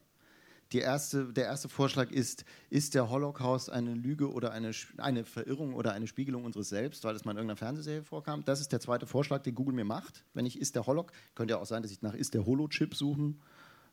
Erste, 0.79 1.33
der 1.33 1.45
erste 1.45 1.69
Vorschlag 1.69 2.11
ist, 2.11 2.45
ist 2.71 2.95
der 2.95 3.11
Holocaust 3.11 3.71
eine 3.71 3.95
Lüge 3.95 4.33
oder 4.33 4.53
eine, 4.53 4.71
eine 4.99 5.25
Verirrung 5.25 5.75
oder 5.75 5.93
eine 5.93 6.07
Spiegelung 6.07 6.45
unseres 6.45 6.69
Selbst, 6.69 7.05
weil 7.05 7.17
es 7.17 7.25
mal 7.25 7.33
in 7.33 7.39
irgendeiner 7.39 7.57
Fernsehserie 7.57 8.05
vorkam? 8.05 8.45
Das 8.45 8.61
ist 8.61 8.71
der 8.73 8.81
zweite 8.81 9.07
Vorschlag, 9.07 9.43
den 9.43 9.55
Google 9.55 9.75
mir 9.75 9.85
macht. 9.85 10.25
Wenn 10.33 10.47
ich 10.47 10.59
ist 10.61 10.77
der 10.77 10.87
Holoc, 10.87 11.13
könnte 11.35 11.55
ja 11.55 11.61
auch 11.61 11.67
sein, 11.67 11.83
dass 11.83 11.91
ich 11.91 12.03
nach 12.03 12.15
ist 12.15 12.35
der 12.35 12.47
Holochip 12.47 12.95
suchen 12.95 13.41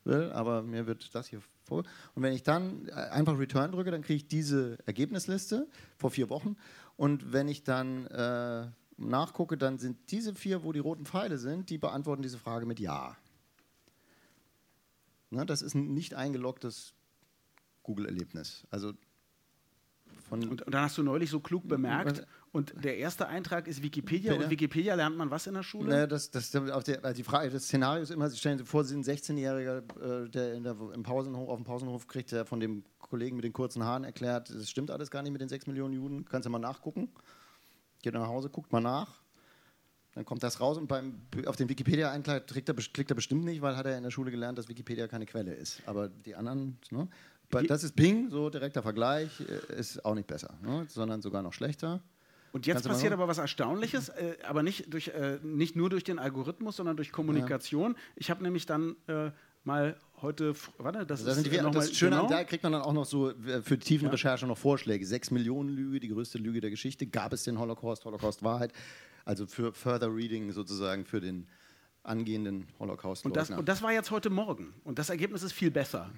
will, 0.03 0.31
aber 0.31 0.63
mir 0.63 0.87
wird 0.87 1.13
das 1.13 1.27
hier 1.27 1.41
vor. 1.65 1.83
Und 2.15 2.23
wenn 2.23 2.33
ich 2.33 2.43
dann 2.43 2.87
äh, 2.87 2.91
einfach 2.91 3.37
Return 3.37 3.71
drücke, 3.71 3.91
dann 3.91 4.01
kriege 4.01 4.17
ich 4.17 4.27
diese 4.27 4.77
Ergebnisliste 4.85 5.67
vor 5.97 6.11
vier 6.11 6.29
Wochen. 6.29 6.55
Und 6.95 7.33
wenn 7.33 7.47
ich 7.47 7.63
dann 7.63 8.07
äh, 8.07 8.67
nachgucke, 8.97 9.57
dann 9.57 9.77
sind 9.77 9.97
diese 10.09 10.33
vier, 10.33 10.63
wo 10.63 10.71
die 10.71 10.79
roten 10.79 11.05
Pfeile 11.05 11.37
sind, 11.37 11.69
die 11.69 11.77
beantworten 11.77 12.21
diese 12.21 12.37
Frage 12.37 12.65
mit 12.65 12.79
Ja. 12.79 13.15
Ne, 15.29 15.45
das 15.45 15.61
ist 15.61 15.75
ein 15.75 15.93
nicht 15.93 16.13
eingeloggtes 16.13 16.93
Google-Erlebnis. 17.83 18.65
Also 18.69 18.93
und, 20.29 20.49
und, 20.49 20.63
dann 20.67 20.81
hast 20.81 20.97
du 20.97 21.03
neulich 21.03 21.29
so 21.29 21.39
klug 21.39 21.67
bemerkt, 21.67 22.25
und 22.51 22.73
der 22.83 22.97
erste 22.97 23.27
Eintrag 23.27 23.67
ist 23.67 23.83
Wikipedia. 23.83 24.31
Bitte? 24.31 24.45
Und 24.45 24.49
Wikipedia 24.49 24.95
lernt 24.95 25.15
man 25.15 25.29
was 25.29 25.47
in 25.47 25.53
der 25.53 25.63
Schule? 25.63 25.89
Naja, 25.89 26.07
das, 26.07 26.31
das, 26.31 26.55
auf 26.55 26.83
der, 26.83 27.03
also 27.05 27.15
die 27.15 27.23
Frage, 27.23 27.49
das 27.49 27.63
Szenario 27.63 28.01
ist 28.01 28.09
immer, 28.09 28.29
Sie 28.29 28.37
stellen 28.37 28.57
sich 28.57 28.67
vor, 28.67 28.83
Sie 28.83 28.89
sind 28.89 29.07
ein 29.07 29.15
16-Jähriger, 29.17 30.25
äh, 30.25 30.29
der, 30.29 30.59
der 30.59 30.75
im 30.93 31.03
Pausenhof, 31.03 31.49
auf 31.49 31.57
dem 31.57 31.65
Pausenhof 31.65 32.07
kriegt, 32.07 32.31
der 32.31 32.45
von 32.45 32.59
dem 32.59 32.83
Kollegen 32.99 33.35
mit 33.35 33.45
den 33.45 33.53
kurzen 33.53 33.83
Haaren 33.83 34.03
erklärt, 34.03 34.49
das 34.49 34.69
stimmt 34.69 34.91
alles 34.91 35.11
gar 35.11 35.21
nicht 35.21 35.31
mit 35.31 35.41
den 35.41 35.49
6 35.49 35.67
Millionen 35.67 35.93
Juden, 35.93 36.25
kannst 36.25 36.45
du 36.45 36.49
mal 36.49 36.59
nachgucken. 36.59 37.09
Geht 38.01 38.13
nach 38.13 38.27
Hause, 38.27 38.49
guckt 38.49 38.71
mal 38.71 38.81
nach. 38.81 39.21
Dann 40.17 40.25
kommt 40.25 40.41
das 40.41 40.59
raus 40.59 40.79
und 40.79 40.87
beim, 40.87 41.21
auf 41.45 41.57
den 41.57 41.67
klickt 41.67 41.87
er, 41.91 42.73
klickt 42.73 43.11
er 43.11 43.15
bestimmt 43.15 43.45
nicht, 43.45 43.61
weil 43.61 43.77
hat 43.77 43.85
er 43.85 43.95
in 43.97 44.03
der 44.03 44.09
Schule 44.09 44.31
gelernt, 44.31 44.57
dass 44.57 44.67
Wikipedia 44.67 45.07
keine 45.07 45.27
Quelle 45.27 45.53
ist. 45.53 45.79
Aber 45.85 46.09
die 46.09 46.33
anderen, 46.33 46.79
ne? 46.89 47.07
das 47.67 47.83
ist 47.83 47.95
Ping, 47.95 48.31
so 48.31 48.49
direkter 48.49 48.81
Vergleich, 48.81 49.29
äh, 49.41 49.79
ist 49.79 50.03
auch 50.03 50.15
nicht 50.15 50.25
besser, 50.25 50.57
ne? 50.63 50.87
sondern 50.89 51.21
sogar 51.21 51.43
noch 51.43 51.53
schlechter. 51.53 52.01
Und 52.51 52.65
jetzt 52.65 52.77
Kannst 52.77 52.89
passiert 52.89 53.13
aber 53.13 53.27
was 53.27 53.37
Erstaunliches, 53.37 54.09
äh, 54.09 54.37
aber 54.43 54.63
nicht, 54.63 54.91
durch, 54.91 55.09
äh, 55.09 55.37
nicht 55.43 55.75
nur 55.75 55.91
durch 55.91 56.03
den 56.03 56.17
Algorithmus, 56.17 56.77
sondern 56.77 56.95
durch 56.95 57.11
Kommunikation. 57.11 57.91
Ja. 57.91 57.99
Ich 58.15 58.31
habe 58.31 58.41
nämlich 58.41 58.65
dann 58.65 58.95
äh, 59.05 59.29
mal 59.67 59.95
heute, 60.21 60.55
warte, 60.79 61.05
das 61.05 61.23
da 61.23 61.33
ist 61.33 61.45
die, 61.45 61.61
noch 61.61 61.71
das 61.71 61.95
Schöne, 61.95 62.15
genau. 62.15 62.27
da 62.27 62.43
kriegt 62.43 62.63
man 62.63 62.71
dann 62.71 62.81
auch 62.81 62.93
noch 62.93 63.05
so 63.05 63.29
äh, 63.29 63.61
für 63.61 63.77
Tiefenrecherche 63.77 64.45
ja. 64.45 64.47
noch 64.47 64.57
Vorschläge. 64.57 65.05
Sechs 65.05 65.29
Millionen 65.29 65.69
Lüge, 65.69 65.99
die 65.99 66.07
größte 66.07 66.39
Lüge 66.39 66.61
der 66.61 66.71
Geschichte. 66.71 67.05
Gab 67.05 67.33
es 67.33 67.43
den 67.43 67.59
Holocaust, 67.59 68.03
Holocaust 68.05 68.41
Wahrheit? 68.41 68.73
Also 69.25 69.45
für 69.45 69.73
Further 69.73 70.13
Reading 70.13 70.51
sozusagen 70.51 71.05
für 71.05 71.21
den 71.21 71.47
angehenden 72.01 72.67
Holocaust. 72.79 73.25
Und 73.25 73.35
das, 73.35 73.51
und 73.51 73.67
das 73.67 73.81
war 73.83 73.91
jetzt 73.91 74.09
heute 74.09 74.29
Morgen. 74.29 74.73
Und 74.83 74.97
das 74.97 75.09
Ergebnis 75.09 75.43
ist 75.43 75.51
viel 75.51 75.69
besser. 75.69 76.09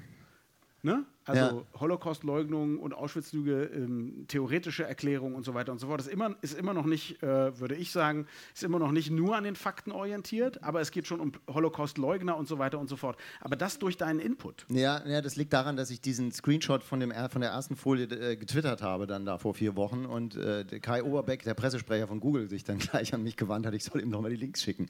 Ne? 0.82 1.06
Also 1.30 1.42
ja. 1.60 1.80
Holocaust-Leugnung 1.80 2.80
und 2.80 2.94
Auschwitz-Lüge, 2.94 3.70
ähm, 3.74 4.26
theoretische 4.28 4.86
Erklärung 4.86 5.36
und 5.36 5.46
so 5.46 5.54
weiter 5.54 5.72
und 5.72 5.78
so 5.78 5.88
fort. 5.88 6.00
Das 6.00 6.08
ist 6.08 6.14
immer, 6.14 6.36
ist 6.42 6.58
immer 6.58 6.74
noch 6.74 6.86
nicht, 6.86 7.22
äh, 7.22 7.60
würde 7.60 7.76
ich 7.76 7.92
sagen, 7.92 8.26
ist 8.54 8.64
immer 8.64 8.80
noch 8.80 8.92
nicht 8.92 9.12
nur 9.12 9.36
an 9.36 9.44
den 9.44 9.56
Fakten 9.56 9.92
orientiert, 9.92 10.64
aber 10.64 10.82
es 10.82 10.90
geht 10.90 11.06
schon 11.06 11.20
um 11.20 11.34
Holocaust-Leugner 11.48 12.36
und 12.36 12.48
so 12.48 12.58
weiter 12.58 12.80
und 12.80 12.90
so 12.90 12.96
fort. 12.96 13.18
Aber 13.42 13.56
das 13.56 13.78
durch 13.78 13.98
deinen 13.98 14.20
Input. 14.20 14.66
Ja, 14.70 15.06
ja 15.06 15.22
das 15.22 15.36
liegt 15.36 15.54
daran, 15.54 15.78
dass 15.78 15.92
ich 15.92 16.02
diesen 16.02 16.32
Screenshot 16.32 16.84
von, 16.84 17.00
dem, 17.00 17.14
von 17.30 17.42
der 17.42 17.52
ersten 17.52 17.76
Folie 17.76 18.06
äh, 18.06 18.36
getwittert 18.36 18.82
habe, 18.82 19.06
dann 19.06 19.26
da 19.26 19.38
vor 19.38 19.54
vier 19.54 19.76
Wochen 19.76 20.06
und 20.06 20.36
äh, 20.36 20.64
Kai 20.82 21.04
Oberbeck, 21.04 21.44
der 21.44 21.54
Pressesprecher 21.54 22.08
von 22.08 22.20
Google, 22.20 22.50
sich 22.50 22.64
dann 22.64 22.80
gleich 22.80 23.14
an 23.14 23.22
mich 23.22 23.38
gewandt 23.38 23.68
hat, 23.68 23.76
ich 23.76 23.84
soll 23.84 24.02
ihm 24.02 24.10
nochmal 24.10 24.32
die 24.32 24.38
Links 24.38 24.64
schicken. 24.64 24.88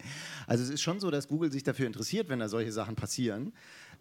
Also 0.48 0.64
es 0.64 0.70
ist 0.70 0.82
schon 0.82 1.02
so, 1.02 1.12
dass 1.12 1.28
Google 1.28 1.52
sich 1.52 1.64
dafür 1.64 1.88
interessiert, 1.88 2.30
wenn 2.30 2.40
da 2.40 2.48
solche 2.48 2.72
Sachen 2.72 2.96
passieren. 2.96 3.52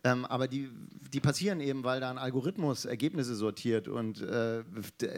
Ähm, 0.04 0.24
aber 0.24 0.46
die, 0.46 0.70
die 1.12 1.20
passieren 1.20 1.60
eben, 1.60 1.82
weil 1.84 2.00
da 2.00 2.10
ein 2.10 2.18
Algorithmus 2.18 2.84
Ergebnisse 2.84 3.34
sortiert 3.34 3.88
und 3.88 4.20
äh, 4.22 4.62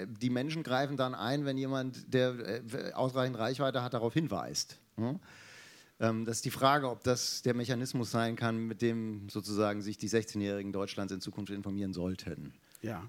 die 0.06 0.30
Menschen 0.30 0.62
greifen 0.62 0.96
dann 0.96 1.14
ein, 1.14 1.44
wenn 1.44 1.58
jemand, 1.58 2.12
der 2.12 2.62
äh, 2.72 2.92
ausreichend 2.92 3.38
Reichweite 3.38 3.82
hat, 3.82 3.92
darauf 3.92 4.14
hinweist. 4.14 4.78
Hm? 4.96 5.20
Ähm, 6.00 6.24
das 6.24 6.36
ist 6.36 6.44
die 6.46 6.50
Frage, 6.50 6.88
ob 6.88 7.04
das 7.04 7.42
der 7.42 7.54
Mechanismus 7.54 8.10
sein 8.10 8.36
kann, 8.36 8.66
mit 8.66 8.80
dem 8.80 9.28
sozusagen 9.28 9.82
sich 9.82 9.98
die 9.98 10.08
16-Jährigen 10.08 10.72
Deutschlands 10.72 11.12
in 11.12 11.20
Zukunft 11.20 11.52
informieren 11.52 11.92
sollten. 11.92 12.54
Ja. 12.80 13.08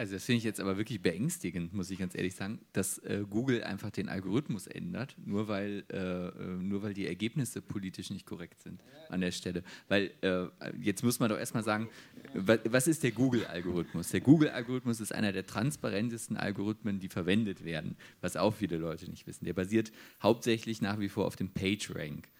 Also 0.00 0.14
das 0.14 0.24
finde 0.24 0.38
ich 0.38 0.44
jetzt 0.44 0.60
aber 0.60 0.78
wirklich 0.78 1.02
beängstigend, 1.02 1.74
muss 1.74 1.90
ich 1.90 1.98
ganz 1.98 2.14
ehrlich 2.14 2.34
sagen, 2.34 2.58
dass 2.72 2.96
äh, 3.00 3.22
Google 3.28 3.62
einfach 3.62 3.90
den 3.90 4.08
Algorithmus 4.08 4.66
ändert, 4.66 5.14
nur 5.26 5.46
weil, 5.46 5.84
äh, 5.92 6.28
äh 6.28 6.32
nur 6.58 6.82
weil 6.82 6.94
die 6.94 7.06
Ergebnisse 7.06 7.60
politisch 7.60 8.08
nicht 8.08 8.24
korrekt 8.24 8.62
sind 8.62 8.82
an 9.10 9.20
der 9.20 9.30
Stelle. 9.30 9.62
Weil 9.88 10.10
äh, 10.22 10.46
jetzt 10.80 11.04
muss 11.04 11.20
man 11.20 11.28
doch 11.28 11.36
erstmal 11.36 11.64
sagen, 11.64 11.90
was 12.32 12.86
ist 12.86 13.02
der 13.02 13.10
Google-Algorithmus? 13.10 14.08
Der 14.08 14.22
Google-Algorithmus 14.22 15.00
ist 15.00 15.14
einer 15.14 15.32
der 15.32 15.44
transparentesten 15.44 16.38
Algorithmen, 16.38 16.98
die 16.98 17.10
verwendet 17.10 17.62
werden, 17.66 17.94
was 18.22 18.38
auch 18.38 18.54
viele 18.54 18.78
Leute 18.78 19.10
nicht 19.10 19.26
wissen. 19.26 19.44
Der 19.44 19.52
basiert 19.52 19.92
hauptsächlich 20.22 20.80
nach 20.80 20.98
wie 20.98 21.10
vor 21.10 21.26
auf 21.26 21.36
dem 21.36 21.50
PageRank 21.50 22.30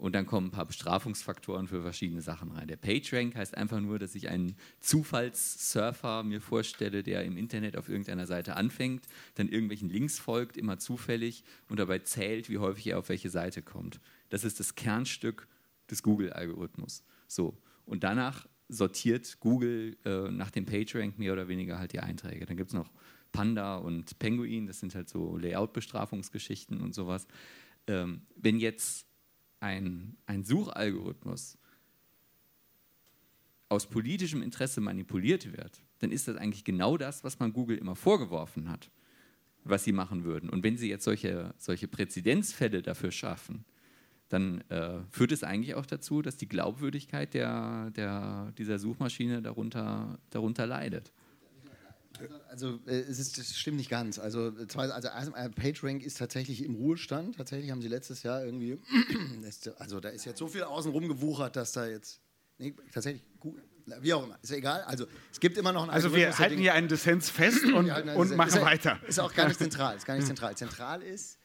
und 0.00 0.14
dann 0.14 0.24
kommen 0.26 0.48
ein 0.48 0.50
paar 0.50 0.64
Bestrafungsfaktoren 0.64 1.68
für 1.68 1.82
verschiedene 1.82 2.22
Sachen 2.22 2.50
rein. 2.52 2.66
Der 2.66 2.76
PageRank 2.76 3.36
heißt 3.36 3.54
einfach 3.54 3.80
nur, 3.80 3.98
dass 3.98 4.14
ich 4.14 4.30
einen 4.30 4.56
Zufallssurfer 4.80 6.22
mir 6.22 6.40
vorstelle, 6.40 7.02
der 7.02 7.24
im 7.24 7.36
Internet 7.36 7.76
auf 7.76 7.90
irgendeiner 7.90 8.26
Seite 8.26 8.56
anfängt, 8.56 9.04
dann 9.34 9.48
irgendwelchen 9.48 9.90
Links 9.90 10.18
folgt, 10.18 10.56
immer 10.56 10.78
zufällig 10.78 11.44
und 11.68 11.78
dabei 11.78 11.98
zählt, 11.98 12.48
wie 12.48 12.56
häufig 12.56 12.86
er 12.86 12.98
auf 12.98 13.10
welche 13.10 13.28
Seite 13.28 13.60
kommt. 13.60 14.00
Das 14.30 14.42
ist 14.42 14.58
das 14.58 14.74
Kernstück 14.74 15.46
des 15.90 16.02
Google-Algorithmus. 16.02 17.04
So. 17.28 17.58
Und 17.84 18.02
danach 18.02 18.48
sortiert 18.68 19.38
Google 19.40 19.98
äh, 20.06 20.30
nach 20.30 20.50
dem 20.50 20.64
PageRank 20.64 21.18
mehr 21.18 21.34
oder 21.34 21.48
weniger 21.48 21.78
halt 21.78 21.92
die 21.92 22.00
Einträge. 22.00 22.46
Dann 22.46 22.56
gibt 22.56 22.70
es 22.70 22.74
noch 22.74 22.90
Panda 23.32 23.76
und 23.76 24.18
Penguin, 24.18 24.66
das 24.66 24.80
sind 24.80 24.94
halt 24.94 25.10
so 25.10 25.36
Layout-Bestrafungsgeschichten 25.36 26.80
und 26.80 26.94
sowas. 26.94 27.26
Ähm, 27.86 28.22
wenn 28.36 28.58
jetzt 28.58 29.09
ein, 29.60 30.16
ein 30.26 30.44
Suchalgorithmus 30.44 31.58
aus 33.68 33.86
politischem 33.86 34.42
Interesse 34.42 34.80
manipuliert 34.80 35.56
wird, 35.56 35.80
dann 36.00 36.10
ist 36.10 36.26
das 36.26 36.36
eigentlich 36.36 36.64
genau 36.64 36.96
das, 36.96 37.22
was 37.22 37.38
man 37.38 37.52
Google 37.52 37.78
immer 37.78 37.94
vorgeworfen 37.94 38.68
hat, 38.68 38.90
was 39.62 39.84
sie 39.84 39.92
machen 39.92 40.24
würden. 40.24 40.50
Und 40.50 40.64
wenn 40.64 40.76
sie 40.76 40.88
jetzt 40.88 41.04
solche, 41.04 41.54
solche 41.56 41.86
Präzedenzfälle 41.86 42.82
dafür 42.82 43.12
schaffen, 43.12 43.64
dann 44.28 44.62
äh, 44.70 45.00
führt 45.10 45.32
es 45.32 45.44
eigentlich 45.44 45.74
auch 45.74 45.86
dazu, 45.86 46.22
dass 46.22 46.36
die 46.36 46.48
Glaubwürdigkeit 46.48 47.34
der, 47.34 47.90
der, 47.90 48.52
dieser 48.56 48.78
Suchmaschine 48.78 49.42
darunter, 49.42 50.18
darunter 50.30 50.66
leidet. 50.66 51.12
Also 52.48 52.80
äh, 52.86 53.00
es, 53.00 53.18
ist, 53.18 53.38
es 53.38 53.56
stimmt 53.56 53.78
nicht 53.78 53.90
ganz. 53.90 54.18
Also, 54.18 54.52
also 54.76 55.32
PageRank 55.54 56.02
ist 56.02 56.18
tatsächlich 56.18 56.64
im 56.64 56.74
Ruhestand. 56.74 57.36
Tatsächlich 57.36 57.70
haben 57.70 57.80
sie 57.80 57.88
letztes 57.88 58.22
Jahr 58.22 58.44
irgendwie, 58.44 58.78
also 59.78 60.00
da 60.00 60.10
ist 60.10 60.24
jetzt 60.24 60.38
so 60.38 60.48
viel 60.48 60.62
außenrum 60.62 61.08
gewuchert, 61.08 61.56
dass 61.56 61.72
da 61.72 61.86
jetzt, 61.86 62.20
nee, 62.58 62.74
tatsächlich, 62.92 63.24
wie 64.00 64.12
auch 64.12 64.24
immer, 64.24 64.38
ist 64.42 64.50
ja 64.50 64.56
egal. 64.56 64.82
Also 64.82 65.06
es 65.32 65.40
gibt 65.40 65.56
immer 65.56 65.72
noch 65.72 65.82
einen 65.82 65.90
Also 65.90 66.14
wir 66.14 66.36
halten 66.38 66.58
hier 66.58 66.74
einen 66.74 66.88
Dissens 66.88 67.30
fest 67.30 67.64
und, 67.64 67.90
und 67.90 68.36
machen 68.36 68.48
ist, 68.48 68.60
weiter. 68.60 69.00
Ist 69.06 69.20
auch 69.20 69.32
gar 69.32 69.48
nicht 69.48 69.58
zentral. 69.58 69.96
Ist 69.96 70.04
gar 70.04 70.16
nicht 70.16 70.26
zentral. 70.26 70.56
Zentral 70.56 71.02
ist, 71.02 71.38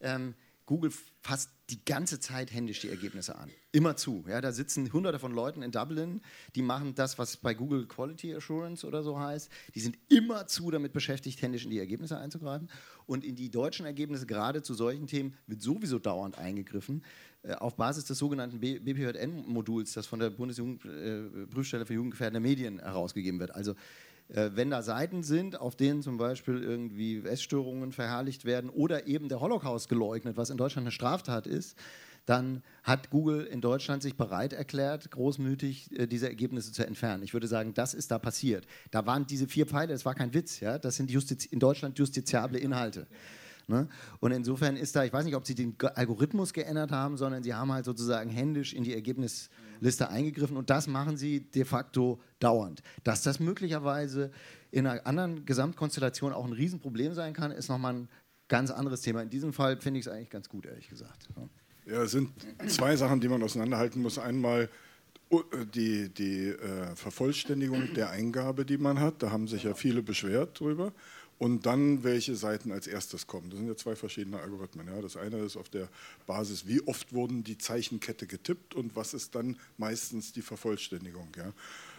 ähm, 0.00 0.34
Google 0.66 0.92
fasst 1.22 1.50
die 1.70 1.84
ganze 1.84 2.18
Zeit 2.18 2.52
händisch 2.52 2.80
die 2.80 2.88
Ergebnisse 2.88 3.36
an. 3.36 3.50
Immer 3.72 3.96
zu. 3.96 4.24
Ja, 4.26 4.40
da 4.40 4.52
sitzen 4.52 4.90
hunderte 4.92 5.18
von 5.18 5.32
Leuten 5.32 5.62
in 5.62 5.70
Dublin, 5.70 6.22
die 6.54 6.62
machen 6.62 6.94
das, 6.94 7.18
was 7.18 7.36
bei 7.36 7.52
Google 7.52 7.86
Quality 7.86 8.34
Assurance 8.34 8.86
oder 8.86 9.02
so 9.02 9.18
heißt. 9.18 9.50
Die 9.74 9.80
sind 9.80 9.98
immer 10.08 10.46
zu 10.46 10.70
damit 10.70 10.94
beschäftigt, 10.94 11.42
händisch 11.42 11.64
in 11.64 11.70
die 11.70 11.78
Ergebnisse 11.78 12.18
einzugreifen. 12.18 12.70
Und 13.06 13.24
in 13.24 13.36
die 13.36 13.50
deutschen 13.50 13.84
Ergebnisse, 13.84 14.26
gerade 14.26 14.62
zu 14.62 14.74
solchen 14.74 15.06
Themen, 15.06 15.34
wird 15.46 15.60
sowieso 15.60 15.98
dauernd 15.98 16.38
eingegriffen. 16.38 17.02
Äh, 17.42 17.54
auf 17.54 17.76
Basis 17.76 18.04
des 18.04 18.18
sogenannten 18.18 18.60
BPJN-Moduls, 18.60 19.92
das 19.92 20.06
von 20.06 20.18
der 20.18 20.30
Bundesprüfstelle 20.30 21.86
für 21.86 21.94
jugendgefährdende 21.94 22.40
Medien 22.40 22.78
herausgegeben 22.80 23.38
wird. 23.40 23.54
Also 23.54 23.72
äh, 23.72 23.74
wenn 24.28 24.70
da 24.70 24.82
Seiten 24.82 25.22
sind, 25.22 25.58
auf 25.58 25.74
denen 25.74 26.02
zum 26.02 26.18
Beispiel 26.18 26.62
irgendwie 26.62 27.22
Essstörungen 27.24 27.92
verherrlicht 27.92 28.44
werden 28.44 28.68
oder 28.68 29.06
eben 29.06 29.28
der 29.28 29.40
Holocaust 29.40 29.88
geleugnet, 29.88 30.36
was 30.36 30.50
in 30.50 30.58
Deutschland 30.58 30.84
eine 30.84 30.92
Straftat 30.92 31.46
ist, 31.46 31.78
dann 32.28 32.62
hat 32.82 33.08
Google 33.08 33.44
in 33.44 33.62
Deutschland 33.62 34.02
sich 34.02 34.16
bereit 34.16 34.52
erklärt, 34.52 35.10
großmütig 35.10 35.98
äh, 35.98 36.06
diese 36.06 36.28
Ergebnisse 36.28 36.72
zu 36.72 36.86
entfernen. 36.86 37.22
Ich 37.22 37.32
würde 37.32 37.46
sagen, 37.46 37.72
das 37.72 37.94
ist 37.94 38.10
da 38.10 38.18
passiert. 38.18 38.66
Da 38.90 39.06
waren 39.06 39.26
diese 39.26 39.48
vier 39.48 39.64
Pfeile, 39.64 39.94
das 39.94 40.04
war 40.04 40.14
kein 40.14 40.34
Witz, 40.34 40.60
ja? 40.60 40.78
das 40.78 40.96
sind 40.96 41.10
Justiz 41.10 41.46
in 41.46 41.58
Deutschland 41.58 41.98
justiziable 41.98 42.58
Inhalte. 42.58 43.06
Ne? 43.66 43.88
Und 44.20 44.32
insofern 44.32 44.76
ist 44.76 44.94
da, 44.94 45.04
ich 45.04 45.12
weiß 45.12 45.24
nicht, 45.24 45.36
ob 45.36 45.46
sie 45.46 45.54
den 45.54 45.74
Algorithmus 45.94 46.52
geändert 46.52 46.92
haben, 46.92 47.16
sondern 47.16 47.42
sie 47.42 47.54
haben 47.54 47.72
halt 47.72 47.86
sozusagen 47.86 48.28
händisch 48.28 48.74
in 48.74 48.84
die 48.84 48.92
Ergebnisliste 49.78 50.08
eingegriffen 50.10 50.56
und 50.56 50.70
das 50.70 50.86
machen 50.86 51.16
sie 51.16 51.40
de 51.40 51.64
facto 51.64 52.20
dauernd. 52.40 52.82
Dass 53.04 53.22
das 53.22 53.40
möglicherweise 53.40 54.30
in 54.70 54.86
einer 54.86 55.06
anderen 55.06 55.44
Gesamtkonstellation 55.44 56.32
auch 56.32 56.44
ein 56.44 56.52
Riesenproblem 56.52 57.14
sein 57.14 57.32
kann, 57.32 57.50
ist 57.52 57.68
nochmal 57.68 57.94
ein 57.94 58.08
ganz 58.48 58.70
anderes 58.70 59.02
Thema. 59.02 59.22
In 59.22 59.30
diesem 59.30 59.52
Fall 59.52 59.80
finde 59.80 60.00
ich 60.00 60.06
es 60.06 60.12
eigentlich 60.12 60.30
ganz 60.30 60.48
gut, 60.48 60.66
ehrlich 60.66 60.88
gesagt. 60.88 61.28
Ja, 61.86 62.02
es 62.02 62.10
sind 62.10 62.32
zwei 62.66 62.96
Sachen, 62.96 63.20
die 63.20 63.28
man 63.28 63.42
auseinanderhalten 63.42 64.02
muss. 64.02 64.18
Einmal 64.18 64.68
die, 65.74 66.08
die 66.08 66.48
äh, 66.48 66.96
Vervollständigung 66.96 67.94
der 67.94 68.10
Eingabe, 68.10 68.64
die 68.64 68.78
man 68.78 69.00
hat. 69.00 69.22
Da 69.22 69.30
haben 69.30 69.48
sich 69.48 69.64
ja 69.64 69.74
viele 69.74 70.02
beschwert 70.02 70.58
drüber 70.58 70.92
und 71.38 71.66
dann 71.66 72.02
welche 72.02 72.34
Seiten 72.34 72.72
als 72.72 72.86
erstes 72.86 73.26
kommen. 73.26 73.50
Das 73.50 73.58
sind 73.58 73.68
ja 73.68 73.76
zwei 73.76 73.94
verschiedene 73.94 74.40
Algorithmen. 74.40 74.88
Ja. 74.88 75.00
Das 75.00 75.16
eine 75.16 75.38
ist 75.38 75.56
auf 75.56 75.68
der 75.68 75.88
Basis, 76.26 76.66
wie 76.66 76.80
oft 76.86 77.12
wurden 77.12 77.44
die 77.44 77.58
Zeichenkette 77.58 78.26
getippt 78.26 78.74
und 78.74 78.96
was 78.96 79.14
ist 79.14 79.34
dann 79.34 79.56
meistens 79.76 80.32
die 80.32 80.42
Vervollständigung. 80.42 81.28
Ja. 81.36 81.52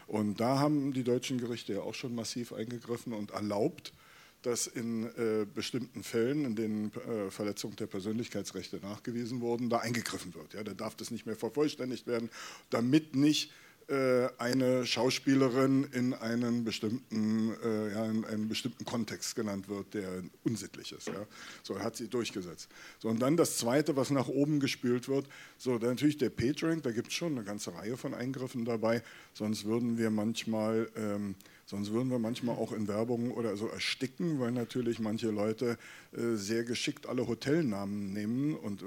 Und 0.07 0.39
da 0.39 0.59
haben 0.59 0.91
die 0.91 1.03
deutschen 1.03 1.37
Gerichte 1.37 1.73
ja 1.73 1.81
auch 1.81 1.93
schon 1.93 2.15
massiv 2.15 2.51
eingegriffen 2.51 3.13
und 3.13 3.31
erlaubt, 3.31 3.93
dass 4.41 4.67
in 4.67 5.05
äh, 5.05 5.45
bestimmten 5.45 6.03
Fällen, 6.03 6.45
in 6.45 6.55
denen 6.55 6.91
äh, 6.93 7.29
Verletzungen 7.29 7.75
der 7.75 7.87
Persönlichkeitsrechte 7.87 8.77
nachgewiesen 8.77 9.41
wurden, 9.41 9.69
da 9.69 9.79
eingegriffen 9.79 10.33
wird. 10.33 10.53
Ja. 10.53 10.63
Da 10.63 10.73
darf 10.73 10.95
das 10.95 11.11
nicht 11.11 11.25
mehr 11.25 11.35
vervollständigt 11.35 12.07
werden, 12.07 12.29
damit 12.69 13.15
nicht 13.15 13.51
äh, 13.89 14.29
eine 14.37 14.85
Schauspielerin 14.85 15.85
in 15.93 16.13
einen 16.13 16.63
bestimmten, 16.63 17.55
äh, 17.63 17.91
ja, 17.91 18.05
in 18.05 18.23
einen 18.23 18.47
bestimmten 18.47 18.85
Kontext 18.85 19.35
genannt 19.35 19.67
wird, 19.67 19.95
der 19.95 20.21
unsittlich 20.43 20.91
ist. 20.91 21.07
Ja. 21.07 21.25
So 21.63 21.79
hat 21.79 21.95
sie 21.95 22.07
durchgesetzt. 22.07 22.69
So, 22.99 23.09
und 23.09 23.19
dann 23.19 23.35
das 23.35 23.57
Zweite, 23.57 23.95
was 23.95 24.11
nach 24.11 24.27
oben 24.27 24.59
gespült 24.59 25.09
wird, 25.09 25.27
so 25.57 25.79
natürlich 25.79 26.19
der 26.19 26.29
PageRank, 26.29 26.83
da 26.83 26.91
gibt 26.91 27.07
es 27.07 27.15
schon 27.15 27.31
eine 27.31 27.43
ganze 27.43 27.73
Reihe 27.73 27.97
von 27.97 28.13
Eingriffen 28.13 28.63
dabei, 28.63 29.01
sonst 29.33 29.65
würden 29.65 29.97
wir 29.97 30.11
manchmal 30.11 30.87
ähm, 30.95 31.33
Sonst 31.69 31.93
würden 31.93 32.09
wir 32.09 32.17
manchmal 32.17 32.55
auch 32.55 32.71
in 32.71 32.87
Werbung 32.87 33.29
oder 33.29 33.55
so 33.55 33.67
ersticken, 33.67 34.39
weil 34.39 34.51
natürlich 34.51 34.97
manche 34.97 35.29
Leute 35.29 35.77
äh, 36.17 36.33
sehr 36.33 36.63
geschickt 36.63 37.05
alle 37.05 37.27
Hotelnamen 37.27 38.11
nehmen 38.11 38.55
und 38.55 38.81
äh, 38.81 38.85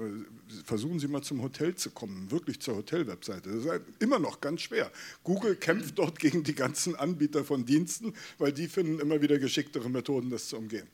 versuchen 0.65 0.99
Sie 0.99 1.07
mal 1.07 1.23
zum 1.23 1.43
Hotel 1.43 1.77
zu 1.77 1.93
kommen, 1.93 2.33
wirklich 2.33 2.59
zur 2.59 2.75
Hotelwebseite. 2.75 3.51
Das 3.51 3.61
ist 3.61 3.71
halt 3.71 3.83
immer 4.01 4.19
noch 4.19 4.41
ganz 4.41 4.63
schwer. 4.63 4.91
Google 5.23 5.55
kämpft 5.55 5.97
dort 5.97 6.19
gegen 6.19 6.43
die 6.43 6.57
ganzen 6.57 6.97
Anbieter 6.97 7.45
von 7.45 7.65
Diensten, 7.65 8.15
weil 8.39 8.51
die 8.51 8.67
finden 8.67 8.99
immer 8.99 9.23
wieder 9.23 9.39
geschicktere 9.39 9.89
Methoden, 9.89 10.31
das 10.31 10.49
zu 10.49 10.57
umgehen. 10.57 10.89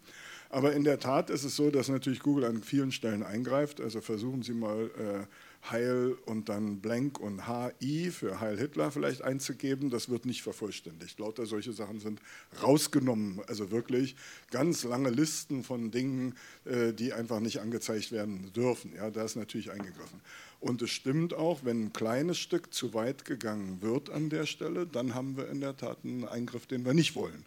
Aber 0.51 0.75
in 0.75 0.85
der 0.85 0.99
Tat 0.99 1.31
ist 1.31 1.45
es 1.45 1.57
so, 1.57 1.71
dass 1.71 1.89
natürlich 1.89 2.21
Google 2.21 2.45
an 2.45 2.63
vielen 2.63 2.93
Stellen 2.93 3.23
eingreift. 3.23 3.81
Also 3.81 4.03
versuchen 4.03 4.43
Sie 4.43 4.53
mal 4.53 4.91
äh, 4.99 5.27
Heil 5.71 6.17
und 6.25 6.49
dann 6.49 6.81
Blank 6.81 7.19
und 7.19 7.47
HI 7.47 8.11
für 8.11 8.41
Heil 8.41 8.59
Hitler 8.59 8.91
vielleicht 8.91 9.23
einzugeben. 9.23 9.91
Das 9.91 10.09
wird 10.09 10.25
nicht 10.25 10.43
vervollständigt. 10.43 11.19
Lauter 11.19 11.47
solche 11.47 11.73
Sachen 11.73 12.01
sind 12.01 12.21
rausgenommen. 12.63 13.41
Also 13.47 13.71
wirklich 13.71 14.17
ganz 14.51 14.85
lange 14.85 15.11
Listen 15.11 15.65
von 15.65 15.91
Dingen, 15.91 16.35
äh, 16.65 16.93
die 16.93 17.13
einfach 17.13 17.41
nicht 17.41 17.61
angezeigt 17.61 18.13
werden 18.13 18.53
dürfen. 18.55 18.95
Ja, 18.95 19.11
da 19.11 19.25
ist 19.25 19.37
natürlich 19.37 19.71
eingegriffen. 19.71 20.21
Und 20.61 20.83
es 20.83 20.91
stimmt 20.91 21.35
auch, 21.35 21.65
wenn 21.65 21.87
ein 21.87 21.93
kleines 21.93 22.39
Stück 22.39 22.73
zu 22.75 22.95
weit 22.95 23.25
gegangen 23.25 23.81
wird 23.81 24.11
an 24.11 24.31
der 24.31 24.47
Stelle, 24.47 24.87
dann 24.87 25.15
haben 25.15 25.37
wir 25.37 25.49
in 25.49 25.61
der 25.61 25.77
Tat 25.77 25.99
einen 26.03 26.25
Eingriff, 26.25 26.67
den 26.67 26.85
wir 26.85 26.95
nicht 26.95 27.15
wollen. 27.15 27.45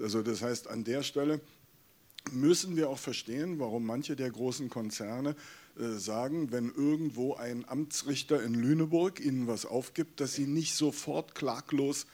Also 0.00 0.22
das 0.22 0.42
heißt, 0.42 0.68
an 0.68 0.84
der 0.84 1.02
Stelle 1.02 1.40
müssen 2.32 2.76
wir 2.76 2.90
auch 2.90 2.98
verstehen, 2.98 3.58
warum 3.58 3.86
manche 3.86 4.16
der 4.16 4.30
großen 4.30 4.68
Konzerne 4.68 5.36
sagen, 5.78 6.50
wenn 6.50 6.72
irgendwo 6.74 7.34
ein 7.34 7.64
Amtsrichter 7.68 8.42
in 8.42 8.54
Lüneburg 8.54 9.20
ihnen 9.20 9.46
was 9.46 9.64
aufgibt, 9.64 10.20
dass 10.20 10.34
sie 10.34 10.46
nicht 10.46 10.74
sofort 10.74 11.34
klaglos 11.34 12.06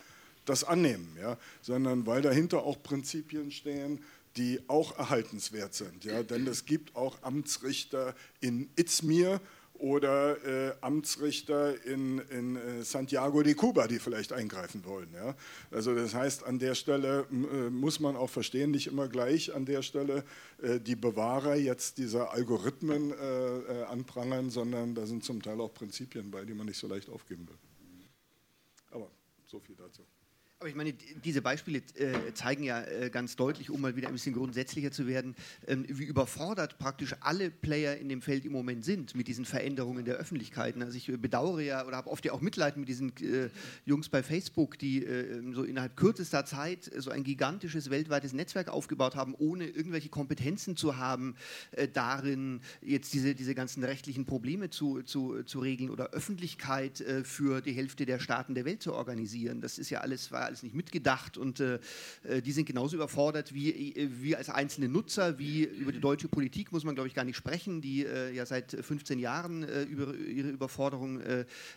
das 0.44 0.64
annehmen, 0.64 1.16
ja, 1.20 1.38
sondern 1.62 2.06
weil 2.06 2.22
dahinter 2.22 2.64
auch 2.64 2.82
Prinzipien 2.82 3.50
stehen, 3.50 4.00
die 4.36 4.60
auch 4.66 4.98
erhaltenswert 4.98 5.74
sind. 5.74 6.04
Ja, 6.04 6.22
denn 6.22 6.46
es 6.46 6.66
gibt 6.66 6.96
auch 6.96 7.22
Amtsrichter 7.22 8.14
in 8.40 8.68
Itzmir 8.76 9.40
oder 9.84 10.42
äh, 10.46 10.72
Amtsrichter 10.80 11.84
in, 11.84 12.18
in 12.30 12.56
äh, 12.56 12.82
Santiago 12.82 13.42
de 13.42 13.52
Cuba, 13.52 13.86
die 13.86 13.98
vielleicht 13.98 14.32
eingreifen 14.32 14.82
wollen. 14.86 15.12
Ja? 15.12 15.36
Also 15.70 15.94
das 15.94 16.14
heißt, 16.14 16.44
an 16.44 16.58
der 16.58 16.74
Stelle 16.74 17.26
äh, 17.30 17.68
muss 17.68 18.00
man 18.00 18.16
auch 18.16 18.30
verstehen, 18.30 18.70
nicht 18.70 18.86
immer 18.86 19.08
gleich 19.08 19.54
an 19.54 19.66
der 19.66 19.82
Stelle 19.82 20.24
äh, 20.62 20.80
die 20.80 20.96
Bewahrer 20.96 21.56
jetzt 21.56 21.98
dieser 21.98 22.32
Algorithmen 22.32 23.12
anprangern, 23.88 24.48
sondern 24.50 24.94
da 24.94 25.06
sind 25.06 25.24
zum 25.24 25.42
Teil 25.42 25.60
auch 25.60 25.72
Prinzipien 25.74 26.30
bei, 26.30 26.44
die 26.44 26.54
man 26.54 26.66
nicht 26.66 26.78
so 26.78 26.86
leicht 26.86 27.10
aufgeben 27.10 27.46
will. 27.46 27.58
Aber 28.90 29.10
so 29.44 29.60
viel 29.60 29.76
dazu. 29.76 30.02
Aber 30.64 30.70
ich 30.70 30.76
meine, 30.76 30.94
diese 30.94 31.42
Beispiele 31.42 31.82
äh, 31.96 32.32
zeigen 32.32 32.64
ja 32.64 32.82
äh, 32.84 33.10
ganz 33.10 33.36
deutlich, 33.36 33.68
um 33.68 33.82
mal 33.82 33.96
wieder 33.96 34.08
ein 34.08 34.14
bisschen 34.14 34.32
grundsätzlicher 34.32 34.90
zu 34.90 35.06
werden, 35.06 35.34
ähm, 35.66 35.84
wie 35.86 36.04
überfordert 36.04 36.78
praktisch 36.78 37.14
alle 37.20 37.50
Player 37.50 37.98
in 37.98 38.08
dem 38.08 38.22
Feld 38.22 38.46
im 38.46 38.52
Moment 38.52 38.82
sind 38.82 39.14
mit 39.14 39.28
diesen 39.28 39.44
Veränderungen 39.44 40.06
der 40.06 40.14
Öffentlichkeiten. 40.14 40.82
Also 40.82 40.96
ich 40.96 41.10
äh, 41.10 41.18
bedauere 41.18 41.60
ja 41.60 41.86
oder 41.86 41.98
habe 41.98 42.08
oft 42.08 42.24
ja 42.24 42.32
auch 42.32 42.40
Mitleid 42.40 42.78
mit 42.78 42.88
diesen 42.88 43.10
äh, 43.18 43.50
Jungs 43.84 44.08
bei 44.08 44.22
Facebook, 44.22 44.78
die 44.78 45.04
äh, 45.04 45.42
so 45.52 45.64
innerhalb 45.64 45.98
kürzester 45.98 46.46
Zeit 46.46 46.90
so 46.96 47.10
ein 47.10 47.24
gigantisches 47.24 47.90
weltweites 47.90 48.32
Netzwerk 48.32 48.70
aufgebaut 48.70 49.16
haben, 49.16 49.34
ohne 49.36 49.66
irgendwelche 49.66 50.08
Kompetenzen 50.08 50.78
zu 50.78 50.96
haben, 50.96 51.36
äh, 51.72 51.88
darin 51.88 52.62
jetzt 52.80 53.12
diese, 53.12 53.34
diese 53.34 53.54
ganzen 53.54 53.84
rechtlichen 53.84 54.24
Probleme 54.24 54.70
zu, 54.70 55.02
zu, 55.02 55.42
zu 55.42 55.58
regeln 55.58 55.90
oder 55.90 56.12
Öffentlichkeit 56.12 57.04
für 57.24 57.60
die 57.60 57.72
Hälfte 57.72 58.06
der 58.06 58.18
Staaten 58.18 58.54
der 58.54 58.64
Welt 58.64 58.82
zu 58.82 58.94
organisieren. 58.94 59.60
Das 59.60 59.76
ist 59.76 59.90
ja 59.90 60.00
alles, 60.00 60.32
war 60.32 60.53
alles 60.54 60.62
nicht 60.62 60.74
mitgedacht 60.74 61.36
und 61.36 61.58
äh, 61.58 61.80
äh, 62.22 62.40
die 62.40 62.52
sind 62.52 62.66
genauso 62.66 62.94
überfordert 62.94 63.52
wie 63.52 63.70
äh, 63.70 64.08
wir 64.20 64.38
als 64.38 64.48
einzelne 64.50 64.88
Nutzer, 64.88 65.36
wie 65.38 65.64
über 65.64 65.90
die 65.90 66.00
deutsche 66.00 66.28
Politik 66.28 66.70
muss 66.70 66.84
man, 66.84 66.94
glaube 66.94 67.08
ich, 67.08 67.14
gar 67.14 67.24
nicht 67.24 67.36
sprechen, 67.36 67.80
die 67.80 68.02
ja 68.04 68.46
seit 68.46 68.72
15 68.72 69.18
Jahren 69.18 69.64
über 69.86 70.14
ihre 70.14 70.50
Überforderung 70.50 71.20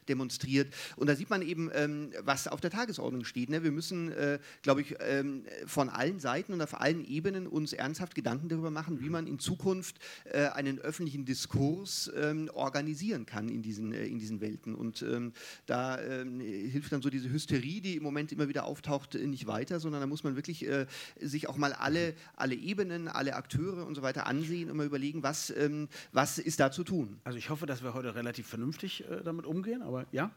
demonstriert. 0.08 0.74
Und 0.96 1.08
da 1.08 1.16
sieht 1.16 1.30
man 1.30 1.42
eben, 1.42 1.70
ähm, 1.74 2.12
was 2.22 2.48
auf 2.48 2.62
der 2.62 2.72
Tagesordnung 2.72 3.24
steht. 3.24 3.50
Ne? 3.50 3.64
Wir 3.64 3.72
müssen, 3.72 4.12
glaube 4.62 4.82
ich, 4.82 4.96
ähm, 5.00 5.44
von 5.66 5.90
allen 5.90 6.20
Seiten 6.20 6.54
und 6.54 6.62
auf 6.62 6.80
allen 6.80 7.06
Ebenen 7.06 7.48
uns 7.48 7.74
ernsthaft 7.74 8.16
Gedanken 8.16 8.50
darüber 8.50 8.72
machen, 8.72 9.00
wie 9.02 9.10
man 9.10 9.28
in 9.28 9.40
Zukunft 9.40 9.98
einen 10.34 10.80
öffentlichen 10.80 11.26
Diskurs 11.26 12.12
ähm, 12.16 12.50
organisieren 12.54 13.26
kann 13.26 13.50
in 13.50 13.62
diesen, 13.62 13.94
in 13.94 14.20
diesen 14.20 14.42
Welten. 14.42 14.76
Und 14.76 15.06
da 15.66 16.00
hilft 16.00 16.92
dann 16.92 17.02
so 17.02 17.10
diese 17.10 17.32
Hysterie, 17.32 17.82
die 17.82 17.96
im 17.96 18.04
Moment 18.04 18.32
immer 18.32 18.48
wieder 18.48 18.66
auftaucht, 18.68 19.16
nicht 19.16 19.48
weiter, 19.48 19.80
sondern 19.80 20.02
da 20.02 20.08
muss 20.08 20.24
man 20.24 20.36
wirklich 20.36 20.68
äh, 20.68 20.86
sich 21.20 21.50
auch 21.50 21.58
mal 21.58 21.74
alle, 21.74 22.14
alle 22.36 22.56
Ebenen, 22.56 23.08
alle 23.08 23.36
Akteure 23.36 23.86
und 23.86 23.96
so 23.96 24.02
weiter 24.02 24.28
ansehen 24.28 24.70
und 24.70 24.78
mal 24.78 24.86
überlegen, 24.86 25.24
was, 25.24 25.50
ähm, 25.50 25.88
was 26.12 26.38
ist 26.38 26.60
da 26.60 26.72
zu 26.72 26.84
tun. 26.84 27.20
Also 27.24 27.38
ich 27.38 27.50
hoffe, 27.50 27.66
dass 27.66 27.84
wir 27.84 27.94
heute 27.94 28.16
relativ 28.16 28.48
vernünftig 28.48 29.04
äh, 29.10 29.24
damit 29.24 29.46
umgehen, 29.46 29.82
aber 29.82 30.06
ja? 30.12 30.32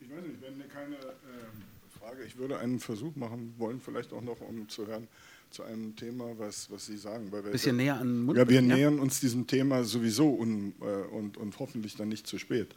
Ich 0.00 0.10
weiß 0.10 0.22
nicht, 0.22 0.40
wenn 0.40 0.68
keine 0.68 0.96
äh, 0.96 1.98
Frage, 1.98 2.24
ich 2.24 2.36
würde 2.38 2.58
einen 2.58 2.80
Versuch 2.80 3.14
machen 3.16 3.54
wollen, 3.58 3.80
vielleicht 3.80 4.12
auch 4.12 4.22
noch, 4.22 4.40
um 4.40 4.68
zu 4.68 4.86
hören, 4.86 5.08
zu 5.50 5.64
einem 5.64 5.96
Thema, 5.96 6.38
was, 6.38 6.70
was 6.70 6.86
Sie 6.86 6.96
sagen. 6.96 7.30
Weil 7.30 7.44
wir, 7.44 7.50
Bisschen 7.50 7.76
näher 7.76 7.98
an 7.98 8.06
den 8.06 8.22
Mund. 8.22 8.38
Ja, 8.38 8.48
wir 8.48 8.62
ja? 8.62 8.74
nähern 8.74 8.98
uns 8.98 9.20
diesem 9.20 9.46
Thema 9.46 9.84
sowieso 9.84 10.30
un, 10.30 10.74
äh, 10.80 10.84
und, 10.84 11.36
und 11.36 11.58
hoffentlich 11.58 11.96
dann 11.96 12.08
nicht 12.08 12.26
zu 12.26 12.38
spät. 12.38 12.74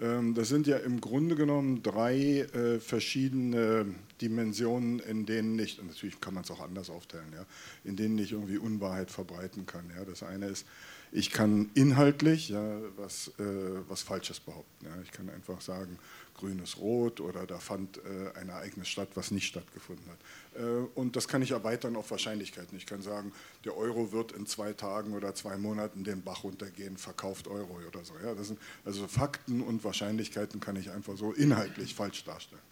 Ähm, 0.00 0.34
das 0.34 0.48
sind 0.48 0.66
ja 0.66 0.76
im 0.78 1.00
Grunde 1.00 1.36
genommen 1.36 1.82
drei 1.82 2.40
äh, 2.40 2.80
verschiedene 2.80 3.86
Dimensionen, 4.20 4.98
in 5.00 5.26
denen 5.26 5.56
nicht, 5.56 5.78
und 5.78 5.88
natürlich 5.88 6.20
kann 6.20 6.34
man 6.34 6.44
es 6.44 6.50
auch 6.50 6.60
anders 6.60 6.90
aufteilen, 6.90 7.32
ja, 7.32 7.44
in 7.84 7.96
denen 7.96 8.18
ich 8.18 8.32
irgendwie 8.32 8.58
Unwahrheit 8.58 9.10
verbreiten 9.10 9.66
kann. 9.66 9.90
Ja. 9.96 10.04
Das 10.04 10.22
eine 10.22 10.46
ist, 10.46 10.66
ich 11.12 11.30
kann 11.30 11.70
inhaltlich 11.74 12.48
ja, 12.48 12.78
was, 12.96 13.28
äh, 13.38 13.42
was 13.88 14.02
Falsches 14.02 14.40
behaupten. 14.40 14.86
Ja. 14.86 15.00
Ich 15.02 15.12
kann 15.12 15.30
einfach 15.30 15.60
sagen, 15.60 15.98
grün 16.34 16.58
ist 16.58 16.78
rot 16.78 17.20
oder 17.20 17.46
da 17.46 17.58
fand 17.58 17.98
äh, 17.98 18.38
ein 18.38 18.48
Ereignis 18.48 18.88
statt, 18.88 19.08
was 19.14 19.30
nicht 19.30 19.46
stattgefunden 19.46 20.04
hat. 20.10 20.60
Äh, 20.60 20.64
und 20.94 21.16
das 21.16 21.28
kann 21.28 21.42
ich 21.42 21.52
erweitern 21.52 21.96
auf 21.96 22.10
Wahrscheinlichkeiten. 22.10 22.76
Ich 22.76 22.86
kann 22.86 23.02
sagen, 23.02 23.32
der 23.64 23.76
Euro 23.76 24.12
wird 24.12 24.32
in 24.32 24.46
zwei 24.46 24.72
Tagen 24.72 25.14
oder 25.14 25.34
zwei 25.34 25.56
Monaten 25.56 26.04
den 26.04 26.22
Bach 26.22 26.44
runtergehen, 26.44 26.96
verkauft 26.96 27.48
Euro 27.48 27.78
oder 27.86 28.04
so. 28.04 28.14
Ja, 28.22 28.34
das 28.34 28.48
sind 28.48 28.58
also 28.84 29.06
Fakten 29.06 29.60
und 29.62 29.84
Wahrscheinlichkeiten 29.84 30.60
kann 30.60 30.76
ich 30.76 30.90
einfach 30.90 31.16
so 31.16 31.32
inhaltlich 31.32 31.94
falsch 31.94 32.24
darstellen. 32.24 32.62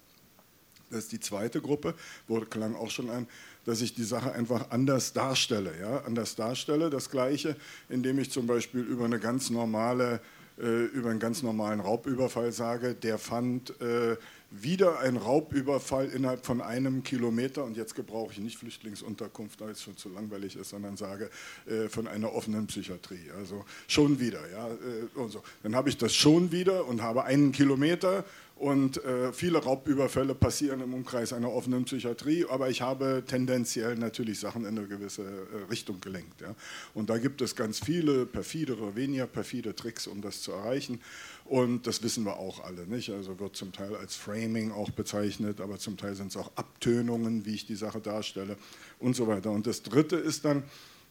Das 0.92 1.04
ist 1.04 1.12
die 1.12 1.20
zweite 1.20 1.62
Gruppe, 1.62 1.94
wurde 2.28 2.44
klang 2.44 2.74
auch 2.74 2.90
schon 2.90 3.08
an, 3.08 3.26
dass 3.64 3.80
ich 3.80 3.94
die 3.94 4.04
Sache 4.04 4.32
einfach 4.32 4.70
anders 4.70 5.14
darstelle. 5.14 5.72
Ja? 5.80 6.02
Anders 6.02 6.34
darstelle, 6.34 6.90
das 6.90 7.10
Gleiche, 7.10 7.56
indem 7.88 8.18
ich 8.18 8.30
zum 8.30 8.46
Beispiel 8.46 8.82
über 8.82 9.06
eine 9.06 9.18
ganz 9.18 9.48
normale 9.48 10.20
über 10.58 11.10
einen 11.10 11.18
ganz 11.18 11.42
normalen 11.42 11.80
Raubüberfall 11.80 12.52
sage, 12.52 12.94
der 12.94 13.18
fand 13.18 13.80
äh, 13.80 14.16
wieder 14.52 15.00
ein 15.00 15.16
Raubüberfall 15.16 16.08
innerhalb 16.10 16.44
von 16.44 16.60
einem 16.60 17.02
Kilometer 17.02 17.64
und 17.64 17.76
jetzt 17.76 17.94
gebrauche 17.94 18.32
ich 18.32 18.38
nicht 18.38 18.58
Flüchtlingsunterkunft, 18.58 19.60
da 19.60 19.70
es 19.70 19.82
schon 19.82 19.96
zu 19.96 20.10
langweilig 20.10 20.56
ist, 20.56 20.70
sondern 20.70 20.96
sage 20.96 21.30
äh, 21.66 21.88
von 21.88 22.06
einer 22.06 22.34
offenen 22.34 22.66
Psychiatrie. 22.66 23.30
Also 23.38 23.64
schon 23.88 24.20
wieder, 24.20 24.40
ja. 24.50 24.68
Äh, 24.68 25.18
und 25.18 25.30
so. 25.30 25.42
Dann 25.62 25.74
habe 25.74 25.88
ich 25.88 25.96
das 25.96 26.14
schon 26.14 26.52
wieder 26.52 26.86
und 26.86 27.02
habe 27.02 27.24
einen 27.24 27.52
Kilometer 27.52 28.24
und 28.56 29.02
äh, 29.04 29.32
viele 29.32 29.58
Raubüberfälle 29.58 30.34
passieren 30.34 30.80
im 30.82 30.94
Umkreis 30.94 31.32
einer 31.32 31.52
offenen 31.52 31.84
Psychiatrie, 31.84 32.46
aber 32.48 32.70
ich 32.70 32.80
habe 32.80 33.24
tendenziell 33.26 33.96
natürlich 33.96 34.38
Sachen 34.38 34.64
in 34.66 34.78
eine 34.78 34.86
gewisse 34.86 35.22
äh, 35.22 35.70
Richtung 35.70 36.00
gelenkt. 36.00 36.40
Ja. 36.40 36.54
Und 36.94 37.10
da 37.10 37.18
gibt 37.18 37.40
es 37.42 37.56
ganz 37.56 37.80
viele 37.80 38.24
perfidere, 38.24 38.94
weniger 38.94 39.26
perfide 39.26 39.74
Tricks, 39.74 40.06
um 40.06 40.20
das 40.20 40.42
zu 40.42 40.52
erreichen. 40.52 41.00
Und 41.44 41.86
das 41.86 42.02
wissen 42.02 42.24
wir 42.24 42.36
auch 42.36 42.62
alle, 42.62 42.86
nicht? 42.86 43.10
Also 43.10 43.40
wird 43.40 43.56
zum 43.56 43.72
Teil 43.72 43.96
als 43.96 44.14
Framing 44.14 44.70
auch 44.70 44.90
bezeichnet, 44.90 45.60
aber 45.60 45.78
zum 45.78 45.96
Teil 45.96 46.14
sind 46.14 46.28
es 46.28 46.36
auch 46.36 46.52
Abtönungen, 46.54 47.44
wie 47.44 47.54
ich 47.54 47.66
die 47.66 47.74
Sache 47.74 48.00
darstelle 48.00 48.56
und 49.00 49.16
so 49.16 49.26
weiter. 49.26 49.50
Und 49.50 49.66
das 49.66 49.82
Dritte 49.82 50.16
ist 50.16 50.44
dann 50.44 50.62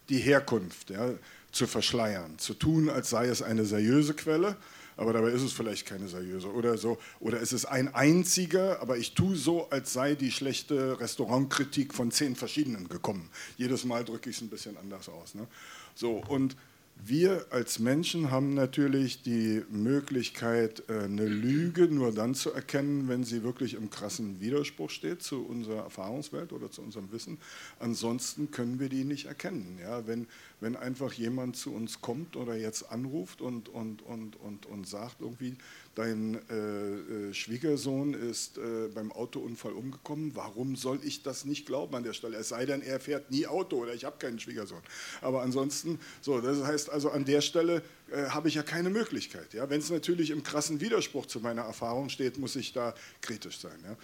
die 0.09 0.19
Herkunft, 0.19 0.89
ja, 0.89 1.11
zu 1.51 1.67
verschleiern, 1.67 2.37
zu 2.37 2.53
tun, 2.53 2.89
als 2.89 3.09
sei 3.09 3.27
es 3.27 3.41
eine 3.41 3.65
seriöse 3.65 4.13
Quelle 4.13 4.55
aber 5.01 5.13
dabei 5.13 5.29
ist 5.29 5.41
es 5.41 5.51
vielleicht 5.51 5.87
keine 5.87 6.07
seriöse 6.07 6.47
oder 6.53 6.77
so. 6.77 6.99
Oder 7.19 7.41
es 7.41 7.53
ist 7.53 7.65
ein 7.65 7.93
einziger, 7.95 8.79
aber 8.81 8.97
ich 8.97 9.15
tue 9.15 9.35
so, 9.35 9.67
als 9.71 9.93
sei 9.93 10.13
die 10.13 10.29
schlechte 10.29 10.99
Restaurantkritik 10.99 11.95
von 11.95 12.11
zehn 12.11 12.35
verschiedenen 12.35 12.87
gekommen. 12.87 13.27
Jedes 13.57 13.83
Mal 13.83 14.05
drücke 14.05 14.29
ich 14.29 14.35
es 14.35 14.43
ein 14.43 14.49
bisschen 14.49 14.77
anders 14.77 15.09
aus. 15.09 15.33
Ne? 15.33 15.47
So, 15.95 16.23
und 16.27 16.55
wir 17.03 17.47
als 17.49 17.79
Menschen 17.79 18.29
haben 18.29 18.53
natürlich 18.53 19.23
die 19.23 19.63
Möglichkeit, 19.69 20.83
äh, 20.87 21.03
eine 21.03 21.25
Lüge 21.25 21.87
nur 21.87 22.13
dann 22.13 22.35
zu 22.35 22.51
erkennen, 22.51 23.07
wenn 23.07 23.23
sie 23.23 23.43
wirklich 23.43 23.73
im 23.73 23.89
krassen 23.89 24.39
Widerspruch 24.39 24.89
steht 24.89 25.23
zu 25.23 25.43
unserer 25.43 25.83
Erfahrungswelt 25.83 26.53
oder 26.53 26.69
zu 26.69 26.81
unserem 26.81 27.11
Wissen. 27.11 27.39
Ansonsten 27.79 28.51
können 28.51 28.79
wir 28.79 28.89
die 28.89 29.03
nicht 29.03 29.25
erkennen. 29.25 29.79
Ja? 29.81 30.05
Wenn, 30.05 30.27
wenn 30.59 30.75
einfach 30.75 31.13
jemand 31.13 31.55
zu 31.55 31.73
uns 31.73 32.01
kommt 32.01 32.35
oder 32.35 32.55
jetzt 32.55 32.91
anruft 32.91 33.41
und, 33.41 33.69
und, 33.69 34.03
und, 34.03 34.35
und, 34.39 34.65
und 34.67 34.87
sagt 34.87 35.21
irgendwie, 35.21 35.55
dein 35.95 36.39
äh, 36.49 37.29
äh, 37.29 37.33
Schwiegersohn 37.33 38.13
ist 38.13 38.57
äh, 38.57 38.87
beim 38.93 39.11
Autounfall 39.11 39.73
umgekommen, 39.73 40.31
warum 40.35 40.75
soll 40.75 40.99
ich 41.03 41.23
das 41.23 41.45
nicht 41.45 41.65
glauben 41.65 41.95
an 41.95 42.03
der 42.03 42.13
Stelle? 42.13 42.37
Es 42.37 42.49
sei 42.49 42.65
denn, 42.65 42.81
er 42.81 42.99
fährt 42.99 43.29
nie 43.29 43.45
Auto 43.45 43.77
oder 43.77 43.93
ich 43.93 44.05
habe 44.05 44.17
keinen 44.17 44.39
Schwiegersohn. 44.39 44.81
Aber 45.21 45.41
ansonsten, 45.41 45.99
so, 46.21 46.39
das 46.39 46.63
heißt 46.63 46.89
also 46.89 47.09
an 47.09 47.25
der 47.25 47.41
Stelle 47.41 47.83
äh, 48.11 48.25
habe 48.27 48.47
ich 48.47 48.55
ja 48.55 48.63
keine 48.63 48.89
Möglichkeit. 48.89 49.53
Ja? 49.53 49.69
Wenn 49.69 49.79
es 49.79 49.89
natürlich 49.89 50.31
im 50.31 50.43
krassen 50.43 50.79
Widerspruch 50.79 51.25
zu 51.25 51.39
meiner 51.41 51.63
Erfahrung 51.63 52.09
steht, 52.09 52.37
muss 52.37 52.55
ich 52.55 52.71
da 52.71 52.95
kritisch 53.21 53.59
sein. 53.59 53.77
Ja? 53.83 53.97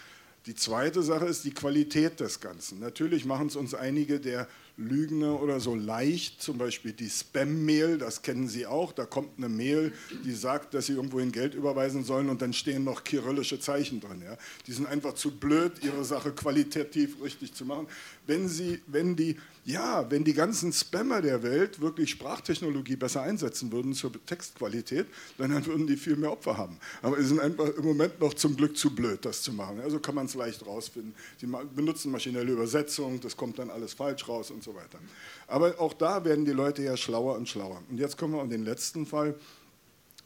Die 0.46 0.56
zweite 0.56 1.04
Sache 1.04 1.26
ist 1.26 1.44
die 1.44 1.54
Qualität 1.54 2.20
des 2.20 2.40
Ganzen. 2.40 2.80
Natürlich 2.80 3.26
machen 3.26 3.48
es 3.48 3.56
uns 3.56 3.74
einige 3.74 4.20
der 4.20 4.48
Lügner 4.78 5.42
oder 5.42 5.60
so 5.60 5.74
leicht, 5.74 6.42
zum 6.42 6.60
Beispiel 6.60 6.94
die 6.94 7.10
Spam-Mail, 7.10 7.98
das 7.98 8.22
kennen 8.22 8.48
Sie 8.48 8.68
auch, 8.68 8.94
da 8.94 9.06
kommt 9.06 9.38
eine 9.38 9.50
Mail, 9.50 9.92
die 10.24 10.34
sagt, 10.34 10.76
dass 10.76 10.86
Sie 10.86 10.94
irgendwohin 10.94 11.32
Geld 11.32 11.56
überweisen 11.56 12.04
sollen 12.04 12.30
und 12.30 12.44
dann 12.44 12.54
stehen 12.54 12.84
noch 12.84 13.04
kyrillische 13.04 13.60
Zeichen 13.60 14.00
drin. 14.00 14.22
Ja. 14.24 14.38
Die 14.68 14.72
sind 14.72 14.88
einfach 14.88 15.14
zu 15.14 15.32
blöd, 15.32 15.84
ihre 15.84 16.06
Sache 16.06 16.32
qualitativ 16.32 17.22
richtig 17.24 17.56
zu 17.56 17.66
machen. 17.66 17.88
Wenn, 18.28 18.48
Sie, 18.48 18.82
wenn, 18.88 19.16
die, 19.16 19.38
ja, 19.64 20.10
wenn 20.12 20.24
die 20.24 20.34
ganzen 20.34 20.72
Spammer 20.74 21.22
der 21.22 21.44
Welt 21.44 21.82
wirklich 21.82 22.12
Sprachtechnologie 22.12 22.98
besser 22.98 23.22
einsetzen 23.22 23.72
würden 23.72 23.94
zur 23.94 24.12
Textqualität, 24.26 25.08
dann 25.38 25.66
würden 25.66 25.88
die 25.88 25.98
viel 25.98 26.18
mehr 26.18 26.32
Opfer 26.32 26.58
haben. 26.58 26.78
Aber 27.02 27.18
sie 27.18 27.28
sind 27.28 27.40
einfach 27.40 27.70
im 27.70 27.86
Moment 27.86 28.20
noch 28.20 28.34
zum 28.34 28.56
Glück 28.56 28.78
zu 28.78 28.94
blöd, 28.94 29.26
das 29.26 29.42
zu 29.42 29.54
machen. 29.54 29.80
Also 29.80 30.00
kann 30.00 30.16
man 30.16 30.26
es 30.26 30.36
leicht 30.36 30.66
rausfinden. 30.66 31.16
Sie 31.40 31.48
benutzen 31.76 32.12
maschinelle 32.12 32.52
Übersetzung, 32.52 33.20
das 33.22 33.36
kommt 33.36 33.60
dann 33.60 33.70
alles 33.70 33.94
falsch 33.94 34.28
raus 34.28 34.52
und 34.52 34.64
so 34.64 34.76
weiter. 34.76 35.00
Aber 35.48 35.80
auch 35.80 35.94
da 35.94 36.24
werden 36.26 36.46
die 36.46 36.52
Leute 36.52 36.84
ja 36.84 36.98
schlauer 36.98 37.36
und 37.36 37.48
schlauer. 37.48 37.82
Und 37.90 37.98
jetzt 37.98 38.18
kommen 38.18 38.34
wir 38.34 38.42
an 38.42 38.50
den 38.50 38.64
letzten 38.64 39.06
Fall. 39.06 39.36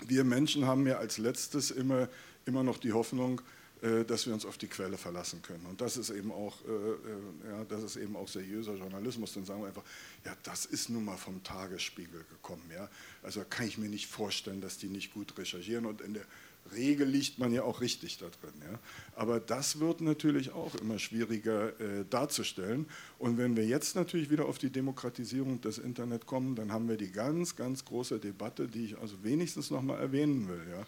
Wir 0.08 0.24
Menschen 0.24 0.66
haben 0.66 0.88
ja 0.88 0.98
als 0.98 1.20
letztes 1.20 1.70
immer, 1.70 2.10
immer 2.46 2.64
noch 2.64 2.80
die 2.80 2.94
Hoffnung, 2.94 3.42
dass 4.06 4.28
wir 4.28 4.34
uns 4.34 4.46
auf 4.46 4.58
die 4.58 4.68
Quelle 4.68 4.98
verlassen 4.98 5.42
können. 5.42 5.66
Und 5.66 5.82
das 5.82 5.98
ist 5.98 6.12
eben 6.12 6.32
auch, 6.32 6.58
äh, 6.66 6.70
äh, 6.72 7.52
ja, 7.52 7.64
das 7.66 7.84
ist 7.84 7.96
eben 7.96 8.16
auch 8.16 8.28
seriöser 8.28 8.76
Journalismus. 8.76 9.34
Dann 9.34 9.46
sagen 9.46 9.62
wir 9.62 9.68
einfach, 9.68 9.84
ja, 10.24 10.36
das 10.44 10.66
ist 10.66 10.90
nun 10.90 11.06
mal 11.06 11.18
vom 11.18 11.44
Tagesspiegel 11.44 12.24
gekommen. 12.30 12.70
Ja? 12.72 12.90
Also 13.24 13.44
kann 13.50 13.68
ich 13.68 13.78
mir 13.78 13.90
nicht 13.90 14.08
vorstellen, 14.08 14.62
dass 14.62 14.78
die 14.78 14.88
nicht 14.88 15.14
gut 15.14 15.38
recherchieren 15.38 15.86
und 15.86 16.02
in 16.02 16.14
der 16.14 16.26
Regel 16.76 17.08
liegt 17.08 17.40
man 17.40 17.52
ja 17.52 17.64
auch 17.64 17.82
richtig 17.82 18.18
da 18.18 18.28
drin. 18.28 18.54
Ja? 18.62 18.80
Aber 19.16 19.40
das 19.40 19.80
wird 19.80 20.02
natürlich 20.02 20.52
auch 20.52 20.76
immer 20.76 21.00
schwieriger 21.00 21.80
äh, 21.80 22.06
darzustellen. 22.10 22.86
Und 23.18 23.38
wenn 23.38 23.58
wir 23.58 23.66
jetzt 23.66 23.96
natürlich 23.96 24.30
wieder 24.30 24.46
auf 24.46 24.58
die 24.58 24.70
Demokratisierung 24.70 25.60
des 25.62 25.80
Internet 25.80 26.28
kommen, 26.28 26.56
dann 26.56 26.72
haben 26.72 26.88
wir 26.88 26.98
die 26.98 27.12
ganz, 27.12 27.56
ganz 27.56 27.84
große 27.84 28.20
Debatte, 28.20 28.68
die 28.68 28.86
ich 28.86 28.98
also 29.00 29.24
wenigstens 29.24 29.72
noch 29.72 29.82
mal 29.82 30.00
erwähnen 30.00 30.48
will, 30.48 30.62
ja? 30.70 30.86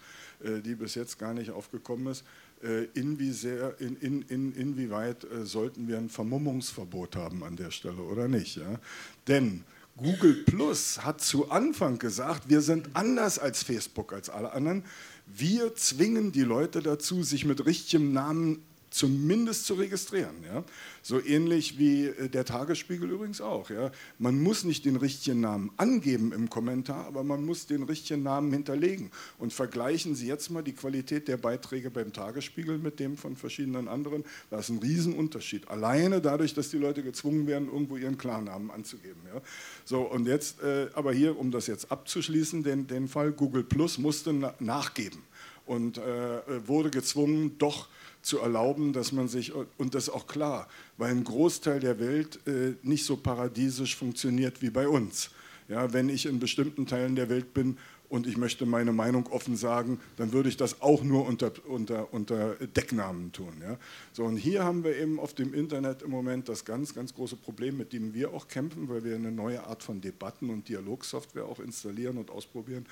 Äh, 0.48 0.62
die 0.62 0.76
bis 0.76 0.96
jetzt 0.96 1.18
gar 1.18 1.34
nicht 1.34 1.52
aufgekommen 1.52 2.08
ist. 2.08 2.24
Äh, 2.64 2.86
inwie 2.93 3.32
sehr, 3.32 3.78
in, 3.82 3.97
in, 3.97 4.22
in, 4.22 4.53
inwieweit 4.53 5.26
äh, 5.26 5.45
sollten 5.45 5.89
wir 5.89 5.97
ein 5.97 6.07
Vermummungsverbot 6.07 7.18
haben 7.18 7.43
an 7.43 7.57
der 7.57 7.72
Stelle 7.72 8.01
oder 8.01 8.30
nicht? 8.30 8.55
Ja? 8.55 8.80
Denn 9.28 9.66
Google 9.97 10.45
Plus 10.45 11.03
hat 11.03 11.20
zu 11.20 11.51
Anfang 11.51 11.99
gesagt, 11.99 12.47
wir 12.47 12.61
sind 12.61 12.91
anders 12.93 13.38
als 13.38 13.64
Facebook, 13.64 14.14
als 14.14 14.30
alle 14.30 14.53
anderen. 14.53 14.86
Wir 15.26 15.76
zwingen 15.76 16.32
die 16.32 16.43
Leute 16.43 16.82
dazu, 16.82 17.22
sich 17.22 17.43
mit 17.43 17.66
richtigem 17.66 18.14
Namen 18.14 18.64
zumindest 18.94 19.66
zu 19.66 19.74
registrieren. 19.74 20.36
Ja? 20.46 20.64
So 21.02 21.20
ähnlich 21.24 21.80
wie 21.80 22.06
äh, 22.06 22.30
der 22.30 22.46
Tagesspiegel 22.46 23.10
übrigens 23.10 23.41
auch. 23.41 23.70
Ja? 23.70 23.91
Man 24.20 24.41
muss 24.41 24.64
nicht 24.64 24.86
den 24.86 24.96
richtigen 24.96 25.41
Namen 25.41 25.72
angeben 25.78 26.32
im 26.32 26.50
Kommentar, 26.50 27.08
aber 27.08 27.24
man 27.24 27.44
muss 27.44 27.66
den 27.66 27.84
richtigen 27.84 28.24
Namen 28.24 28.54
hinterlegen. 28.54 29.10
Und 29.39 29.52
vergleichen 29.52 30.16
Sie 30.16 30.28
jetzt 30.28 30.52
mal 30.52 30.62
die 30.62 30.74
Qualität 30.74 31.28
der 31.28 31.38
Beiträge 31.38 31.89
beim 31.89 32.14
Tagesspiegel 32.14 32.78
mit 32.78 33.00
dem 33.00 33.18
von 33.18 33.36
verschiedenen 33.36 33.88
anderen. 33.88 34.24
Da 34.52 34.60
ist 34.60 34.70
ein 34.70 34.78
Riesenunterschied. 34.78 35.68
Alleine 35.70 36.22
dadurch, 36.22 36.54
dass 36.54 36.70
die 36.70 36.78
Leute 36.78 37.02
gezwungen 37.02 37.48
werden, 37.48 37.68
irgendwo 37.68 37.98
ihren 37.98 38.18
Klarnamen 38.18 38.70
anzugeben. 38.70 39.22
Ja? 39.34 39.41
So, 39.86 40.02
und 40.02 40.28
jetzt, 40.28 40.62
äh, 40.62 40.88
aber 40.94 41.14
hier, 41.14 41.38
um 41.38 41.50
das 41.50 41.66
jetzt 41.66 41.91
abzuschließen, 41.91 42.62
den, 42.62 42.86
den 42.86 43.08
Fall 43.08 43.32
Google 43.32 43.64
Plus 43.64 43.98
musste 43.98 44.34
na 44.34 44.54
nachgeben 44.60 45.24
und 45.66 45.97
äh, 45.97 46.68
wurde 46.68 46.89
gezwungen, 46.89 47.57
doch 47.57 47.88
zu 48.22 48.39
erlauben, 48.39 48.93
dass 48.93 49.11
man 49.11 49.28
sich, 49.28 49.53
und 49.53 49.95
das 49.95 50.07
ist 50.07 50.09
auch 50.09 50.28
klar, 50.28 50.68
weil 50.97 51.11
ein 51.11 51.24
Großteil 51.24 51.80
der 51.80 51.99
Welt 51.99 52.39
äh, 52.47 52.74
nicht 52.82 53.05
so 53.05 53.18
paradiesisch 53.18 53.95
funktioniert 53.95 54.61
wie 54.61 54.70
bei 54.70 54.88
uns. 54.88 55.30
Ja, 55.70 55.93
wenn 55.93 56.09
ich 56.09 56.26
in 56.26 56.39
bestimmten 56.39 56.86
Teilen 56.86 57.16
der 57.16 57.30
Welt 57.30 57.53
bin 57.53 57.78
und 58.09 58.28
ich 58.28 58.38
möchte 58.38 58.66
meine 58.66 58.91
Meinung 58.91 59.28
offen 59.28 59.57
sagen, 59.57 59.99
dann 60.18 60.34
würde 60.34 60.47
ich 60.47 60.55
das 60.55 60.82
auch 60.82 61.03
nur 61.03 61.26
unter, 61.26 61.51
unter, 61.68 62.14
unter 62.14 62.55
Decknamen 62.55 63.32
tun. 63.32 63.53
Ja. 63.61 63.78
So, 64.11 64.26
und 64.26 64.38
hier 64.38 64.64
haben 64.64 64.84
wir 64.84 64.95
eben 64.95 65.20
auf 65.20 65.34
dem 65.34 65.53
Internet 65.53 66.03
im 66.03 66.11
Moment 66.11 66.47
das 66.47 66.64
ganz, 66.64 66.93
ganz 66.93 67.14
große 67.16 67.38
Problem, 67.38 67.78
mit 67.78 67.91
dem 67.91 68.14
wir 68.14 68.34
auch 68.34 68.47
kämpfen, 68.47 68.88
weil 68.88 69.03
wir 69.03 69.16
eine 69.16 69.32
neue 69.32 69.66
Art 69.66 69.82
von 69.82 69.99
Debatten 69.99 70.49
und 70.49 70.70
Dialogsoftware 70.70 71.45
auch 71.45 71.59
installieren 71.59 72.18
und 72.18 72.30
ausprobieren, 72.30 72.86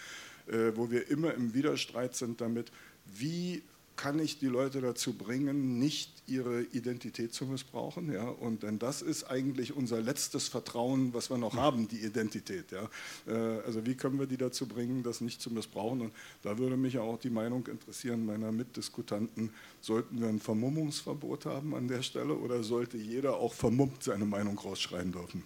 wo 0.76 0.92
wir 0.92 1.10
immer 1.10 1.34
im 1.34 1.54
Widerstreit 1.54 2.16
sind 2.16 2.42
damit, 2.42 2.72
wie 3.06 3.64
kann 4.02 4.18
ich 4.18 4.40
die 4.40 4.48
Leute 4.48 4.82
dazu 4.82 5.14
bringen, 5.14 5.78
nicht 5.78 6.24
ihre 6.26 6.64
Identität 6.64 7.36
zu 7.36 7.46
missbrauchen. 7.46 8.12
Ja? 8.12 8.24
Und 8.24 8.64
denn 8.64 8.80
das 8.80 9.04
ist 9.04 9.26
eigentlich 9.26 9.76
unser 9.76 10.02
letztes 10.02 10.48
Vertrauen, 10.48 11.14
was 11.14 11.30
wir 11.30 11.38
noch 11.38 11.56
haben, 11.56 11.88
die 11.88 12.00
Identität. 12.00 12.72
Ja? 12.72 12.90
Äh, 13.28 13.62
also 13.64 13.86
wie 13.86 13.94
können 13.94 14.18
wir 14.18 14.26
die 14.26 14.38
dazu 14.38 14.66
bringen, 14.66 15.04
das 15.04 15.22
nicht 15.22 15.40
zu 15.40 15.52
missbrauchen? 15.52 16.02
Und 16.02 16.14
da 16.42 16.58
würde 16.58 16.78
mich 16.78 16.98
auch 16.98 17.20
die 17.20 17.30
Meinung 17.30 17.68
interessieren 17.68 18.26
meiner 18.26 18.52
Mitdiskutanten, 18.52 19.52
sollten 19.82 20.20
wir 20.20 20.30
ein 20.30 20.40
Vermummungsverbot 20.40 21.46
haben 21.46 21.76
an 21.76 21.88
der 21.88 22.02
Stelle 22.02 22.34
oder 22.34 22.64
sollte 22.64 22.98
jeder 22.98 23.36
auch 23.36 23.54
vermummt 23.54 24.02
seine 24.02 24.26
Meinung 24.26 24.58
rausschreien 24.58 25.12
dürfen? 25.12 25.44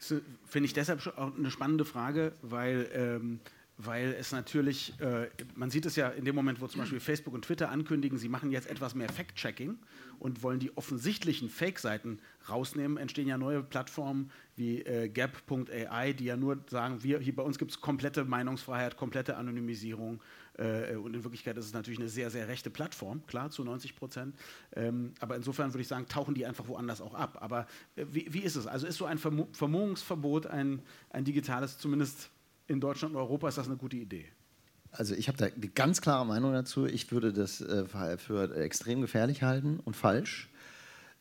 Das 0.00 0.20
finde 0.48 0.66
ich 0.66 0.72
deshalb 0.72 1.06
auch 1.16 1.36
eine 1.36 1.50
spannende 1.52 1.84
Frage, 1.84 2.32
weil... 2.42 2.90
Ähm, 2.92 3.38
weil 3.84 4.14
es 4.18 4.32
natürlich, 4.32 4.98
äh, 5.00 5.28
man 5.54 5.70
sieht 5.70 5.86
es 5.86 5.96
ja 5.96 6.08
in 6.08 6.24
dem 6.24 6.34
Moment, 6.34 6.60
wo 6.60 6.66
zum 6.66 6.80
Beispiel 6.80 7.00
Facebook 7.00 7.34
und 7.34 7.44
Twitter 7.44 7.70
ankündigen, 7.70 8.18
sie 8.18 8.28
machen 8.28 8.50
jetzt 8.50 8.70
etwas 8.70 8.94
mehr 8.94 9.08
Fact-Checking 9.08 9.78
und 10.18 10.42
wollen 10.42 10.60
die 10.60 10.76
offensichtlichen 10.76 11.48
Fake-Seiten 11.48 12.20
rausnehmen, 12.48 12.96
entstehen 12.96 13.28
ja 13.28 13.38
neue 13.38 13.62
Plattformen 13.62 14.30
wie 14.56 14.82
äh, 14.82 15.08
Gap.ai, 15.08 16.12
die 16.12 16.24
ja 16.24 16.36
nur 16.36 16.64
sagen, 16.68 17.02
wir, 17.02 17.18
hier 17.20 17.34
bei 17.34 17.42
uns 17.42 17.58
gibt 17.58 17.70
es 17.70 17.80
komplette 17.80 18.24
Meinungsfreiheit, 18.24 18.96
komplette 18.96 19.36
Anonymisierung 19.36 20.20
äh, 20.58 20.94
und 20.96 21.14
in 21.14 21.24
Wirklichkeit 21.24 21.56
ist 21.56 21.66
es 21.66 21.72
natürlich 21.72 21.98
eine 21.98 22.08
sehr, 22.08 22.30
sehr 22.30 22.48
rechte 22.48 22.70
Plattform, 22.70 23.26
klar, 23.26 23.50
zu 23.50 23.64
90 23.64 23.96
Prozent. 23.96 24.36
Ähm, 24.74 25.14
aber 25.20 25.36
insofern 25.36 25.72
würde 25.72 25.82
ich 25.82 25.88
sagen, 25.88 26.06
tauchen 26.06 26.34
die 26.34 26.46
einfach 26.46 26.68
woanders 26.68 27.00
auch 27.00 27.14
ab. 27.14 27.38
Aber 27.40 27.66
äh, 27.96 28.04
wie, 28.10 28.32
wie, 28.32 28.40
ist 28.40 28.56
es? 28.56 28.66
Also 28.66 28.86
ist 28.86 28.98
so 28.98 29.06
ein 29.06 29.18
Vermu 29.18 29.48
Vermummungsverbot 29.52 30.46
ein, 30.46 30.82
ein 31.10 31.24
digitales, 31.24 31.78
zumindest 31.78 32.30
in 32.72 32.80
Deutschland 32.80 33.14
und 33.14 33.20
Europa 33.20 33.48
ist 33.48 33.58
das 33.58 33.66
eine 33.68 33.76
gute 33.76 33.96
Idee? 33.96 34.26
Also 34.90 35.14
ich 35.14 35.28
habe 35.28 35.38
da 35.38 35.46
eine 35.46 35.68
ganz 35.68 36.00
klare 36.00 36.26
Meinung 36.26 36.52
dazu. 36.52 36.86
Ich 36.86 37.10
würde 37.12 37.32
das 37.32 37.60
äh, 37.60 37.86
für 37.86 38.54
extrem 38.56 39.00
gefährlich 39.00 39.42
halten 39.42 39.80
und 39.84 39.96
falsch. 39.96 40.50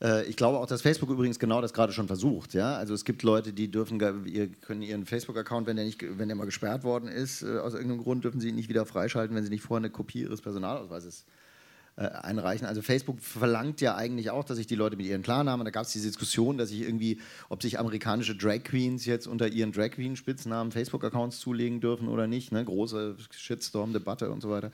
Äh, 0.01 0.25
ich 0.25 0.35
glaube 0.35 0.57
auch, 0.57 0.65
dass 0.65 0.81
Facebook 0.81 1.09
übrigens 1.09 1.39
genau 1.39 1.61
das 1.61 1.73
gerade 1.73 1.93
schon 1.93 2.07
versucht. 2.07 2.53
Ja? 2.53 2.75
Also 2.75 2.93
es 2.93 3.05
gibt 3.05 3.23
Leute, 3.23 3.53
die 3.53 3.69
dürfen, 3.69 3.99
können 3.99 4.81
ihren 4.81 5.05
Facebook-Account, 5.05 5.67
wenn 5.67 5.77
der, 5.77 5.85
wenn 6.17 6.27
der 6.27 6.35
mal 6.35 6.45
gesperrt 6.45 6.83
worden 6.83 7.07
ist, 7.07 7.43
äh, 7.43 7.59
aus 7.59 7.73
irgendeinem 7.73 8.01
Grund, 8.01 8.23
dürfen 8.23 8.41
sie 8.41 8.49
ihn 8.49 8.55
nicht 8.55 8.69
wieder 8.69 8.85
freischalten, 8.85 9.35
wenn 9.35 9.43
sie 9.43 9.49
nicht 9.49 9.63
vorher 9.63 9.85
eine 9.85 9.91
Kopie 9.91 10.23
ihres 10.23 10.41
Personalausweises 10.41 11.21
äh, 11.21 11.31
einreichen. 11.95 12.67
Also 12.67 12.81
Facebook 12.81 13.19
verlangt 13.19 13.81
ja 13.81 13.95
eigentlich 13.95 14.29
auch, 14.31 14.43
dass 14.43 14.57
sich 14.57 14.67
die 14.67 14.75
Leute 14.75 14.95
mit 14.95 15.05
ihren 15.05 15.21
Klarnamen, 15.21 15.65
da 15.65 15.71
gab 15.71 15.83
es 15.83 15.91
diese 15.91 16.07
Diskussion, 16.07 16.57
dass 16.57 16.69
sich 16.69 16.81
irgendwie, 16.81 17.19
ob 17.49 17.61
sich 17.61 17.79
amerikanische 17.79 18.35
Drag 18.35 18.63
Queens 18.63 19.05
jetzt 19.05 19.27
unter 19.27 19.47
ihren 19.47 19.71
Drag 19.71 19.91
Queen 19.91 20.15
Spitznamen 20.15 20.71
Facebook-Accounts 20.71 21.39
zulegen 21.39 21.81
dürfen 21.81 22.07
oder 22.07 22.27
nicht, 22.27 22.51
ne? 22.51 22.63
große 22.63 23.17
Shitstorm-Debatte 23.31 24.31
und 24.31 24.41
so 24.41 24.49
weiter. 24.49 24.71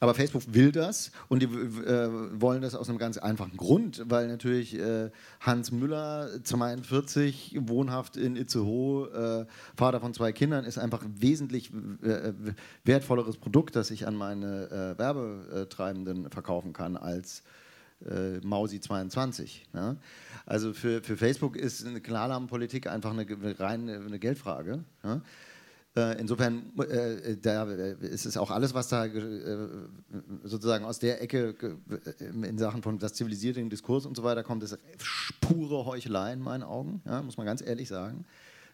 Aber 0.00 0.14
Facebook 0.14 0.42
will 0.48 0.72
das 0.72 1.12
und 1.28 1.42
die 1.42 1.46
äh, 1.46 2.40
wollen 2.40 2.62
das 2.62 2.74
aus 2.74 2.88
einem 2.88 2.98
ganz 2.98 3.18
einfachen 3.18 3.56
Grund, 3.56 4.02
weil 4.06 4.26
natürlich 4.26 4.78
äh, 4.78 5.10
Hans 5.40 5.70
Müller, 5.70 6.42
42, 6.42 7.58
wohnhaft 7.60 8.16
in 8.16 8.34
Itzehoe, 8.34 9.46
äh, 9.46 9.76
Vater 9.76 10.00
von 10.00 10.14
zwei 10.14 10.32
Kindern, 10.32 10.64
ist 10.64 10.78
einfach 10.78 11.04
ein 11.04 11.20
wesentlich 11.20 11.70
wertvolleres 12.84 13.36
Produkt, 13.36 13.76
das 13.76 13.90
ich 13.90 14.06
an 14.06 14.16
meine 14.16 14.96
äh, 14.96 14.98
Werbetreibenden 14.98 16.30
verkaufen 16.30 16.72
kann 16.72 16.96
als 16.96 17.42
äh, 18.08 18.38
Mausi 18.42 18.80
22. 18.80 19.66
Ja? 19.74 19.96
Also 20.46 20.72
für, 20.72 21.02
für 21.02 21.16
Facebook 21.16 21.56
ist 21.56 21.86
eine 21.86 22.00
Klarnamenpolitik 22.00 22.86
einfach 22.86 23.12
eine, 23.12 23.26
rein 23.60 23.88
eine 23.88 24.18
Geldfrage. 24.18 24.84
Ja? 25.04 25.20
Äh, 25.94 26.18
insofern 26.18 26.72
äh, 26.78 27.36
da 27.36 27.64
ist 27.64 28.24
es 28.24 28.38
auch 28.38 28.50
alles, 28.50 28.72
was 28.72 28.88
da 28.88 29.04
äh, 29.04 29.68
sozusagen 30.42 30.86
aus 30.86 30.98
der 30.98 31.20
Ecke 31.20 31.54
äh, 32.18 32.24
in 32.24 32.56
Sachen 32.56 32.82
von 32.82 32.98
das 32.98 33.12
zivilisierte 33.12 33.62
Diskurs 33.64 34.06
und 34.06 34.16
so 34.16 34.22
weiter 34.22 34.42
kommt, 34.42 34.62
ist 34.62 34.78
pure 35.42 35.84
Heuchelei 35.84 36.32
in 36.32 36.40
meinen 36.40 36.62
Augen, 36.62 37.02
ja, 37.04 37.20
muss 37.20 37.36
man 37.36 37.44
ganz 37.44 37.60
ehrlich 37.60 37.88
sagen. 37.88 38.24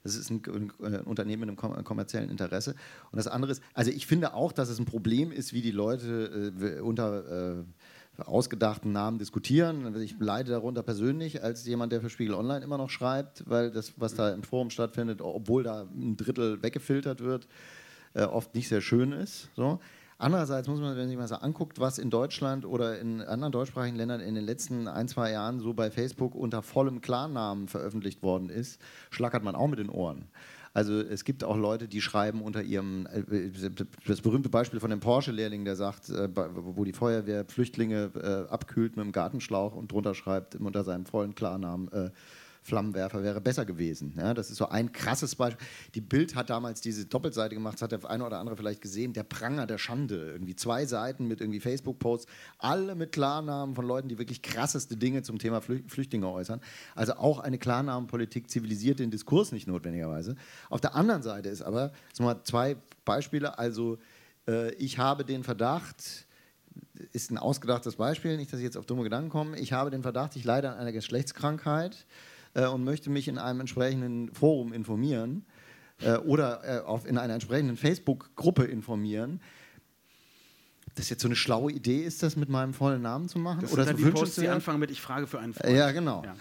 Das 0.04 0.14
ist 0.14 0.30
ein, 0.30 0.42
ein, 0.46 1.00
Unternehmen 1.02 1.50
mit 1.50 1.64
einem 1.64 1.84
kommerziellen 1.84 2.30
Interesse. 2.30 2.76
Und 3.10 3.16
das 3.16 3.26
andere 3.26 3.50
ist, 3.50 3.62
also 3.74 3.90
ich 3.90 4.06
finde 4.06 4.34
auch, 4.34 4.52
dass 4.52 4.68
es 4.68 4.78
ein 4.78 4.84
Problem 4.84 5.32
ist, 5.32 5.52
wie 5.52 5.60
die 5.60 5.72
Leute 5.72 6.52
äh, 6.60 6.80
unter 6.80 7.58
äh, 7.58 7.64
ausgedachten 8.18 8.92
Namen 8.92 9.18
diskutieren. 9.18 9.94
Ich 10.00 10.16
leide 10.18 10.50
darunter 10.50 10.82
persönlich 10.82 11.42
als 11.42 11.64
jemand, 11.66 11.92
der 11.92 12.00
für 12.00 12.10
Spiegel 12.10 12.34
Online 12.34 12.64
immer 12.64 12.78
noch 12.78 12.90
schreibt, 12.90 13.48
weil 13.48 13.70
das, 13.70 13.94
was 13.96 14.14
da 14.14 14.30
im 14.30 14.42
Forum 14.42 14.70
stattfindet, 14.70 15.20
obwohl 15.22 15.62
da 15.62 15.82
ein 15.82 16.16
Drittel 16.16 16.62
weggefiltert 16.62 17.20
wird, 17.20 17.46
äh, 18.14 18.24
oft 18.24 18.54
nicht 18.54 18.68
sehr 18.68 18.80
schön 18.80 19.12
ist. 19.12 19.48
So. 19.54 19.78
Andererseits 20.20 20.66
muss 20.66 20.80
man, 20.80 20.90
wenn 20.90 20.98
man 20.98 21.08
sich 21.08 21.16
mal 21.16 21.28
so 21.28 21.36
anguckt, 21.36 21.78
was 21.78 21.98
in 21.98 22.10
Deutschland 22.10 22.66
oder 22.66 22.98
in 22.98 23.22
anderen 23.22 23.52
deutschsprachigen 23.52 23.96
Ländern 23.96 24.20
in 24.20 24.34
den 24.34 24.44
letzten 24.44 24.88
ein, 24.88 25.06
zwei 25.06 25.30
Jahren 25.30 25.60
so 25.60 25.74
bei 25.74 25.92
Facebook 25.92 26.34
unter 26.34 26.60
vollem 26.60 27.00
Klarnamen 27.00 27.68
veröffentlicht 27.68 28.20
worden 28.20 28.50
ist, 28.50 28.80
schlackert 29.10 29.44
man 29.44 29.54
auch 29.54 29.68
mit 29.68 29.78
den 29.78 29.88
Ohren. 29.88 30.24
Also 30.74 31.00
es 31.00 31.24
gibt 31.24 31.44
auch 31.44 31.56
Leute, 31.56 31.88
die 31.88 32.00
schreiben 32.00 32.42
unter 32.42 32.62
ihrem, 32.62 33.06
äh, 33.06 33.50
das 34.06 34.20
berühmte 34.20 34.48
Beispiel 34.48 34.80
von 34.80 34.90
dem 34.90 35.00
Porsche-Lehrling, 35.00 35.64
der 35.64 35.76
sagt, 35.76 36.10
äh, 36.10 36.28
wo 36.34 36.84
die 36.84 36.92
Feuerwehr 36.92 37.44
Flüchtlinge 37.46 38.10
äh, 38.14 38.52
abkühlt 38.52 38.96
mit 38.96 39.02
einem 39.02 39.12
Gartenschlauch 39.12 39.74
und 39.74 39.92
drunter 39.92 40.14
schreibt 40.14 40.56
unter 40.56 40.84
seinem 40.84 41.06
vollen 41.06 41.34
Klarnamen, 41.34 41.88
Flammenwerfer 42.62 43.22
wäre 43.22 43.40
besser 43.40 43.64
gewesen. 43.64 44.14
Ja, 44.16 44.34
das 44.34 44.50
ist 44.50 44.56
so 44.56 44.68
ein 44.68 44.92
krasses 44.92 45.34
Beispiel. 45.34 45.66
Die 45.94 46.00
Bild 46.00 46.34
hat 46.34 46.50
damals 46.50 46.80
diese 46.80 47.06
Doppelseite 47.06 47.54
gemacht, 47.54 47.74
das 47.74 47.82
hat 47.82 47.92
der 47.92 48.08
eine 48.08 48.24
oder 48.24 48.38
andere 48.38 48.56
vielleicht 48.56 48.80
gesehen, 48.80 49.12
der 49.12 49.22
Pranger 49.22 49.66
der 49.66 49.78
Schande. 49.78 50.32
Irgendwie 50.32 50.56
zwei 50.56 50.86
Seiten 50.86 51.26
mit 51.26 51.40
irgendwie 51.40 51.60
Facebook-Posts, 51.60 52.30
alle 52.58 52.94
mit 52.94 53.12
Klarnamen 53.12 53.74
von 53.74 53.86
Leuten, 53.86 54.08
die 54.08 54.18
wirklich 54.18 54.42
krasseste 54.42 54.96
Dinge 54.96 55.22
zum 55.22 55.38
Thema 55.38 55.60
Flüchtlinge 55.60 56.28
äußern. 56.28 56.60
Also 56.94 57.14
auch 57.14 57.38
eine 57.38 57.58
Klarnamenpolitik 57.58 58.50
zivilisiert 58.50 58.98
den 58.98 59.10
Diskurs 59.10 59.52
nicht 59.52 59.66
notwendigerweise. 59.66 60.36
Auf 60.70 60.80
der 60.80 60.94
anderen 60.94 61.22
Seite 61.22 61.48
ist 61.48 61.62
aber, 61.62 61.92
mal 62.18 62.42
zwei 62.44 62.76
Beispiele, 63.04 63.58
also 63.58 63.98
äh, 64.46 64.72
ich 64.74 64.98
habe 64.98 65.24
den 65.24 65.44
Verdacht, 65.44 66.26
ist 67.12 67.30
ein 67.30 67.38
ausgedachtes 67.38 67.96
Beispiel, 67.96 68.36
nicht, 68.36 68.52
dass 68.52 68.60
ich 68.60 68.64
jetzt 68.64 68.76
auf 68.76 68.86
dumme 68.86 69.02
Gedanken 69.02 69.30
komme. 69.30 69.58
Ich 69.58 69.72
habe 69.72 69.90
den 69.90 70.02
Verdacht, 70.02 70.36
ich 70.36 70.44
leide 70.44 70.70
an 70.70 70.78
einer 70.78 70.92
Geschlechtskrankheit 70.92 72.06
äh, 72.54 72.66
und 72.66 72.84
möchte 72.84 73.10
mich 73.10 73.28
in 73.28 73.38
einem 73.38 73.60
entsprechenden 73.60 74.32
Forum 74.34 74.72
informieren 74.72 75.44
äh, 76.00 76.16
oder 76.16 76.62
äh, 76.64 76.80
auf, 76.80 77.06
in 77.06 77.18
einer 77.18 77.34
entsprechenden 77.34 77.76
Facebook-Gruppe 77.76 78.64
informieren. 78.64 79.40
Das 80.94 81.10
jetzt 81.10 81.22
so 81.22 81.28
eine 81.28 81.36
schlaue 81.36 81.70
Idee 81.70 82.02
ist, 82.02 82.22
das 82.22 82.34
mit 82.34 82.48
meinem 82.48 82.74
vollen 82.74 83.02
Namen 83.02 83.28
zu 83.28 83.38
machen? 83.38 83.60
Das 83.60 83.72
oder 83.72 83.84
sind 83.84 84.00
dann 84.00 84.04
die 84.04 84.10
Posts, 84.10 84.36
die 84.36 84.48
anfangen 84.48 84.80
mit 84.80 84.90
Ich 84.90 85.00
frage 85.00 85.26
für 85.26 85.38
einen 85.38 85.54
Freund. 85.54 85.76
Ja, 85.76 85.92
genau. 85.92 86.24
Ja. 86.24 86.34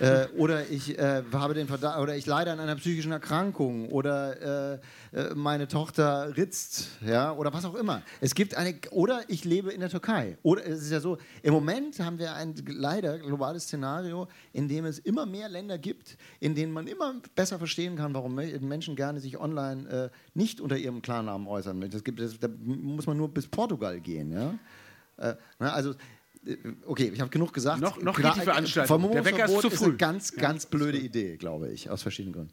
Äh, 0.00 0.26
oder 0.36 0.68
ich 0.68 0.98
äh, 0.98 1.22
habe 1.32 1.54
den 1.54 1.68
Verdacht, 1.68 2.00
oder 2.00 2.16
ich 2.16 2.26
leide 2.26 2.50
an 2.50 2.58
einer 2.58 2.74
psychischen 2.76 3.12
Erkrankung 3.12 3.88
oder 3.90 4.80
äh, 5.12 5.18
äh, 5.18 5.34
meine 5.34 5.68
Tochter 5.68 6.36
ritzt, 6.36 6.88
ja, 7.00 7.32
oder 7.32 7.52
was 7.52 7.64
auch 7.64 7.76
immer. 7.76 8.02
Es 8.20 8.34
gibt 8.34 8.56
eine, 8.56 8.74
oder 8.90 9.22
ich 9.28 9.44
lebe 9.44 9.70
in 9.70 9.80
der 9.80 9.90
Türkei. 9.90 10.36
Oder 10.42 10.66
es 10.66 10.82
ist 10.82 10.90
ja 10.90 11.00
so, 11.00 11.18
im 11.42 11.54
Moment 11.54 12.00
haben 12.00 12.18
wir 12.18 12.34
ein 12.34 12.54
leider 12.66 13.18
globales 13.18 13.64
Szenario, 13.64 14.26
in 14.52 14.66
dem 14.66 14.84
es 14.84 14.98
immer 14.98 15.26
mehr 15.26 15.48
Länder 15.48 15.78
gibt, 15.78 16.16
in 16.40 16.54
denen 16.54 16.72
man 16.72 16.88
immer 16.88 17.14
besser 17.34 17.58
verstehen 17.58 17.96
kann, 17.96 18.14
warum 18.14 18.34
Me- 18.34 18.58
Menschen 18.60 18.96
gerne 18.96 19.20
sich 19.20 19.38
online 19.38 19.88
äh, 19.88 20.10
nicht 20.34 20.60
unter 20.60 20.76
ihrem 20.76 21.02
Klarnamen 21.02 21.46
äußern. 21.46 21.80
Das 21.88 22.02
gibt, 22.02 22.18
das, 22.18 22.38
da 22.38 22.48
muss 22.48 23.06
man 23.06 23.16
nur 23.16 23.28
bis 23.28 23.46
Portugal 23.46 24.00
gehen, 24.00 24.32
ja. 24.32 24.54
Äh, 25.16 25.36
na, 25.60 25.72
also 25.72 25.94
Okay, 26.86 27.10
ich 27.14 27.20
habe 27.20 27.30
genug 27.30 27.52
gesagt. 27.54 27.80
Noch- 27.80 28.00
noch 28.02 28.16
Klar, 28.16 28.34
geht 28.34 28.42
die 28.42 28.44
Veranstaltung. 28.46 29.10
Der 29.12 29.24
Wecker 29.24 29.46
ist 29.46 29.60
zu 29.60 29.68
ist 29.68 29.78
früh. 29.78 29.84
eine 29.86 29.96
ganz, 29.96 30.32
Ja, 30.36 30.42
ganz 30.42 30.66
blöde 30.66 30.98
Idee, 30.98 31.36
glaube 31.36 31.70
ich, 31.72 31.88
aus 31.90 32.02
verschiedenen 32.02 32.34
Gründen. 32.34 32.52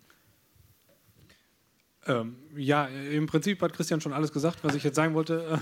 Ähm, 2.08 2.36
ja, 2.58 2.86
im 2.88 3.28
Prinzip 3.28 3.62
hat 3.62 3.74
Christian 3.74 4.02
schon 4.02 4.12
alles 4.12 4.32
gesagt, 4.32 4.64
was 4.64 4.74
ich 4.74 4.84
jetzt 4.84 4.96
sagen 4.96 5.14
wollte. 5.14 5.60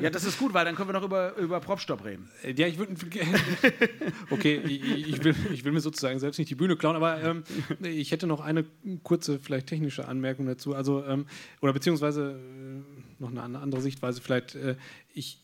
Ja, 0.00 0.08
das 0.08 0.24
ist 0.24 0.38
gut, 0.38 0.54
weil 0.54 0.64
dann 0.64 0.74
können 0.74 0.88
wir 0.88 0.94
noch 0.94 1.02
über, 1.02 1.36
über 1.36 1.60
Propstop 1.60 2.02
reden. 2.06 2.30
Äh, 2.42 2.52
Ja, 2.54 2.66
ich 2.66 2.78
würde. 2.78 2.94
Okay, 4.30 4.56
ich, 4.64 5.08
ich, 5.08 5.22
will, 5.24 5.34
ich 5.52 5.64
will 5.64 5.72
mir 5.72 5.82
sozusagen 5.82 6.18
selbst 6.18 6.38
nicht 6.38 6.48
die 6.48 6.54
Bühne 6.54 6.76
klauen, 6.76 6.96
aber 6.96 7.22
ähm, 7.22 7.42
ich 7.82 8.10
hätte 8.10 8.26
noch 8.26 8.40
eine 8.40 8.64
kurze, 9.02 9.38
vielleicht 9.38 9.66
technische 9.66 10.08
Anmerkung 10.08 10.46
dazu. 10.46 10.74
Also, 10.74 11.04
ähm, 11.04 11.26
oder 11.60 11.74
beziehungsweise 11.74 12.40
äh, 12.40 13.22
noch 13.22 13.30
eine 13.30 13.42
an- 13.42 13.56
andere 13.56 13.82
Sichtweise. 13.82 14.22
Vielleicht, 14.22 14.54
äh, 14.54 14.76
ich, 15.12 15.41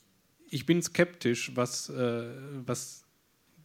ich 0.51 0.67
bin 0.67 0.83
skeptisch, 0.83 1.53
was, 1.55 1.91
äh, 1.91 2.25
was 2.67 3.05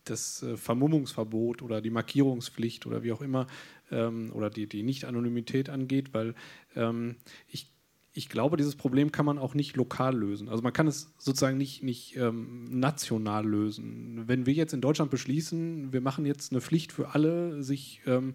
das 0.05 0.43
äh, 0.43 0.57
Vermummungsverbot 0.57 1.61
oder 1.61 1.81
die 1.81 1.89
Markierungspflicht 1.89 2.85
oder 2.85 3.03
wie 3.03 3.11
auch 3.11 3.21
immer 3.21 3.47
ähm, 3.91 4.31
oder 4.33 4.49
die, 4.49 4.67
die 4.67 4.83
Nicht-Anonymität 4.83 5.69
angeht, 5.69 6.13
weil 6.13 6.35
ähm, 6.75 7.15
ich, 7.47 7.71
ich 8.13 8.29
glaube, 8.29 8.57
dieses 8.57 8.75
Problem 8.75 9.11
kann 9.11 9.25
man 9.25 9.39
auch 9.39 9.53
nicht 9.53 9.75
lokal 9.75 10.15
lösen. 10.15 10.49
Also 10.49 10.61
man 10.61 10.73
kann 10.73 10.87
es 10.87 11.13
sozusagen 11.17 11.57
nicht, 11.57 11.83
nicht 11.83 12.15
ähm, 12.17 12.65
national 12.79 13.47
lösen. 13.47 14.27
Wenn 14.27 14.45
wir 14.45 14.53
jetzt 14.53 14.73
in 14.73 14.81
Deutschland 14.81 15.09
beschließen, 15.09 15.93
wir 15.93 16.01
machen 16.01 16.25
jetzt 16.25 16.51
eine 16.51 16.61
Pflicht 16.61 16.91
für 16.91 17.15
alle, 17.15 17.63
sich 17.63 18.01
ähm, 18.05 18.31
äh, 18.31 18.33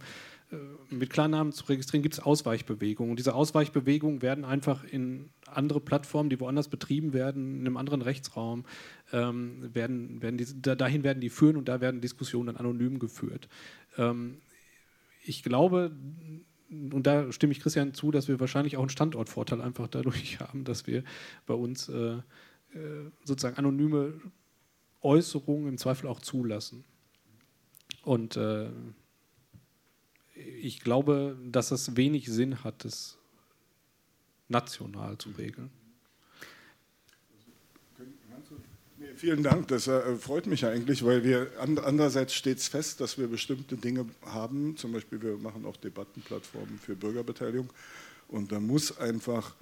mit 0.89 1.11
Klarnamen 1.11 1.53
zu 1.53 1.65
registrieren, 1.67 2.03
gibt 2.03 2.15
es 2.15 2.21
Ausweichbewegungen. 2.21 3.11
Und 3.11 3.19
diese 3.19 3.35
Ausweichbewegungen 3.35 4.23
werden 4.23 4.45
einfach 4.45 4.83
in 4.85 5.29
andere 5.47 5.81
Plattformen, 5.81 6.31
die 6.31 6.41
woanders 6.41 6.69
betrieben 6.69 7.13
werden, 7.13 7.61
in 7.61 7.67
einem 7.67 7.77
anderen 7.77 8.01
Rechtsraum, 8.01 8.65
ähm, 9.13 9.75
werden, 9.75 10.23
werden 10.23 10.39
die, 10.39 10.47
da, 10.61 10.75
dahin 10.75 11.05
werden 11.05 11.21
die 11.21 11.29
führen 11.29 11.57
und 11.57 11.69
da 11.69 11.81
werden 11.81 12.01
Diskussionen 12.01 12.47
dann 12.47 12.57
anonym 12.57 12.99
geführt. 12.99 13.49
Ähm, 13.99 14.39
ich 15.23 15.43
glaube, 15.43 15.93
und 16.71 17.07
da 17.07 17.31
stimme 17.31 17.53
ich 17.53 17.61
Christian 17.61 17.93
zu, 17.93 18.11
dass 18.11 18.29
wir 18.29 18.41
wahrscheinlich 18.41 18.77
auch 18.77 18.83
einen 18.83 18.89
Standortvorteil 18.89 19.61
einfach 19.61 19.89
dadurch 19.89 20.41
haben, 20.41 20.65
dass 20.65 20.87
wir 20.87 21.05
bei 21.47 21.55
uns 21.55 21.91
äh, 21.91 22.13
äh, 22.13 23.11
sozusagen 23.25 23.57
anonyme 23.57 24.15
Äußerungen 25.03 25.69
im 25.69 25.79
Zweifel 25.79 26.09
auch 26.09 26.21
zulassen. 26.21 26.85
Und 28.03 28.37
äh, 28.37 28.71
ich 30.61 30.81
glaube, 30.81 31.37
dass 31.45 31.71
es 31.71 31.97
wenig 31.97 32.27
Sinn 32.27 32.65
hat, 32.65 32.85
das 32.85 33.17
national 34.49 35.19
zu 35.19 35.31
regeln. 35.31 35.71
Vielen 39.17 39.43
Dank, 39.43 39.67
das 39.69 39.89
äh, 39.89 40.15
freut 40.15 40.47
mich 40.47 40.65
eigentlich, 40.65 41.05
weil 41.05 41.25
wir 41.25 41.51
and, 41.59 41.81
andererseits 41.81 42.35
steht 42.35 42.59
es 42.59 42.69
fest, 42.69 43.01
dass 43.01 43.19
wir 43.19 43.27
bestimmte 43.27 43.77
Dinge 43.77 44.07
haben, 44.25 44.77
zum 44.77 44.93
Beispiel 44.93 45.21
wir 45.21 45.37
machen 45.39 45.65
auch 45.67 45.77
Debattenplattformen 45.77 46.79
für 46.79 46.95
Bürgerbeteiligung. 46.95 47.69
Und 48.29 48.53
da 48.53 48.61
muss 48.61 48.97
einfach 48.99 49.57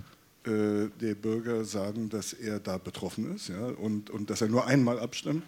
äh, 0.47 0.89
der 1.01 1.15
Bürger 1.15 1.65
sagen, 1.65 2.09
dass 2.09 2.33
er 2.33 2.61
da 2.61 2.79
betroffen 2.79 3.35
ist 3.35 3.49
ja, 3.49 3.67
und, 3.67 4.11
und 4.11 4.31
dass 4.31 4.41
er 4.41 4.49
nur 4.49 4.67
einmal 4.67 4.99
abstimmt. 4.99 5.45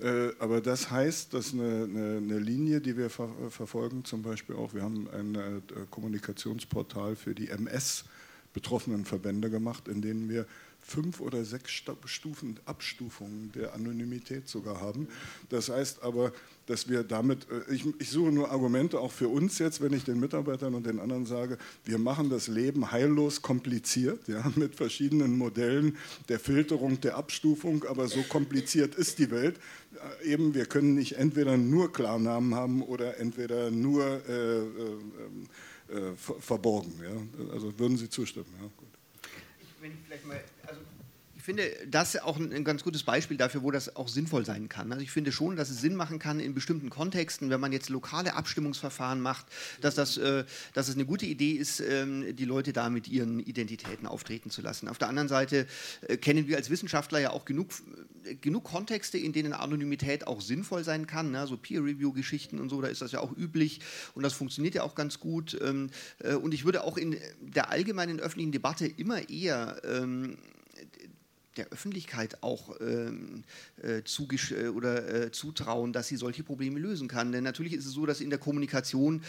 Äh, 0.00 0.30
aber 0.38 0.60
das 0.60 0.90
heißt, 0.90 1.34
dass 1.34 1.52
eine, 1.52 1.84
eine, 1.84 2.16
eine 2.16 2.38
Linie, 2.38 2.80
die 2.80 2.96
wir 2.96 3.10
ver 3.10 3.28
verfolgen, 3.50 4.04
zum 4.04 4.22
Beispiel 4.22 4.56
auch, 4.56 4.74
wir 4.74 4.82
haben 4.82 5.08
ein 5.10 5.34
äh, 5.34 5.60
Kommunikationsportal 5.90 7.16
für 7.16 7.34
die 7.34 7.48
MS-betroffenen 7.48 9.04
Verbände 9.04 9.50
gemacht, 9.50 9.88
in 9.88 10.02
denen 10.02 10.28
wir 10.28 10.46
fünf 10.88 11.20
oder 11.20 11.44
sechs 11.44 11.70
Stufen, 12.06 12.58
Abstufungen 12.64 13.52
der 13.54 13.74
Anonymität 13.74 14.48
sogar 14.48 14.80
haben. 14.80 15.06
Das 15.50 15.68
heißt 15.68 16.02
aber, 16.02 16.32
dass 16.66 16.88
wir 16.88 17.02
damit, 17.04 17.46
äh, 17.50 17.72
ich, 17.74 17.84
ich 17.98 18.10
suche 18.10 18.32
nur 18.32 18.50
Argumente 18.50 18.98
auch 18.98 19.12
für 19.12 19.28
uns 19.28 19.58
jetzt, 19.58 19.80
wenn 19.82 19.92
ich 19.92 20.04
den 20.04 20.18
Mitarbeitern 20.18 20.74
und 20.74 20.86
den 20.86 20.98
anderen 20.98 21.26
sage, 21.26 21.58
wir 21.84 21.98
machen 21.98 22.30
das 22.30 22.48
Leben 22.48 22.90
heillos 22.90 23.42
kompliziert, 23.42 24.26
ja, 24.28 24.50
mit 24.56 24.74
verschiedenen 24.74 25.36
Modellen 25.36 25.96
der 26.30 26.40
Filterung, 26.40 27.00
der 27.02 27.16
Abstufung, 27.16 27.84
aber 27.84 28.08
so 28.08 28.22
kompliziert 28.22 28.94
ist 28.94 29.18
die 29.18 29.30
Welt. 29.30 29.56
Äh, 30.22 30.32
Eben, 30.32 30.54
wir 30.54 30.66
können 30.66 30.94
nicht 30.94 31.12
entweder 31.16 31.56
nur 31.58 31.92
Klarnamen 31.92 32.54
haben 32.54 32.82
oder 32.82 33.18
entweder 33.18 33.70
nur 33.70 34.04
äh, 34.28 34.58
äh, 34.58 34.62
äh, 35.88 36.16
ver- 36.16 36.40
verborgen. 36.40 36.92
Ja. 37.02 37.52
Also 37.52 37.78
würden 37.78 37.96
Sie 37.98 38.08
zustimmen? 38.08 38.46
Ja, 38.60 38.68
gut. 38.76 38.88
Wenn 39.80 39.92
ich 39.92 39.98
vielleicht 40.04 40.26
mal, 40.26 40.40
also 40.66 40.80
finde 41.48 41.70
das 41.86 42.14
auch 42.16 42.36
ein, 42.36 42.62
ganz 42.62 42.84
gutes 42.84 43.04
Beispiel 43.04 43.38
dafür, 43.38 43.62
wo 43.62 43.70
das 43.70 43.96
auch 43.96 44.08
sinnvoll 44.08 44.44
sein 44.44 44.68
kann. 44.68 44.92
Also 44.92 45.02
ich 45.02 45.10
finde 45.10 45.32
schon, 45.32 45.56
dass 45.56 45.70
es 45.70 45.80
Sinn 45.80 45.94
machen 45.94 46.18
kann 46.18 46.40
in 46.40 46.52
bestimmten 46.52 46.90
Kontexten, 46.90 47.48
wenn 47.48 47.58
man 47.58 47.72
jetzt 47.72 47.88
lokale 47.88 48.34
Abstimmungsverfahren 48.34 49.18
macht, 49.18 49.46
dass 49.80 49.94
das, 49.94 50.18
äh, 50.18 50.44
dass 50.74 50.88
es 50.88 50.94
eine 50.94 51.06
gute 51.06 51.24
Idee 51.24 51.52
ist, 51.52 51.80
ähm, 51.80 52.36
die 52.36 52.44
Leute 52.44 52.74
da 52.74 52.90
mit 52.90 53.08
ihren 53.08 53.40
Identitäten 53.40 54.06
auftreten 54.06 54.50
zu 54.50 54.60
lassen. 54.60 54.88
Auf 54.88 54.98
der 54.98 55.08
anderen 55.08 55.28
Seite 55.30 55.66
äh, 56.02 56.18
kennen 56.18 56.48
wir 56.48 56.58
als 56.58 56.68
Wissenschaftler 56.68 57.18
ja 57.18 57.30
auch 57.30 57.46
genug, 57.46 57.70
äh, 58.24 58.34
genug 58.34 58.64
Kontexte, 58.64 59.16
in 59.16 59.32
denen 59.32 59.54
Anonymität 59.54 60.26
auch 60.26 60.42
sinnvoll 60.42 60.84
sein 60.84 61.06
kann, 61.06 61.30
ne? 61.30 61.46
so 61.46 61.56
Peer-Review-Geschichten 61.56 62.60
und 62.60 62.68
so, 62.68 62.82
da 62.82 62.88
ist 62.88 63.00
das 63.00 63.12
ja 63.12 63.20
auch 63.20 63.34
üblich 63.34 63.80
und 64.12 64.22
das 64.22 64.34
funktioniert 64.34 64.74
ja 64.74 64.82
auch 64.82 64.94
ganz 64.94 65.18
gut. 65.18 65.58
Ähm, 65.62 65.88
äh, 66.18 66.34
und 66.34 66.52
ich 66.52 66.66
würde 66.66 66.84
auch 66.84 66.98
in 66.98 67.16
der 67.40 67.70
allgemeinen 67.70 68.20
öffentlichen 68.20 68.52
Debatte 68.52 68.86
immer 68.86 69.30
eher 69.30 69.80
ähm, 69.86 70.36
der 71.58 71.68
Öffentlichkeit 71.68 72.42
auch 72.42 72.76
ähm, 72.80 73.44
äh, 73.82 73.98
äh, 73.98 74.68
oder 74.68 75.26
äh, 75.26 75.32
zutrauen, 75.32 75.92
dass 75.92 76.08
sie 76.08 76.16
solche 76.16 76.44
Probleme 76.44 76.78
lösen 76.78 77.08
kann. 77.08 77.32
Denn 77.32 77.44
natürlich 77.44 77.72
ist 77.72 77.86
es 77.86 77.92
so, 77.92 78.06
dass 78.06 78.20
in 78.20 78.30
der 78.30 78.38
Kommunikation 78.38 79.22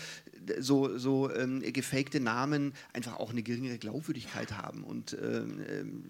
äh, 0.48 0.62
so, 0.62 0.98
so 0.98 1.34
ähm, 1.34 1.62
gefakte 1.74 2.20
Namen 2.20 2.74
einfach 2.94 3.18
auch 3.18 3.32
eine 3.32 3.44
geringere 3.44 3.78
Glaubwürdigkeit 3.78 4.54
haben 4.54 4.84
und 4.84 5.18
ähm, 5.22 5.62
ähm, 5.68 6.04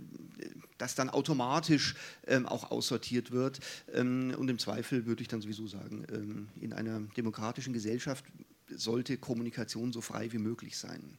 das 0.78 0.96
dann 0.96 1.10
automatisch 1.10 1.96
ähm, 2.28 2.46
auch 2.46 2.72
aussortiert 2.72 3.32
wird. 3.32 3.60
Ähm, 3.94 4.34
und 4.38 4.50
im 4.50 4.60
Zweifel 4.60 5.06
würde 5.06 5.22
ich 5.22 5.28
dann 5.28 5.42
sowieso 5.42 5.68
sagen, 5.68 6.50
in 6.60 6.74
einer 6.74 7.00
demokratischen 7.16 7.74
Gesellschaft 7.74 8.26
sollte 8.70 9.18
Kommunikation 9.18 9.92
so 9.92 10.02
frei 10.02 10.32
wie 10.32 10.38
möglich 10.38 10.78
sein. 10.78 11.18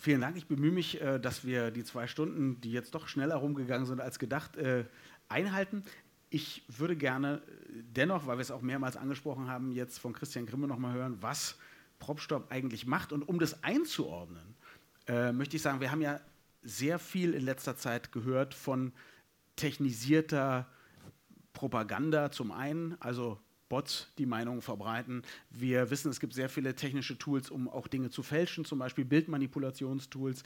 Vielen 0.00 0.22
Dank. 0.22 0.38
Ich 0.38 0.46
bemühe 0.46 0.72
mich, 0.72 0.98
äh, 1.02 1.20
dass 1.20 1.44
wir 1.44 1.70
die 1.70 1.84
zwei 1.84 2.06
Stunden, 2.06 2.58
die 2.62 2.72
jetzt 2.72 2.94
doch 2.94 3.06
schneller 3.06 3.36
rumgegangen 3.36 3.84
sind 3.84 4.00
als 4.00 4.18
gedacht, 4.18 4.56
äh, 4.56 4.86
einhalten. 5.28 5.84
Ich 6.30 6.64
würde 6.68 6.96
gerne 6.96 7.42
äh, 7.46 7.82
dennoch, 7.82 8.26
weil 8.26 8.38
wir 8.38 8.42
es 8.42 8.50
auch 8.50 8.62
mehrmals 8.62 8.96
angesprochen 8.96 9.48
haben, 9.48 9.72
jetzt 9.72 9.98
von 9.98 10.14
Christian 10.14 10.46
Grimme 10.46 10.66
nochmal 10.66 10.94
hören, 10.94 11.18
was 11.20 11.58
Propstop 11.98 12.50
eigentlich 12.50 12.86
macht. 12.86 13.12
Und 13.12 13.28
um 13.28 13.38
das 13.38 13.62
einzuordnen, 13.62 14.56
möchte 15.32 15.56
ich 15.56 15.62
sagen, 15.62 15.80
wir 15.80 15.90
haben 15.90 16.02
ja 16.02 16.20
sehr 16.62 16.98
viel 16.98 17.34
in 17.34 17.42
letzter 17.42 17.76
Zeit 17.76 18.12
gehört 18.12 18.54
von 18.54 18.92
technisierter 19.56 20.66
Propaganda 21.52 22.30
zum 22.30 22.52
einen, 22.52 22.96
also 23.00 23.40
Bots, 23.70 24.08
die 24.18 24.26
Meinungen 24.26 24.60
verbreiten. 24.60 25.22
Wir 25.48 25.90
wissen, 25.90 26.10
es 26.10 26.20
gibt 26.20 26.34
sehr 26.34 26.50
viele 26.50 26.74
technische 26.74 27.16
Tools, 27.16 27.50
um 27.50 27.68
auch 27.70 27.88
Dinge 27.88 28.10
zu 28.10 28.22
fälschen, 28.22 28.66
zum 28.66 28.78
Beispiel 28.78 29.06
Bildmanipulationstools. 29.06 30.42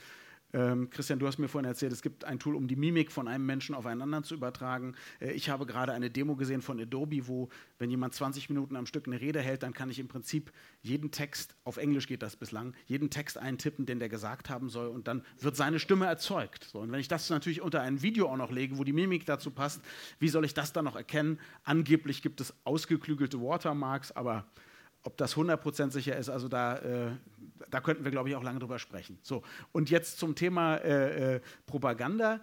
Ähm, 0.55 0.89
Christian, 0.89 1.19
du 1.19 1.27
hast 1.27 1.37
mir 1.37 1.49
vorhin 1.49 1.67
erzählt, 1.67 1.91
es 1.91 2.01
gibt 2.01 2.23
ein 2.23 2.39
Tool, 2.39 2.55
um 2.55 2.69
die 2.69 2.77
Mimik 2.77 3.11
von 3.11 3.27
einem 3.27 3.45
Menschen 3.45 3.75
auf 3.75 3.85
einen 3.85 4.01
anderen 4.01 4.23
zu 4.23 4.35
übertragen. 4.35 4.95
Äh, 5.19 5.33
ich 5.33 5.49
habe 5.49 5.65
gerade 5.65 5.91
eine 5.91 6.09
Demo 6.09 6.37
gesehen 6.37 6.61
von 6.61 6.79
Adobe, 6.79 7.27
wo, 7.27 7.49
wenn 7.77 7.89
jemand 7.89 8.13
20 8.13 8.49
Minuten 8.49 8.77
am 8.77 8.85
Stück 8.85 9.05
eine 9.05 9.19
Rede 9.19 9.41
hält, 9.41 9.63
dann 9.63 9.73
kann 9.73 9.89
ich 9.89 9.99
im 9.99 10.07
Prinzip 10.07 10.53
jeden 10.81 11.11
Text, 11.11 11.57
auf 11.65 11.75
Englisch 11.75 12.07
geht 12.07 12.21
das 12.21 12.37
bislang, 12.37 12.73
jeden 12.85 13.09
Text 13.09 13.37
eintippen, 13.37 13.85
den 13.85 13.99
der 13.99 14.07
gesagt 14.07 14.49
haben 14.49 14.69
soll 14.69 14.87
und 14.87 15.09
dann 15.09 15.23
wird 15.41 15.57
seine 15.57 15.77
Stimme 15.77 16.05
erzeugt. 16.05 16.63
So, 16.63 16.79
und 16.79 16.89
wenn 16.89 17.01
ich 17.01 17.09
das 17.09 17.29
natürlich 17.29 17.61
unter 17.61 17.81
ein 17.81 18.01
Video 18.01 18.29
auch 18.29 18.37
noch 18.37 18.51
lege, 18.51 18.77
wo 18.77 18.85
die 18.85 18.93
Mimik 18.93 19.25
dazu 19.25 19.51
passt, 19.51 19.81
wie 20.19 20.29
soll 20.29 20.45
ich 20.45 20.53
das 20.53 20.71
dann 20.71 20.85
noch 20.85 20.95
erkennen? 20.95 21.37
Angeblich 21.65 22.21
gibt 22.21 22.39
es 22.39 22.53
ausgeklügelte 22.63 23.41
Watermarks, 23.41 24.13
aber 24.13 24.45
ob 25.05 25.17
das 25.17 25.35
100% 25.35 25.91
sicher 25.91 26.17
ist, 26.17 26.29
also 26.29 26.47
da, 26.47 26.77
äh, 26.77 27.11
da 27.69 27.81
könnten 27.81 28.03
wir, 28.03 28.11
glaube 28.11 28.29
ich, 28.29 28.35
auch 28.35 28.43
lange 28.43 28.59
drüber 28.59 28.79
sprechen. 28.79 29.17
So, 29.21 29.43
und 29.71 29.89
jetzt 29.89 30.17
zum 30.17 30.35
Thema 30.35 30.77
äh, 30.77 31.35
äh, 31.35 31.41
Propaganda. 31.65 32.41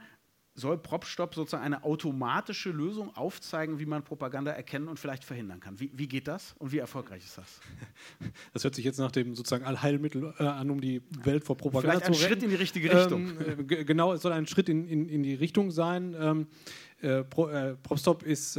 Soll 0.54 0.76
PropStop 0.76 1.34
sozusagen 1.34 1.64
eine 1.64 1.82
automatische 1.82 2.68
Lösung 2.68 3.16
aufzeigen, 3.16 3.78
wie 3.78 3.86
man 3.86 4.04
Propaganda 4.04 4.50
erkennen 4.50 4.86
und 4.86 5.00
vielleicht 5.00 5.24
verhindern 5.24 5.60
kann? 5.60 5.80
Wie, 5.80 5.90
wie 5.94 6.06
geht 6.06 6.28
das 6.28 6.54
und 6.58 6.72
wie 6.72 6.76
erfolgreich 6.76 7.24
ist 7.24 7.38
das? 7.38 7.58
Das 8.52 8.62
hört 8.62 8.74
sich 8.74 8.84
jetzt 8.84 8.98
nach 8.98 9.10
dem 9.10 9.34
sozusagen 9.34 9.64
Allheilmittel 9.64 10.34
äh, 10.38 10.44
an, 10.44 10.68
um 10.68 10.78
die 10.78 11.00
Welt 11.24 11.44
vor 11.44 11.56
Propaganda 11.56 12.00
vielleicht 12.00 12.04
zu 12.04 12.12
retten. 12.12 12.22
ein 12.22 12.28
Schritt 12.28 12.42
in 12.42 12.50
die 12.50 12.56
richtige 12.56 12.94
Richtung. 12.94 13.30
Ähm, 13.40 13.66
äh, 13.70 13.84
genau, 13.86 14.12
es 14.12 14.20
soll 14.20 14.32
ein 14.32 14.46
Schritt 14.46 14.68
in, 14.68 14.86
in, 14.86 15.08
in 15.08 15.22
die 15.22 15.32
Richtung 15.32 15.70
sein. 15.70 16.14
Ähm, 16.20 16.46
äh, 17.00 17.24
Pro, 17.24 17.48
PropStop 17.82 18.22
ist 18.22 18.58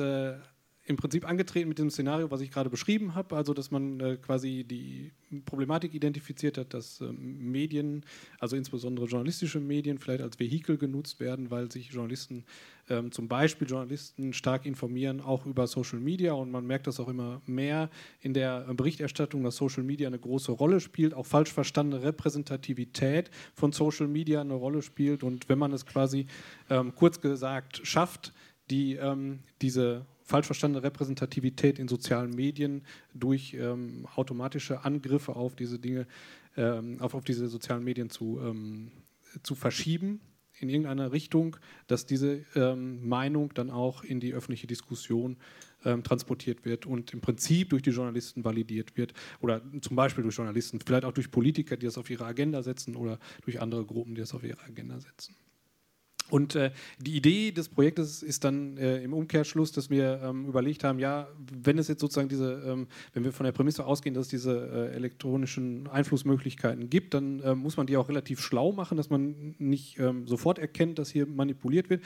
im 0.86 0.98
Prinzip 0.98 1.28
angetreten 1.28 1.70
mit 1.70 1.80
dem 1.80 1.90
Szenario, 1.90 2.30
was 2.30 2.42
ich 2.42 2.52
gerade 2.52 2.70
beschrieben 2.70 3.16
habe, 3.16 3.38
also 3.38 3.54
dass 3.54 3.72
man 3.72 4.00
äh, 4.02 4.18
quasi 4.18 4.66
die 4.66 5.12
Problematik 5.46 5.94
identifiziert 5.94 6.58
hat, 6.58 6.74
dass 6.74 7.00
äh, 7.00 7.06
Medien, 7.14 8.06
also 8.40 8.58
insbesondere 8.58 9.06
journalistische 9.06 9.62
Medien, 9.62 9.98
vielleicht 9.98 10.22
als 10.22 10.40
Vehikel 10.40 10.78
genutzt 10.78 11.22
werden, 11.22 11.50
weil 11.52 11.72
sich 11.72 11.92
Journalisten, 11.92 12.44
ähm, 12.90 13.14
zum 13.14 13.30
Beispiel 13.30 13.66
Journalisten, 13.66 14.34
stark 14.34 14.66
informieren, 14.66 15.22
auch 15.22 15.46
über 15.46 15.68
Social 15.68 16.00
Media. 16.00 16.34
Und 16.34 16.52
man 16.52 16.68
merkt 16.68 16.88
das 16.88 17.00
auch 17.00 17.08
immer 17.08 17.42
mehr 17.46 17.90
in 18.20 18.34
der 18.34 18.74
Berichterstattung, 18.74 19.42
dass 19.44 19.56
Social 19.56 19.84
Media 19.84 20.08
eine 20.08 20.20
große 20.20 20.52
Rolle 20.52 20.82
spielt, 20.82 21.14
auch 21.14 21.26
falsch 21.26 21.54
verstandene 21.54 22.04
Repräsentativität 22.04 23.32
von 23.54 23.72
Social 23.72 24.10
Media 24.10 24.42
eine 24.42 24.56
Rolle 24.56 24.82
spielt. 24.82 25.24
Und 25.24 25.48
wenn 25.48 25.60
man 25.60 25.72
es 25.72 25.86
quasi 25.86 26.28
ähm, 26.70 26.94
kurz 26.94 27.22
gesagt 27.22 27.80
schafft, 27.88 28.34
die 28.70 28.96
ähm, 28.96 29.40
diese 29.62 30.06
falsch 30.24 30.46
verstandene 30.46 30.84
Repräsentativität 30.84 31.80
in 31.80 31.88
sozialen 31.88 32.32
Medien 32.32 32.84
durch 33.14 33.54
ähm, 33.54 34.08
automatische 34.16 34.84
Angriffe 34.84 35.36
auf 35.36 35.56
diese 35.56 35.80
Dinge, 35.80 36.08
ähm, 36.58 36.98
auf, 37.00 37.14
auf 37.14 37.24
diese 37.24 37.48
sozialen 37.48 37.84
Medien 37.84 38.10
zu, 38.10 38.40
ähm, 38.42 38.92
zu 39.44 39.56
verschieben 39.56 40.22
in 40.60 40.70
irgendeiner 40.70 41.12
Richtung, 41.12 41.58
dass 41.88 42.06
diese 42.06 42.46
ähm, 42.56 43.08
Meinung 43.08 43.54
dann 43.54 43.70
auch 43.70 44.04
in 44.04 44.20
die 44.20 44.34
öffentliche 44.34 44.68
Diskussion 44.68 45.38
ähm, 45.84 46.04
transportiert 46.04 46.64
wird 46.64 46.86
und 46.86 47.12
im 47.12 47.22
Prinzip 47.22 47.72
durch 47.72 47.82
die 47.82 47.90
Journalisten 47.90 48.46
validiert 48.46 48.96
wird 48.96 49.14
oder 49.42 49.62
zum 49.82 49.96
Beispiel 49.96 50.24
durch 50.24 50.36
Journalisten, 50.36 50.80
vielleicht 50.80 51.06
auch 51.06 51.12
durch 51.12 51.32
Politiker, 51.32 51.76
die 51.76 51.86
das 51.86 51.98
auf 51.98 52.10
ihre 52.10 52.26
Agenda 52.26 52.64
setzen 52.64 52.96
oder 52.96 53.20
durch 53.44 53.62
andere 53.62 53.86
Gruppen, 53.86 54.16
die 54.16 54.22
das 54.22 54.34
auf 54.34 54.44
ihre 54.44 54.62
Agenda 54.64 55.00
setzen. 55.00 55.36
Und 56.30 56.56
äh, 56.56 56.72
die 57.00 57.16
Idee 57.16 57.52
des 57.52 57.70
Projektes 57.70 58.24
ist 58.24 58.44
dann 58.44 58.78
äh, 58.78 59.04
im 59.04 59.14
Umkehrschluss, 59.14 59.72
dass 59.72 59.90
wir 59.90 60.22
ähm, 60.24 60.48
überlegt 60.48 60.84
haben, 60.84 60.98
ja, 61.00 61.28
wenn 61.52 61.78
es 61.78 61.88
jetzt 61.88 62.00
sozusagen 62.00 62.30
diese, 62.30 62.64
ähm, 62.66 62.88
wenn 63.14 63.24
wir 63.24 63.34
von 63.34 63.44
der 63.44 63.52
Prämisse 63.52 63.86
ausgehen, 63.86 64.16
dass 64.16 64.26
es 64.26 64.30
diese 64.30 64.90
äh, 64.92 64.96
elektronischen 64.96 65.88
Einflussmöglichkeiten 65.88 66.90
gibt, 66.90 67.14
dann 67.14 67.40
äh, 67.42 67.56
muss 67.56 67.78
man 67.78 67.88
die 67.88 67.98
auch 67.98 68.10
relativ 68.10 68.40
schlau 68.40 68.72
machen, 68.72 68.98
dass 68.98 69.10
man 69.10 69.56
nicht 69.60 70.00
ähm, 70.00 70.28
sofort 70.28 70.60
erkennt, 70.60 70.98
dass 70.98 71.10
hier 71.10 71.28
manipuliert 71.28 71.90
wird. 71.90 72.02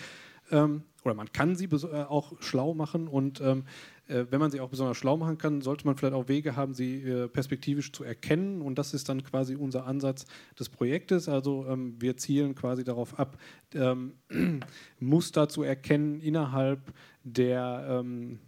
Ähm, 0.52 0.84
oder 1.04 1.14
man 1.14 1.32
kann 1.32 1.56
sie 1.56 1.66
äh, 1.66 2.04
auch 2.04 2.34
schlau 2.42 2.74
machen 2.74 3.08
und 3.08 3.40
ähm, 3.42 3.60
äh, 3.60 3.97
wenn 4.08 4.40
man 4.40 4.52
sie 4.52 4.60
auch 4.60 4.70
besonders 4.70 4.98
schlau 4.98 5.18
machen 5.18 5.38
kann, 5.38 5.62
sollte 5.62 5.86
man 5.86 5.98
vielleicht 5.98 6.16
auch 6.16 6.28
Wege 6.28 6.56
haben, 6.56 6.74
sie 6.74 7.02
äh, 7.02 7.28
perspektivisch 7.28 7.92
zu 7.92 8.04
erkennen. 8.04 8.62
Und 8.62 8.78
das 8.78 8.94
ist 8.94 9.10
dann 9.10 9.24
quasi 9.24 9.56
unser 9.56 9.86
Ansatz 9.86 10.26
des 10.58 10.70
Projektes. 10.70 11.28
Also 11.28 11.66
ähm, 11.68 11.96
wir 12.00 12.18
zielen 12.18 12.56
quasi 12.56 12.84
darauf 12.84 13.20
ab, 13.20 13.38
ähm, 13.74 14.14
Muster 15.00 15.50
zu 15.50 15.64
erkennen 15.64 16.20
innerhalb 16.22 16.94
der 17.24 17.86
ähm, 17.90 18.40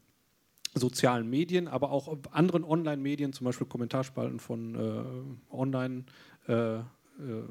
sozialen 0.76 1.30
Medien, 1.30 1.68
aber 1.68 1.92
auch 1.92 2.18
anderen 2.32 2.64
Online-Medien, 2.64 3.34
zum 3.34 3.46
Beispiel 3.46 3.68
Kommentarspalten 3.68 4.40
von 4.40 4.76
äh, 4.76 5.54
Online- 5.54 6.06
äh, 6.48 6.80
äh, 7.20 7.44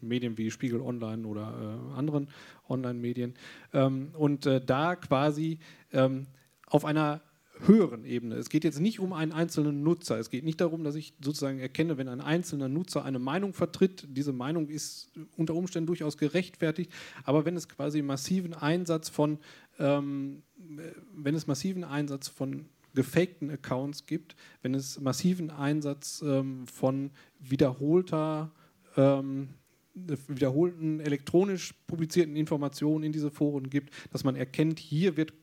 Medien 0.00 0.38
wie 0.38 0.50
Spiegel 0.50 0.80
Online 0.80 1.26
oder 1.26 1.52
äh, 1.94 1.98
anderen 1.98 2.28
Online-Medien. 2.68 3.34
Und 3.72 4.46
äh, 4.46 4.60
da 4.64 4.96
quasi 4.96 5.58
auf 6.66 6.84
einer 6.84 7.20
höheren 7.66 8.04
Ebene. 8.04 8.36
Es 8.36 8.48
geht 8.48 8.64
jetzt 8.64 8.80
nicht 8.80 9.00
um 9.00 9.12
einen 9.12 9.32
einzelnen 9.32 9.82
Nutzer. 9.82 10.18
Es 10.18 10.30
geht 10.30 10.44
nicht 10.44 10.60
darum, 10.60 10.84
dass 10.84 10.94
ich 10.94 11.14
sozusagen 11.22 11.58
erkenne, 11.58 11.98
wenn 11.98 12.08
ein 12.08 12.20
einzelner 12.20 12.68
Nutzer 12.68 13.04
eine 13.04 13.18
Meinung 13.18 13.54
vertritt, 13.54 14.06
diese 14.08 14.32
Meinung 14.32 14.68
ist 14.68 15.10
unter 15.36 15.54
Umständen 15.54 15.86
durchaus 15.86 16.16
gerechtfertigt, 16.16 16.92
aber 17.24 17.44
wenn 17.44 17.56
es 17.56 17.68
quasi 17.68 18.02
massiven 18.02 18.54
Einsatz 18.54 19.08
von, 19.08 19.38
ähm, 19.78 20.42
wenn 21.14 21.34
es 21.34 21.46
massiven 21.46 21.84
Einsatz 21.84 22.28
von 22.28 22.66
gefakten 22.94 23.50
Accounts 23.50 24.06
gibt, 24.06 24.36
wenn 24.62 24.74
es 24.74 25.00
massiven 25.00 25.50
Einsatz 25.50 26.22
ähm, 26.26 26.66
von 26.66 27.10
wiederholter 27.38 28.50
ähm, 28.96 29.48
wiederholten 29.94 31.00
elektronisch 31.00 31.74
publizierten 31.86 32.36
Informationen 32.36 33.04
in 33.04 33.12
diese 33.12 33.30
Foren 33.30 33.68
gibt, 33.68 33.92
dass 34.10 34.24
man 34.24 34.36
erkennt, 34.36 34.78
hier 34.78 35.16
wird 35.16 35.34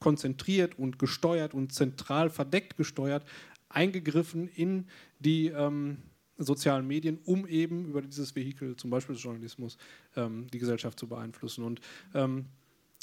konzentriert 0.00 0.78
und 0.78 0.98
gesteuert 0.98 1.54
und 1.54 1.72
zentral 1.72 2.30
verdeckt 2.30 2.76
gesteuert, 2.76 3.24
eingegriffen 3.68 4.48
in 4.48 4.86
die 5.20 5.48
ähm, 5.48 5.98
sozialen 6.38 6.86
Medien, 6.86 7.18
um 7.24 7.46
eben 7.46 7.84
über 7.86 8.02
dieses 8.02 8.34
Vehikel, 8.34 8.76
zum 8.76 8.90
Beispiel 8.90 9.14
des 9.14 9.22
Journalismus, 9.22 9.76
ähm, 10.16 10.46
die 10.52 10.58
Gesellschaft 10.58 10.98
zu 10.98 11.06
beeinflussen. 11.06 11.64
Und 11.64 11.80
ähm, 12.14 12.46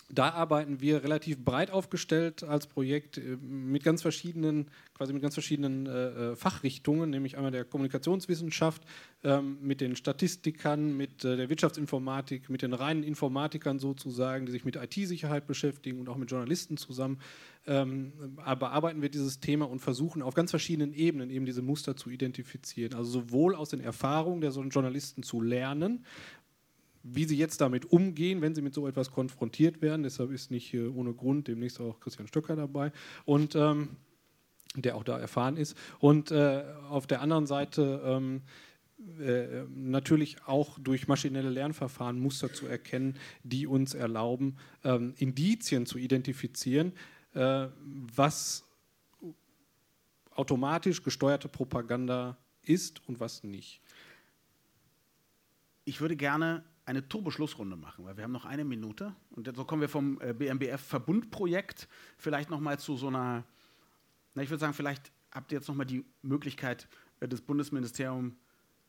da 0.10 0.30
arbeiten 0.30 0.80
wir 0.80 1.04
relativ 1.04 1.44
breit 1.44 1.70
aufgestellt 1.70 2.44
als 2.44 2.68
Projekt 2.68 3.18
äh, 3.18 3.38
mit 3.42 3.84
ganz 3.84 4.02
verschiedenen, 4.02 4.70
quasi 4.94 5.12
mit 5.12 5.22
ganz 5.22 5.34
verschiedenen 5.34 5.86
äh, 5.86 6.32
äh, 6.32 6.36
Fachrichtungen, 6.36 7.10
nämlich 7.10 7.36
einmal 7.36 7.52
der 7.52 7.66
Kommunikationswissenschaft, 7.66 8.84
ähm, 9.24 9.58
mit 9.62 9.82
den 9.82 9.96
Statistikern, 9.96 10.96
mit 10.96 11.26
äh, 11.26 11.36
der 11.36 11.50
Wirtschaftsinformatik, 11.50 12.50
mit 12.50 12.62
den 12.62 12.74
reinen 12.74 13.04
Informatikern 13.04 13.80
sozusagen, 13.80 14.46
die 14.46 14.52
sich 14.54 14.64
mit 14.64 14.78
IT-Sicherheit 14.78 15.46
beschäftigen 15.46 16.00
und 16.00 16.08
auch 16.08 16.18
mit 16.18 16.32
Journalisten 16.32 16.78
zusammen. 16.78 17.20
Ähm, 17.66 18.14
bearbeiten 18.38 19.02
wir 19.02 19.10
dieses 19.10 19.42
Thema 19.42 19.68
und 19.68 19.80
versuchen 19.80 20.22
auf 20.22 20.36
ganz 20.36 20.52
verschiedenen 20.52 20.94
Ebenen 20.94 21.30
eben 21.30 21.46
diese 21.46 21.62
Muster 21.62 21.98
zu 21.98 22.10
identifizieren. 22.10 22.94
Also 22.94 23.12
sowohl 23.12 23.56
aus 23.56 23.70
den 23.70 23.82
Erfahrungen 23.82 24.40
der 24.40 24.52
Journalisten 24.52 25.22
zu 25.22 25.42
lernen, 25.42 26.06
wie 27.14 27.26
sie 27.26 27.38
jetzt 27.38 27.62
damit 27.62 27.92
umgehen, 27.92 28.42
wenn 28.42 28.56
sie 28.56 28.62
mit 28.62 28.74
so 28.74 28.88
etwas 28.88 29.12
konfrontiert 29.12 29.82
werden. 29.82 30.04
Deshalb 30.04 30.32
ist 30.32 30.52
nicht 30.52 30.74
ohne 30.76 31.14
Grund 31.14 31.48
demnächst 31.48 31.80
auch 31.80 32.00
Christian 32.00 32.28
Stöcker 32.28 32.56
dabei 32.56 32.92
und 33.26 33.56
ähm, 33.56 33.90
der 34.76 34.96
auch 34.96 35.04
da 35.04 35.18
erfahren 35.20 35.58
ist. 35.58 35.78
Und 36.00 36.32
äh, 36.32 36.64
auf 36.90 37.08
der 37.08 37.22
anderen 37.22 37.48
Seite 37.48 38.02
ähm, 38.06 38.42
äh, 39.20 39.64
natürlich 39.70 40.38
auch 40.46 40.80
durch 40.80 41.08
maschinelle 41.08 41.50
Lernverfahren 41.50 42.20
Muster 42.20 42.52
zu 42.52 42.66
erkennen, 42.66 43.16
die 43.44 43.68
uns 43.68 43.94
erlauben, 43.94 44.58
ähm, 44.84 45.14
Indizien 45.18 45.86
zu 45.86 45.98
identifizieren, 45.98 46.94
äh, 47.34 47.68
was 48.16 48.64
automatisch 50.32 51.04
gesteuerte 51.04 51.48
Propaganda 51.48 52.38
ist 52.64 53.08
und 53.08 53.20
was 53.20 53.44
nicht. 53.44 53.82
Ich 55.86 56.02
würde 56.02 56.16
gerne 56.16 56.64
eine 56.88 57.08
Turbo-Schlussrunde 57.08 57.76
machen, 57.76 58.06
weil 58.06 58.16
wir 58.16 58.24
haben 58.24 58.32
noch 58.32 58.46
eine 58.46 58.64
Minute. 58.64 59.14
Und 59.32 59.54
so 59.54 59.66
kommen 59.66 59.82
wir 59.82 59.90
vom 59.90 60.22
äh, 60.22 60.34
BMBF-Verbundprojekt 60.34 61.90
vielleicht 62.18 62.50
nochmal 62.50 62.80
zu 62.80 62.96
so 62.96 63.10
einer, 63.10 63.44
na, 64.34 64.42
ich 64.42 64.50
würde 64.50 64.62
sagen, 64.62 64.74
vielleicht 64.74 65.12
habt 65.32 65.52
ihr 65.52 65.58
jetzt 65.58 65.68
nochmal 65.68 65.86
die 65.86 66.06
Möglichkeit, 66.22 66.88
äh, 67.20 67.28
des 67.28 67.42
Bundesministeriums 67.42 68.34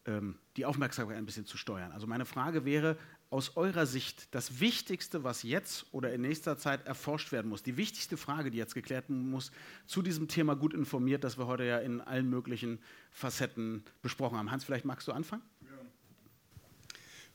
ähm, 0.07 0.36
die 0.57 0.64
Aufmerksamkeit 0.64 1.16
ein 1.16 1.26
bisschen 1.26 1.44
zu 1.44 1.57
steuern. 1.57 1.90
Also 1.90 2.07
meine 2.07 2.24
Frage 2.24 2.64
wäre, 2.64 2.96
aus 3.30 3.57
eurer 3.57 3.84
Sicht 3.84 4.32
das 4.32 4.61
Wichtigste, 4.61 5.24
was 5.24 5.42
jetzt 5.42 5.86
oder 5.92 6.12
in 6.12 6.20
nächster 6.20 6.57
Zeit 6.57 6.86
erforscht 6.86 7.32
werden 7.32 7.49
muss, 7.49 7.64
die 7.64 7.76
wichtigste 7.76 8.16
Frage, 8.16 8.53
die 8.53 8.59
jetzt 8.59 8.74
geklärt 8.74 9.09
werden 9.09 9.28
muss, 9.28 9.51
zu 9.86 10.03
diesem 10.03 10.28
Thema 10.28 10.55
gut 10.55 10.72
informiert, 10.72 11.24
das 11.24 11.36
wir 11.36 11.49
heute 11.49 11.64
ja 11.64 11.78
in 11.78 12.01
allen 12.01 12.30
möglichen 12.30 12.78
Facetten 13.11 13.82
besprochen 14.03 14.38
haben. 14.38 14.53
Hans, 14.53 14.62
vielleicht 14.62 14.84
magst 14.84 15.09
du 15.09 15.12
anfangen? 15.12 15.42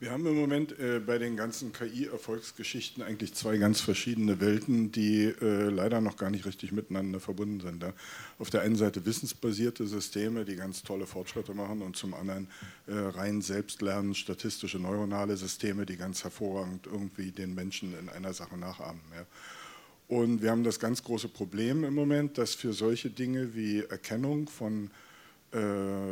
Wir 0.03 0.11
haben 0.11 0.25
im 0.25 0.35
Moment 0.35 0.77
äh, 0.79 0.99
bei 0.99 1.17
den 1.17 1.37
ganzen 1.37 1.71
KI-Erfolgsgeschichten 1.71 3.01
eigentlich 3.01 3.33
zwei 3.35 3.55
ganz 3.55 3.79
verschiedene 3.79 4.41
Welten, 4.41 4.91
die 4.91 5.27
äh, 5.27 5.69
leider 5.69 6.01
noch 6.01 6.17
gar 6.17 6.29
nicht 6.29 6.45
richtig 6.45 6.73
miteinander 6.73 7.21
verbunden 7.21 7.61
sind. 7.61 7.81
Ja? 7.81 7.93
Auf 8.37 8.49
der 8.49 8.63
einen 8.63 8.75
Seite 8.75 9.05
wissensbasierte 9.05 9.87
Systeme, 9.87 10.43
die 10.43 10.57
ganz 10.57 10.83
tolle 10.83 11.05
Fortschritte 11.07 11.53
machen, 11.53 11.81
und 11.81 11.95
zum 11.95 12.13
anderen 12.15 12.49
äh, 12.87 12.95
rein 12.95 13.41
selbstlernend 13.41 14.17
statistische 14.17 14.77
neuronale 14.77 15.37
Systeme, 15.37 15.85
die 15.85 15.95
ganz 15.95 16.25
hervorragend 16.25 16.85
irgendwie 16.85 17.31
den 17.31 17.55
Menschen 17.55 17.97
in 17.97 18.09
einer 18.09 18.33
Sache 18.33 18.57
nachahmen. 18.57 18.99
Ja? 19.15 19.25
Und 20.09 20.41
wir 20.41 20.51
haben 20.51 20.65
das 20.65 20.81
ganz 20.81 21.01
große 21.01 21.29
Problem 21.29 21.85
im 21.85 21.95
Moment, 21.95 22.37
dass 22.37 22.55
für 22.55 22.73
solche 22.73 23.09
Dinge 23.09 23.55
wie 23.55 23.79
Erkennung 23.79 24.49
von 24.49 24.87
äh, 24.87 25.12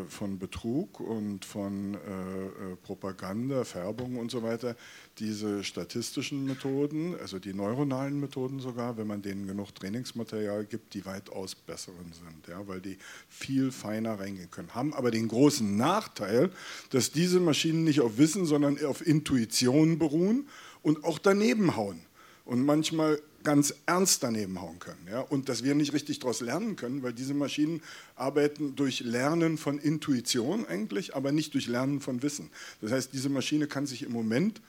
von 0.07 0.37
Betrug 0.37 0.99
und 0.99 1.45
von 1.45 1.95
äh, 1.95 1.97
äh, 1.97 2.75
Propaganda, 2.83 3.63
Färbung 3.63 4.17
und 4.17 4.29
so 4.29 4.43
weiter, 4.43 4.75
diese 5.17 5.63
statistischen 5.63 6.45
Methoden, 6.45 7.15
also 7.19 7.39
die 7.39 7.53
neuronalen 7.53 8.19
Methoden 8.19 8.59
sogar, 8.59 8.97
wenn 8.97 9.07
man 9.07 9.23
denen 9.23 9.47
genug 9.47 9.73
Trainingsmaterial 9.73 10.65
gibt, 10.65 10.93
die 10.93 11.05
weitaus 11.05 11.55
besseren 11.55 12.13
sind, 12.13 12.47
ja, 12.47 12.67
weil 12.67 12.81
die 12.81 12.97
viel 13.29 13.71
feiner 13.71 14.19
reingehen 14.19 14.51
können. 14.51 14.75
Haben 14.75 14.93
aber 14.93 15.09
den 15.09 15.27
großen 15.27 15.75
Nachteil, 15.75 16.51
dass 16.91 17.11
diese 17.11 17.39
Maschinen 17.39 17.83
nicht 17.83 18.01
auf 18.01 18.17
Wissen, 18.19 18.45
sondern 18.45 18.83
auf 18.85 19.05
Intuition 19.05 19.97
beruhen 19.97 20.47
und 20.83 21.03
auch 21.03 21.17
daneben 21.17 21.75
hauen. 21.75 21.99
Und 22.45 22.65
manchmal 22.65 23.21
ganz 23.43 23.73
ernst 23.85 24.23
daneben 24.23 24.61
hauen 24.61 24.79
können. 24.79 25.07
Ja? 25.09 25.21
Und 25.21 25.49
dass 25.49 25.63
wir 25.63 25.75
nicht 25.75 25.93
richtig 25.93 26.19
daraus 26.19 26.41
lernen 26.41 26.75
können, 26.75 27.03
weil 27.03 27.13
diese 27.13 27.33
Maschinen 27.33 27.81
arbeiten 28.15 28.75
durch 28.75 29.01
Lernen 29.01 29.57
von 29.57 29.79
Intuition 29.79 30.65
eigentlich, 30.65 31.15
aber 31.15 31.31
nicht 31.31 31.53
durch 31.53 31.67
Lernen 31.67 32.01
von 32.01 32.21
Wissen. 32.21 32.49
Das 32.81 32.91
heißt, 32.91 33.13
diese 33.13 33.29
Maschine 33.29 33.67
kann 33.67 33.85
sich 33.85 34.03
im 34.03 34.11
Moment 34.11 34.61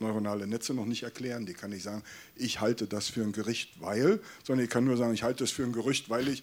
neuronale 0.00 0.46
Netze 0.46 0.74
noch 0.74 0.86
nicht 0.86 1.02
erklären. 1.02 1.46
Die 1.46 1.54
kann 1.54 1.70
nicht 1.70 1.82
sagen, 1.82 2.02
ich 2.36 2.60
halte 2.60 2.86
das 2.86 3.08
für 3.08 3.22
ein 3.22 3.32
Gericht, 3.32 3.80
weil, 3.80 4.20
sondern 4.44 4.64
die 4.66 4.70
kann 4.70 4.84
nur 4.84 4.96
sagen, 4.96 5.14
ich 5.14 5.22
halte 5.22 5.44
das 5.44 5.50
für 5.50 5.64
ein 5.64 5.72
Gerücht, 5.72 6.08
weil 6.10 6.28
ich 6.28 6.42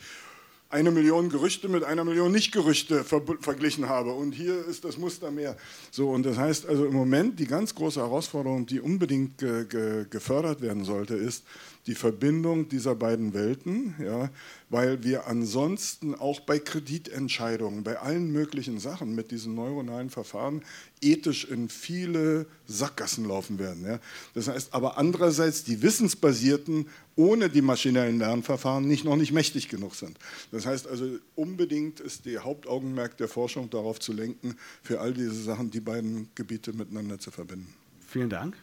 eine 0.69 0.91
Million 0.91 1.29
Gerüchte 1.29 1.67
mit 1.69 1.83
einer 1.83 2.03
Million 2.03 2.31
Nicht-Gerüchte 2.31 3.03
ver 3.03 3.21
verglichen 3.39 3.87
habe. 3.87 4.11
Und 4.11 4.33
hier 4.33 4.65
ist 4.65 4.83
das 4.83 4.97
Muster 4.97 5.31
mehr. 5.31 5.55
So, 5.91 6.09
und 6.09 6.25
das 6.25 6.37
heißt 6.37 6.67
also 6.67 6.85
im 6.85 6.93
Moment 6.93 7.39
die 7.39 7.47
ganz 7.47 7.75
große 7.75 7.99
Herausforderung, 7.99 8.65
die 8.65 8.79
unbedingt 8.79 9.37
ge 9.37 9.65
ge 9.65 10.05
gefördert 10.09 10.61
werden 10.61 10.83
sollte, 10.83 11.15
ist, 11.15 11.43
die 11.87 11.95
Verbindung 11.95 12.67
dieser 12.67 12.95
beiden 12.95 13.33
Welten, 13.33 13.93
ja, 14.03 14.29
weil 14.69 15.03
wir 15.03 15.27
ansonsten 15.27 16.15
auch 16.15 16.39
bei 16.39 16.57
Kreditentscheidungen, 16.57 17.83
bei 17.83 17.99
allen 17.99 18.31
möglichen 18.31 18.79
Sachen 18.79 19.13
mit 19.13 19.29
diesen 19.29 19.53
neuronalen 19.53 20.09
Verfahren 20.09 20.63
ethisch 21.01 21.45
in 21.45 21.69
viele 21.69 22.47
Sackgassen 22.65 23.25
laufen 23.25 23.59
werden. 23.59 23.85
Ja. 23.85 23.99
Das 24.33 24.47
heißt 24.47 24.73
aber 24.73 24.97
andererseits 24.97 25.63
die 25.63 25.83
wissensbasierten 25.83 26.87
ohne 27.15 27.49
die 27.49 27.61
maschinellen 27.61 28.17
Lernverfahren 28.17 28.87
nicht 28.87 29.05
noch 29.05 29.15
nicht 29.15 29.31
mächtig 29.31 29.69
genug 29.69 29.95
sind. 29.95 30.17
Das 30.51 30.65
heißt 30.65 30.87
also 30.87 31.05
unbedingt 31.35 31.99
ist 31.99 32.25
die 32.25 32.39
Hauptaugenmerk 32.39 33.15
der 33.17 33.27
Forschung 33.27 33.69
darauf 33.69 33.99
zu 33.99 34.11
lenken, 34.11 34.55
für 34.81 34.99
all 34.99 35.13
diese 35.13 35.41
Sachen 35.41 35.69
die 35.69 35.79
beiden 35.79 36.29
Gebiete 36.33 36.73
miteinander 36.73 37.19
zu 37.19 37.29
verbinden. 37.29 37.73
Vielen 38.07 38.29
Dank. 38.29 38.55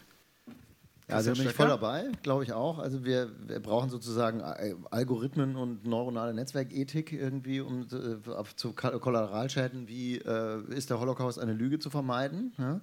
Ja, 1.09 1.15
also 1.15 1.33
bin 1.33 1.45
ich 1.45 1.53
voll 1.53 1.67
dabei, 1.67 2.09
glaube 2.21 2.43
ich 2.43 2.53
auch. 2.53 2.79
Also 2.79 3.03
wir, 3.03 3.29
wir, 3.45 3.59
brauchen 3.59 3.89
sozusagen 3.89 4.39
äh, 4.39 4.73
Algorithmen 4.89 5.57
und 5.57 5.85
neuronale 5.85 6.33
Netzwerkethik 6.33 7.11
irgendwie, 7.11 7.59
um 7.59 7.81
äh, 7.81 8.43
zu 8.55 8.73
Kollateralschäden 8.73 9.87
wie 9.87 10.17
äh, 10.17 10.63
ist 10.73 10.89
der 10.89 10.99
Holocaust 10.99 11.39
eine 11.39 11.53
Lüge 11.53 11.79
zu 11.79 11.89
vermeiden. 11.89 12.53
Ja? 12.57 12.79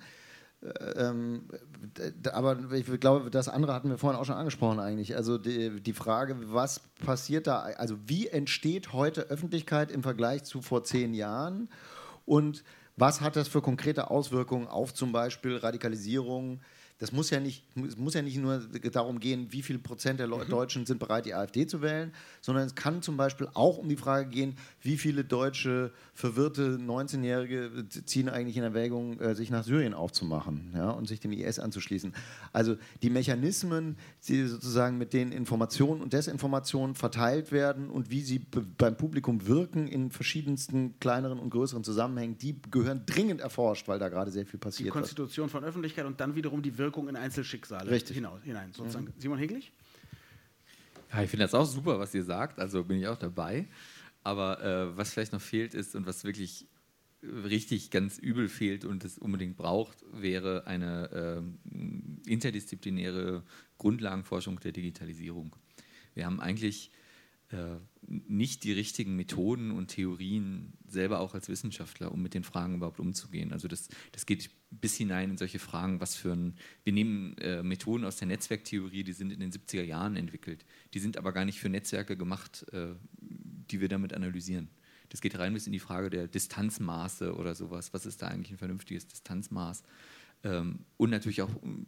Äh, 0.63 1.09
ähm, 1.09 1.49
aber 2.33 2.59
ich 2.73 2.87
glaube, 3.01 3.31
das 3.31 3.49
andere 3.49 3.73
hatten 3.73 3.89
wir 3.89 3.99
vorhin 3.99 4.21
auch 4.21 4.25
schon 4.25 4.37
angesprochen 4.37 4.81
eigentlich. 4.81 5.17
Also 5.17 5.39
die, 5.39 5.81
die 5.81 5.93
Frage, 5.93 6.37
was 6.53 6.81
passiert 7.05 7.47
da, 7.47 7.61
also 7.61 7.97
wie 8.07 8.29
entsteht 8.29 8.93
heute 8.93 9.23
Öffentlichkeit 9.23 9.91
im 9.91 10.03
Vergleich 10.03 10.45
zu 10.45 10.61
vor 10.61 10.85
zehn 10.85 11.15
Jahren 11.15 11.69
und 12.27 12.65
was 12.97 13.23
hat 13.23 13.37
das 13.37 13.49
für 13.49 13.63
konkrete 13.63 14.11
Auswirkungen 14.11 14.67
auf 14.67 14.93
zum 14.93 15.11
Beispiel 15.13 15.57
Radikalisierung, 15.57 16.61
das 17.01 17.13
muss 17.13 17.31
ja 17.31 17.41
nicht, 17.41 17.65
muss 17.99 18.13
ja 18.13 18.21
nicht 18.21 18.37
nur 18.37 18.59
darum 18.93 19.21
gehen, 19.21 19.47
wie 19.51 19.63
viel 19.63 19.79
Prozent 19.79 20.21
der 20.21 20.29
mhm. 20.29 20.49
Deutschen 20.49 20.85
sind 20.85 20.99
bereit, 20.99 21.25
die 21.25 21.35
AfD 21.35 21.67
zu 21.67 21.81
wählen, 21.81 22.13
sondern 22.43 22.67
es 22.67 22.75
kann 22.75 23.01
zum 23.01 23.17
Beispiel 23.17 23.49
auch 23.55 23.79
um 23.79 23.89
die 23.89 23.97
Frage 23.97 24.29
gehen, 24.29 24.57
wie 24.83 24.99
viele 24.99 25.25
deutsche 25.25 25.93
verwirrte 26.13 26.77
19-Jährige 26.77 27.87
ziehen 28.05 28.29
eigentlich 28.29 28.59
in 28.59 28.65
Erwägung, 28.65 29.19
äh, 29.19 29.35
sich 29.35 29.49
nach 29.51 29.65
Syrien 29.65 29.95
aufzumachen 29.95 30.73
ja, 30.75 30.91
und 30.91 31.09
sich 31.09 31.21
dem 31.21 31.33
IS 31.33 31.59
anzuschließen. 31.59 32.13
Also 32.53 32.77
die 33.03 33.09
Mechanismen, 33.09 33.97
die 34.29 34.45
sozusagen 34.45 34.99
mit 34.99 35.15
denen 35.15 35.33
Informationen 35.33 36.03
und 36.03 36.13
Desinformationen 36.13 36.95
verteilt 36.95 37.51
werden 37.51 37.89
und 37.89 38.11
wie 38.11 38.21
sie 38.21 38.41
beim 38.77 38.99
Publikum 38.99 39.47
wirken 39.47 39.89
in 39.89 40.11
verschiedensten 40.11 41.01
kleineren 41.01 41.39
und 41.39 41.49
größeren 41.49 41.83
Zusammenhängen, 41.83 42.37
die 42.37 42.61
gehören 42.71 43.07
dringend 43.07 43.41
erforscht, 43.41 43.89
weil 43.89 43.99
da 43.99 44.11
gerade 44.11 44.31
sehr 44.31 44.45
viel 44.45 44.61
passiert. 44.61 44.89
Die 44.89 44.91
Konstitution 44.91 45.49
von 45.49 45.65
Öffentlichkeit 45.65 46.05
und 46.05 46.21
dann 46.21 46.35
wiederum 46.35 46.61
die 46.61 46.77
Wirkung 46.77 46.90
Wirkung 46.91 47.09
in 47.09 47.15
Einzelschicksale 47.15 47.89
Richtig. 47.89 48.17
hinaus, 48.17 48.43
hinein. 48.43 48.73
Sozusagen. 48.73 49.07
Mhm. 49.07 49.13
Simon 49.17 49.39
Heglich? 49.39 49.71
Ja, 51.13 51.23
ich 51.23 51.31
finde 51.31 51.45
das 51.45 51.55
auch 51.55 51.65
super, 51.65 52.01
was 52.01 52.13
ihr 52.15 52.25
sagt, 52.25 52.59
also 52.59 52.83
bin 52.83 52.99
ich 52.99 53.07
auch 53.07 53.17
dabei. 53.17 53.69
Aber 54.25 54.63
äh, 54.63 54.97
was 54.97 55.13
vielleicht 55.13 55.33
noch 55.33 55.41
fehlt 55.41 55.73
ist 55.73 55.95
und 55.95 56.05
was 56.05 56.25
wirklich 56.25 56.67
richtig 57.23 57.91
ganz 57.91 58.19
übel 58.19 58.49
fehlt 58.49 58.85
und 58.85 59.05
es 59.05 59.19
unbedingt 59.19 59.57
braucht, 59.57 60.05
wäre 60.13 60.67
eine 60.67 61.45
äh, 61.47 62.31
interdisziplinäre 62.31 63.45
Grundlagenforschung 63.79 64.59
der 64.61 64.73
Digitalisierung. 64.73 65.55
Wir 66.15 66.27
haben 66.27 66.41
eigentlich 66.41 66.89
äh, 66.89 67.00
nicht 68.07 68.65
die 68.65 68.73
richtigen 68.73 69.17
Methoden 69.17 69.71
und 69.73 69.89
Theorien 69.89 70.73
selber 70.87 71.21
auch 71.21 71.35
als 71.35 71.49
Wissenschaftler, 71.49 72.13
um 72.13 72.23
mit 72.23 72.35
den 72.35 72.45
Fragen 72.45 72.77
überhaupt 72.77 73.01
umzugehen. 73.01 73.53
Also 73.53 73.69
das, 73.69 73.89
das 74.13 74.27
geht 74.27 74.51
bis 74.71 74.97
hinein 74.97 75.31
in 75.31 75.39
solche 75.39 75.59
Fragen, 75.59 76.01
was 76.01 76.15
für 76.15 76.33
ein, 76.33 76.55
wir 76.85 76.93
nehmen 76.93 77.37
äh, 77.39 77.63
Methoden 77.63 78.05
aus 78.05 78.17
der 78.17 78.29
Netzwerktheorie, 78.29 79.03
die 79.03 79.13
sind 79.13 79.33
in 79.33 79.41
den 79.41 79.53
70er 79.53 79.83
Jahren 79.83 80.17
entwickelt, 80.17 80.65
die 80.95 81.01
sind 81.01 81.17
aber 81.17 81.33
gar 81.33 81.45
nicht 81.45 81.59
für 81.59 81.69
Netzwerke 81.69 82.17
gemacht, 82.17 82.67
äh, 82.73 82.95
die 83.21 83.81
wir 83.81 83.89
damit 83.89 84.13
analysieren. 84.13 84.71
Das 85.09 85.21
geht 85.21 85.37
rein 85.39 85.53
bis 85.53 85.67
in 85.67 85.73
die 85.73 85.81
Frage 85.81 86.09
der 86.09 86.29
Distanzmaße 86.29 87.35
oder 87.35 87.57
sowas. 87.57 87.93
Was 87.93 88.07
ist 88.07 88.23
da 88.23 88.29
eigentlich 88.29 88.53
ein 88.53 88.59
vernünftiges 88.59 89.09
Distanzmaß? 89.09 89.83
Ähm, 90.43 90.81
und 90.97 91.11
natürlich 91.11 91.43
auch 91.43 91.51
ähm, 91.63 91.87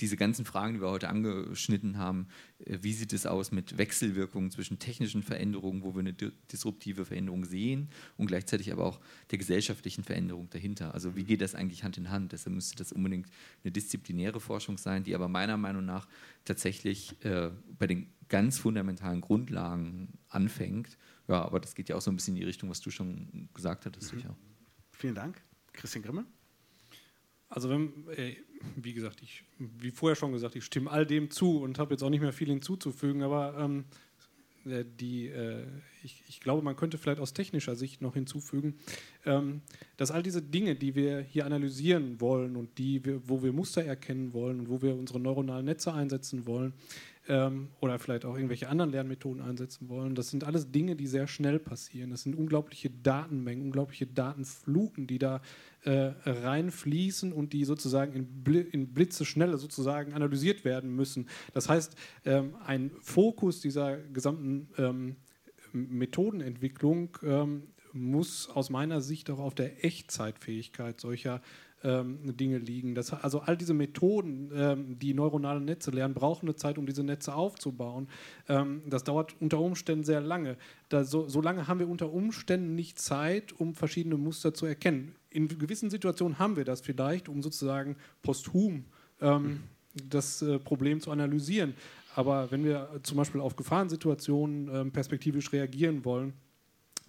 diese 0.00 0.16
ganzen 0.16 0.44
Fragen, 0.44 0.74
die 0.74 0.80
wir 0.80 0.90
heute 0.90 1.08
angeschnitten 1.08 1.98
haben, 1.98 2.28
äh, 2.64 2.78
wie 2.82 2.92
sieht 2.92 3.12
es 3.12 3.26
aus 3.26 3.50
mit 3.50 3.78
Wechselwirkungen 3.78 4.50
zwischen 4.50 4.78
technischen 4.78 5.22
Veränderungen, 5.22 5.82
wo 5.82 5.94
wir 5.94 6.00
eine 6.00 6.12
disruptive 6.12 7.04
Veränderung 7.04 7.44
sehen 7.44 7.88
und 8.16 8.26
gleichzeitig 8.26 8.72
aber 8.72 8.84
auch 8.84 9.00
der 9.30 9.38
gesellschaftlichen 9.38 10.04
Veränderung 10.04 10.48
dahinter. 10.50 10.94
Also 10.94 11.16
wie 11.16 11.24
geht 11.24 11.40
das 11.40 11.54
eigentlich 11.54 11.84
Hand 11.84 11.98
in 11.98 12.10
Hand? 12.10 12.32
Deshalb 12.32 12.54
müsste 12.54 12.76
das 12.76 12.92
unbedingt 12.92 13.28
eine 13.64 13.72
disziplinäre 13.72 14.40
Forschung 14.40 14.78
sein, 14.78 15.04
die 15.04 15.14
aber 15.14 15.28
meiner 15.28 15.56
Meinung 15.56 15.84
nach 15.84 16.06
tatsächlich 16.44 17.22
äh, 17.24 17.50
bei 17.78 17.86
den 17.86 18.12
ganz 18.28 18.58
fundamentalen 18.58 19.20
Grundlagen 19.20 20.18
anfängt. 20.28 20.98
Ja, 21.26 21.42
aber 21.42 21.60
das 21.60 21.74
geht 21.74 21.88
ja 21.88 21.96
auch 21.96 22.00
so 22.00 22.10
ein 22.10 22.16
bisschen 22.16 22.34
in 22.34 22.40
die 22.40 22.46
Richtung, 22.46 22.70
was 22.70 22.80
du 22.80 22.90
schon 22.90 23.48
gesagt 23.54 23.86
hattest. 23.86 24.14
Mhm. 24.14 24.34
Vielen 24.92 25.14
Dank. 25.14 25.42
Christian 25.72 26.02
Grimme? 26.02 26.26
Also 27.48 27.70
wenn, 27.70 28.08
äh, 28.10 28.36
wie 28.76 28.92
gesagt, 28.92 29.22
ich, 29.22 29.44
wie 29.58 29.90
vorher 29.90 30.16
schon 30.16 30.32
gesagt, 30.32 30.56
ich 30.56 30.64
stimme 30.64 30.90
all 30.90 31.06
dem 31.06 31.30
zu 31.30 31.60
und 31.60 31.78
habe 31.78 31.94
jetzt 31.94 32.02
auch 32.02 32.10
nicht 32.10 32.20
mehr 32.20 32.32
viel 32.32 32.48
hinzuzufügen, 32.48 33.22
aber 33.22 33.56
ähm, 33.58 33.84
äh, 34.66 34.84
die, 35.00 35.28
äh, 35.28 35.64
ich, 36.02 36.22
ich, 36.28 36.40
glaube, 36.40 36.62
man 36.62 36.76
könnte 36.76 36.98
vielleicht 36.98 37.20
aus 37.20 37.32
technischer 37.32 37.74
Sicht 37.74 38.02
noch 38.02 38.14
hinzufügen, 38.14 38.74
ähm, 39.24 39.62
dass 39.96 40.10
all 40.10 40.22
diese 40.22 40.42
Dinge, 40.42 40.74
die 40.74 40.94
wir 40.94 41.20
hier 41.20 41.46
analysieren 41.46 42.20
wollen 42.20 42.56
und 42.56 42.78
die 42.78 43.04
wir, 43.04 43.28
wo 43.28 43.42
wir 43.42 43.52
Muster 43.52 43.84
erkennen 43.84 44.32
wollen 44.32 44.60
und 44.60 44.68
wo 44.68 44.82
wir 44.82 44.94
unsere 44.94 45.20
neuronalen 45.20 45.64
Netze 45.64 45.92
einsetzen 45.92 46.46
wollen, 46.46 46.72
ähm, 47.28 47.68
oder 47.80 47.98
vielleicht 47.98 48.24
auch 48.24 48.34
irgendwelche 48.34 48.68
anderen 48.68 48.90
Lernmethoden 48.90 49.42
einsetzen 49.42 49.88
wollen. 49.88 50.14
Das 50.14 50.30
sind 50.30 50.44
alles 50.44 50.70
Dinge, 50.70 50.96
die 50.96 51.06
sehr 51.06 51.26
schnell 51.26 51.58
passieren. 51.58 52.10
Das 52.10 52.22
sind 52.22 52.34
unglaubliche 52.34 52.90
Datenmengen, 52.90 53.64
unglaubliche 53.66 54.06
Datenfluten, 54.06 55.06
die 55.06 55.18
da 55.18 55.40
äh, 55.84 56.12
reinfließen 56.24 57.32
und 57.32 57.52
die 57.52 57.64
sozusagen 57.64 58.14
in, 58.14 58.42
Bl 58.42 58.66
in 58.72 58.94
Blitzeschnelle 58.94 59.58
sozusagen 59.58 60.14
analysiert 60.14 60.64
werden 60.64 60.94
müssen. 60.94 61.28
Das 61.52 61.68
heißt, 61.68 61.94
ähm, 62.24 62.54
ein 62.64 62.90
Fokus 63.02 63.60
dieser 63.60 63.98
gesamten 63.98 64.68
ähm, 64.78 65.16
Methodenentwicklung 65.72 67.16
ähm, 67.22 67.62
muss 67.92 68.48
aus 68.48 68.70
meiner 68.70 69.00
Sicht 69.00 69.30
auch 69.30 69.38
auf 69.38 69.54
der 69.54 69.84
Echtzeitfähigkeit 69.84 71.00
solcher 71.00 71.42
ähm, 71.84 72.36
Dinge 72.36 72.58
liegen. 72.58 72.94
Das, 72.94 73.12
also 73.12 73.40
all 73.40 73.56
diese 73.56 73.74
Methoden, 73.74 74.50
ähm, 74.54 74.98
die 74.98 75.14
neuronale 75.14 75.60
Netze 75.60 75.90
lernen, 75.90 76.14
brauchen 76.14 76.46
eine 76.46 76.56
Zeit, 76.56 76.78
um 76.78 76.86
diese 76.86 77.04
Netze 77.04 77.34
aufzubauen. 77.34 78.08
Ähm, 78.48 78.82
das 78.86 79.04
dauert 79.04 79.34
unter 79.40 79.60
Umständen 79.60 80.04
sehr 80.04 80.20
lange. 80.20 80.56
Da, 80.88 81.04
so, 81.04 81.28
so 81.28 81.40
lange 81.40 81.68
haben 81.68 81.80
wir 81.80 81.88
unter 81.88 82.12
Umständen 82.12 82.74
nicht 82.74 82.98
Zeit, 82.98 83.52
um 83.52 83.74
verschiedene 83.74 84.16
Muster 84.16 84.54
zu 84.54 84.66
erkennen. 84.66 85.14
in 85.30 85.48
gewissen 85.48 85.90
Situationen 85.90 86.38
haben 86.38 86.56
wir 86.56 86.64
das 86.64 86.80
vielleicht, 86.80 87.28
um 87.28 87.42
sozusagen 87.42 87.96
posthum 88.22 88.84
ähm, 89.20 89.60
das 90.08 90.42
äh, 90.42 90.58
Problem 90.58 91.00
zu 91.00 91.10
analysieren. 91.10 91.74
Aber 92.14 92.50
wenn 92.50 92.64
wir 92.64 93.00
zum 93.04 93.16
Beispiel 93.16 93.40
auf 93.40 93.54
Gefahrensituationen 93.54 94.68
ähm, 94.74 94.92
perspektivisch 94.92 95.52
reagieren 95.52 96.04
wollen, 96.04 96.32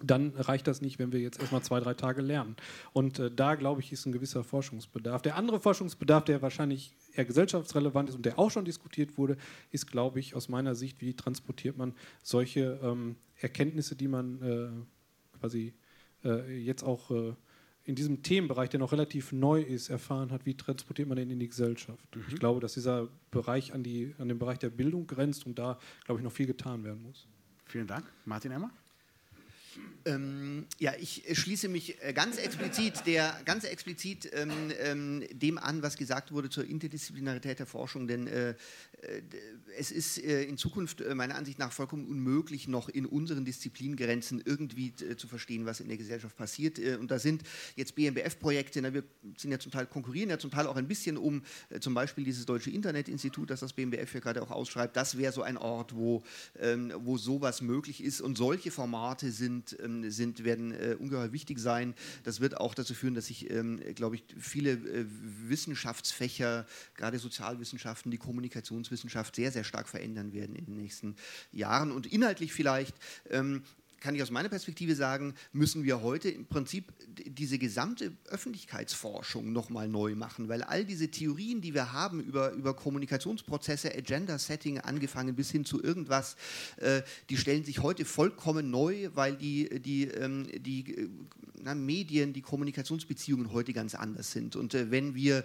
dann 0.02 0.30
reicht 0.36 0.66
das 0.66 0.80
nicht, 0.80 0.98
wenn 0.98 1.12
wir 1.12 1.20
jetzt 1.20 1.40
erstmal 1.40 1.62
zwei, 1.62 1.80
drei 1.80 1.94
Tage 1.94 2.22
lernen. 2.22 2.56
Und 2.92 3.18
äh, 3.18 3.30
da, 3.30 3.54
glaube 3.54 3.80
ich, 3.80 3.92
ist 3.92 4.06
ein 4.06 4.12
gewisser 4.12 4.44
Forschungsbedarf. 4.44 5.22
Der 5.22 5.36
andere 5.36 5.60
Forschungsbedarf, 5.60 6.24
der 6.24 6.42
wahrscheinlich 6.42 6.96
eher 7.14 7.24
gesellschaftsrelevant 7.24 8.08
ist 8.08 8.14
und 8.14 8.26
der 8.26 8.38
auch 8.38 8.50
schon 8.50 8.64
diskutiert 8.64 9.18
wurde, 9.18 9.36
ist, 9.70 9.86
glaube 9.86 10.20
ich, 10.20 10.34
aus 10.34 10.48
meiner 10.48 10.74
Sicht, 10.74 11.00
wie 11.00 11.14
transportiert 11.14 11.76
man 11.76 11.94
solche 12.22 12.80
ähm, 12.82 13.16
Erkenntnisse, 13.36 13.96
die 13.96 14.08
man 14.08 14.42
äh, 14.42 15.38
quasi 15.38 15.74
äh, 16.24 16.62
jetzt 16.62 16.82
auch 16.82 17.10
äh, 17.10 17.34
in 17.84 17.94
diesem 17.94 18.22
Themenbereich, 18.22 18.68
der 18.70 18.80
noch 18.80 18.92
relativ 18.92 19.32
neu 19.32 19.60
ist, 19.60 19.88
erfahren 19.88 20.30
hat, 20.30 20.46
wie 20.46 20.54
transportiert 20.54 21.08
man 21.08 21.16
den 21.16 21.30
in 21.30 21.40
die 21.40 21.48
Gesellschaft. 21.48 22.14
Mhm. 22.14 22.24
Ich 22.28 22.36
glaube, 22.36 22.60
dass 22.60 22.74
dieser 22.74 23.08
Bereich 23.30 23.74
an, 23.74 23.82
die, 23.82 24.14
an 24.18 24.28
den 24.28 24.38
Bereich 24.38 24.58
der 24.58 24.70
Bildung 24.70 25.06
grenzt 25.06 25.46
und 25.46 25.58
da, 25.58 25.78
glaube 26.04 26.20
ich, 26.20 26.24
noch 26.24 26.32
viel 26.32 26.46
getan 26.46 26.84
werden 26.84 27.02
muss. 27.02 27.26
Vielen 27.66 27.86
Dank. 27.86 28.04
Martin 28.24 28.52
Emmer? 28.52 28.70
Ähm, 30.04 30.66
ja, 30.78 30.92
ich 30.98 31.24
schließe 31.32 31.68
mich 31.68 32.02
äh, 32.02 32.12
ganz 32.12 32.38
explizit, 32.38 33.06
der, 33.06 33.38
ganz 33.44 33.64
explizit 33.64 34.30
ähm, 34.32 34.50
ähm, 34.80 35.24
dem 35.32 35.58
an, 35.58 35.82
was 35.82 35.96
gesagt 35.96 36.32
wurde 36.32 36.48
zur 36.50 36.64
Interdisziplinarität 36.64 37.58
der 37.58 37.66
Forschung, 37.66 38.08
denn 38.08 38.26
äh, 38.26 38.50
äh 38.50 38.54
es 39.78 39.90
ist 39.92 40.18
äh, 40.18 40.42
in 40.44 40.58
Zukunft 40.58 41.00
äh, 41.00 41.14
meiner 41.14 41.36
Ansicht 41.36 41.58
nach 41.58 41.72
vollkommen 41.72 42.06
unmöglich, 42.08 42.68
noch 42.68 42.88
in 42.88 43.06
unseren 43.06 43.44
Disziplingrenzen 43.44 44.42
irgendwie 44.44 44.92
äh, 45.08 45.16
zu 45.16 45.28
verstehen, 45.28 45.64
was 45.64 45.80
in 45.80 45.88
der 45.88 45.96
Gesellschaft 45.96 46.36
passiert. 46.36 46.78
und 46.78 47.10
da 47.10 47.18
sind 47.18 47.42
jetzt 47.76 47.94
BMBF-Projekte, 47.94 48.82
wir 48.92 49.04
sind 49.36 49.52
ja 49.52 49.58
zum 49.58 49.72
Teil 49.72 49.86
konkurrieren 49.86 50.30
ja 50.30 50.38
zum 50.38 50.50
Teil 50.50 50.66
auch 50.66 50.76
ein 50.76 50.88
bisschen 50.88 51.16
um 51.16 51.42
zum 51.80 51.94
Beispiel 51.94 52.24
dieses 52.24 52.46
Deutsche 52.46 52.70
Internetinstitut, 52.70 53.50
das 53.50 53.60
das 53.60 53.72
BMBF 53.72 54.14
ja 54.14 54.20
gerade 54.20 54.42
auch 54.42 54.50
ausschreibt. 54.50 54.96
Das 54.96 55.16
wäre 55.16 55.32
so 55.32 55.42
ein 55.42 55.56
Ort, 55.56 55.94
wo, 55.94 56.22
ähm, 56.58 56.92
wo 56.96 57.16
sowas 57.16 57.62
möglich 57.62 58.02
ist 58.02 58.20
und 58.20 58.36
solche 58.36 58.70
Formate 58.70 59.30
sind 59.30 59.59
ähm, 59.80 60.10
sind, 60.10 60.44
werden 60.44 60.72
äh, 60.72 60.96
ungeheuer 60.98 61.32
wichtig 61.32 61.58
sein. 61.58 61.94
Das 62.24 62.40
wird 62.40 62.56
auch 62.56 62.74
dazu 62.74 62.94
führen, 62.94 63.14
dass 63.14 63.26
sich, 63.26 63.50
ähm, 63.50 63.80
glaube 63.94 64.16
ich, 64.16 64.24
viele 64.38 64.72
äh, 64.72 65.06
Wissenschaftsfächer, 65.48 66.66
gerade 66.94 67.18
Sozialwissenschaften, 67.18 68.10
die 68.10 68.18
Kommunikationswissenschaft 68.18 69.36
sehr, 69.36 69.52
sehr 69.52 69.64
stark 69.64 69.88
verändern 69.88 70.32
werden 70.32 70.56
in 70.56 70.66
den 70.66 70.76
nächsten 70.76 71.16
Jahren. 71.52 71.92
Und 71.92 72.06
inhaltlich 72.06 72.52
vielleicht 72.52 72.96
ähm, 73.30 73.62
kann 74.00 74.14
ich 74.14 74.22
aus 74.22 74.30
meiner 74.30 74.48
Perspektive 74.48 74.94
sagen, 74.94 75.34
müssen 75.52 75.84
wir 75.84 76.02
heute 76.02 76.30
im 76.30 76.46
Prinzip 76.46 76.92
diese 77.08 77.58
gesamte 77.58 78.12
Öffentlichkeitsforschung 78.26 79.52
nochmal 79.52 79.88
neu 79.88 80.14
machen, 80.14 80.48
weil 80.48 80.62
all 80.62 80.84
diese 80.84 81.08
Theorien, 81.08 81.60
die 81.60 81.74
wir 81.74 81.92
haben 81.92 82.20
über, 82.20 82.52
über 82.52 82.74
Kommunikationsprozesse, 82.74 83.94
Agenda-Setting 83.94 84.78
angefangen 84.78 85.36
bis 85.36 85.50
hin 85.50 85.64
zu 85.64 85.82
irgendwas, 85.82 86.36
äh, 86.76 87.02
die 87.28 87.36
stellen 87.36 87.64
sich 87.64 87.80
heute 87.80 88.04
vollkommen 88.04 88.70
neu, 88.70 89.10
weil 89.14 89.36
die, 89.36 89.80
die, 89.80 90.04
ähm, 90.04 90.46
die 90.62 90.96
äh, 90.96 91.08
na, 91.62 91.74
Medien, 91.74 92.32
die 92.32 92.42
Kommunikationsbeziehungen 92.42 93.52
heute 93.52 93.72
ganz 93.72 93.94
anders 93.94 94.32
sind. 94.32 94.56
Und 94.56 94.74
äh, 94.74 94.90
wenn 94.90 95.14
wir 95.14 95.44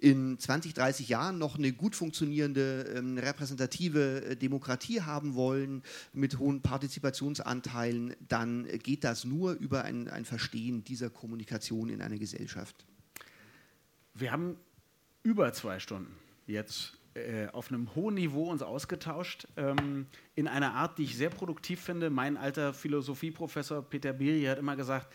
in 0.00 0.38
20, 0.38 0.74
30 0.74 1.08
Jahren 1.08 1.38
noch 1.38 1.56
eine 1.56 1.72
gut 1.72 1.96
funktionierende, 1.96 2.94
ähm, 2.96 3.18
repräsentative 3.18 4.24
äh, 4.24 4.36
Demokratie 4.36 5.02
haben 5.02 5.34
wollen, 5.34 5.82
mit 6.12 6.38
hohen 6.38 6.62
Partizipationsanteilen, 7.96 8.16
dann 8.28 8.66
geht 8.82 9.04
das 9.04 9.24
nur 9.24 9.52
über 9.52 9.84
ein, 9.84 10.08
ein 10.08 10.24
Verstehen 10.24 10.84
dieser 10.84 11.10
Kommunikation 11.10 11.88
in 11.88 12.00
einer 12.00 12.18
Gesellschaft. 12.18 12.86
Wir 14.14 14.32
haben 14.32 14.56
über 15.22 15.52
zwei 15.52 15.78
Stunden 15.78 16.14
jetzt 16.46 16.98
äh, 17.14 17.48
auf 17.48 17.70
einem 17.70 17.94
hohen 17.94 18.14
Niveau 18.14 18.50
uns 18.50 18.62
ausgetauscht, 18.62 19.48
ähm, 19.56 20.06
in 20.34 20.48
einer 20.48 20.74
Art, 20.74 20.98
die 20.98 21.04
ich 21.04 21.16
sehr 21.16 21.30
produktiv 21.30 21.80
finde. 21.80 22.10
Mein 22.10 22.36
alter 22.36 22.72
Philosophieprofessor 22.72 23.82
Peter 23.82 24.12
Biri 24.12 24.44
hat 24.44 24.58
immer 24.58 24.76
gesagt, 24.76 25.12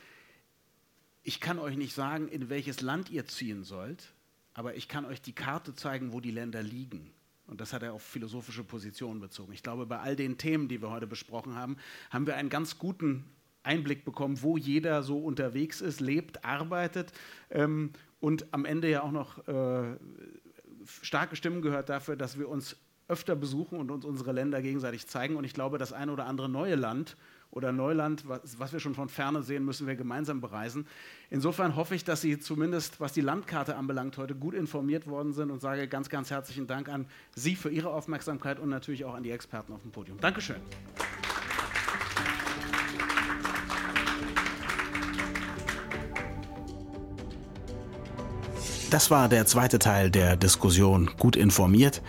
ich 1.24 1.40
kann 1.40 1.60
euch 1.60 1.78
nicht 1.78 1.94
sagen, 1.94 2.28
in 2.28 2.50
welches 2.50 2.82
Land 2.82 3.12
ihr 3.12 3.26
ziehen 3.26 3.64
sollt, 3.64 4.14
aber 4.54 4.76
ich 4.76 4.88
kann 4.88 5.06
euch 5.06 5.22
die 5.22 5.34
Karte 5.34 5.76
zeigen, 5.76 6.14
wo 6.14 6.20
die 6.20 6.32
Länder 6.32 6.64
liegen. 6.64 7.12
Und 7.52 7.60
das 7.60 7.74
hat 7.74 7.84
er 7.84 7.92
auf 7.92 8.02
philosophische 8.02 8.64
Positionen 8.64 9.20
bezogen. 9.20 9.52
Ich 9.52 9.62
glaube, 9.62 9.86
bei 9.86 10.00
all 10.00 10.16
den 10.16 10.38
Themen, 10.38 10.70
die 10.70 10.82
wir 10.82 10.90
heute 10.90 11.06
besprochen 11.06 11.56
haben, 11.56 11.76
haben 12.10 12.26
wir 12.26 12.38
einen 12.38 12.50
ganz 12.50 12.80
guten 12.80 13.26
Einblick 13.62 14.06
bekommen, 14.06 14.42
wo 14.42 14.56
jeder 14.56 15.04
so 15.04 15.20
unterwegs 15.20 15.82
ist, 15.82 16.00
lebt, 16.00 16.46
arbeitet 16.46 17.12
ähm, 17.50 17.92
und 18.22 18.54
am 18.54 18.64
Ende 18.64 18.90
ja 18.90 19.04
auch 19.04 19.12
noch 19.12 19.46
äh, 19.50 19.98
starke 20.86 21.36
Stimmen 21.36 21.62
gehört 21.62 21.90
dafür, 21.90 22.16
dass 22.16 22.40
wir 22.40 22.48
uns 22.48 22.78
öfter 23.10 23.36
besuchen 23.36 23.78
und 23.80 23.92
uns 23.92 24.06
unsere 24.06 24.32
Länder 24.32 24.62
gegenseitig 24.62 25.08
zeigen. 25.08 25.36
Und 25.36 25.44
ich 25.44 25.54
glaube, 25.54 25.78
das 25.78 25.92
ein 25.92 26.10
oder 26.10 26.28
andere 26.28 26.48
neue 26.48 26.76
Land 26.76 27.18
oder 27.52 27.72
Neuland, 27.72 28.28
was, 28.28 28.60
was, 28.60 28.74
wir 28.74 28.80
schon 28.80 28.96
von 28.96 29.10
ferne 29.10 29.44
sehen, 29.44 29.66
müssen 29.66 29.86
wir 29.86 29.96
gemeinsam 29.96 30.42
bereisen. 30.42 30.88
Insofern 31.30 31.76
hoffe 31.76 31.96
ich, 31.96 32.04
dass 32.04 32.22
Sie 32.22 32.40
zumindest, 32.40 33.00
was 33.00 33.14
die 33.14 33.22
Landkarte 33.22 33.76
anbelangt, 33.76 34.18
heute 34.18 34.36
gut 34.36 34.54
informiert 34.54 35.06
worden 35.08 35.34
sind 35.34 35.52
und 35.52 35.62
sage 35.62 35.88
ganz, 35.88 36.10
ganz 36.10 36.32
herzlichen 36.32 36.68
Dank 36.68 36.90
an 36.90 37.06
Sie 37.36 37.56
für 37.56 37.70
Ihre 37.70 37.90
Aufmerksamkeit 37.90 38.60
und 38.60 38.70
natürlich 38.70 39.06
auch 39.06 39.14
an 39.14 39.24
die 39.24 39.32
Experten 39.32 39.74
auf 39.74 39.82
dem 39.82 39.92
Podium. 39.92 40.20
Dankeschön. 40.20 40.58
Das 48.90 49.10
war 49.10 49.30
der 49.30 49.46
zweite 49.46 49.80
Teil 49.80 50.12
der 50.12 50.36
Diskussion 50.36 51.12
Gut 51.18 51.38
informiert. 51.38 52.02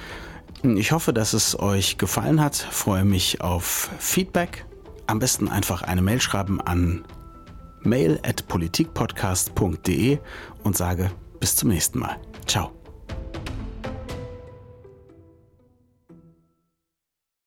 Ich 0.65 0.91
hoffe, 0.91 1.13
dass 1.13 1.33
es 1.33 1.59
euch 1.59 1.97
gefallen 1.97 2.41
hat. 2.41 2.57
Freue 2.57 3.05
mich 3.05 3.41
auf 3.41 3.91
Feedback 3.99 4.65
am 5.13 5.19
besten 5.19 5.49
einfach 5.49 5.83
eine 5.83 6.01
Mail 6.01 6.23
schreiben 6.23 6.63
an 6.63 7.05
mail@politikpodcast.de 7.83 10.19
und 10.65 10.77
sage 10.77 11.11
bis 11.39 11.55
zum 11.55 11.69
nächsten 11.69 11.99
Mal. 11.99 12.17
Ciao. 12.47 12.73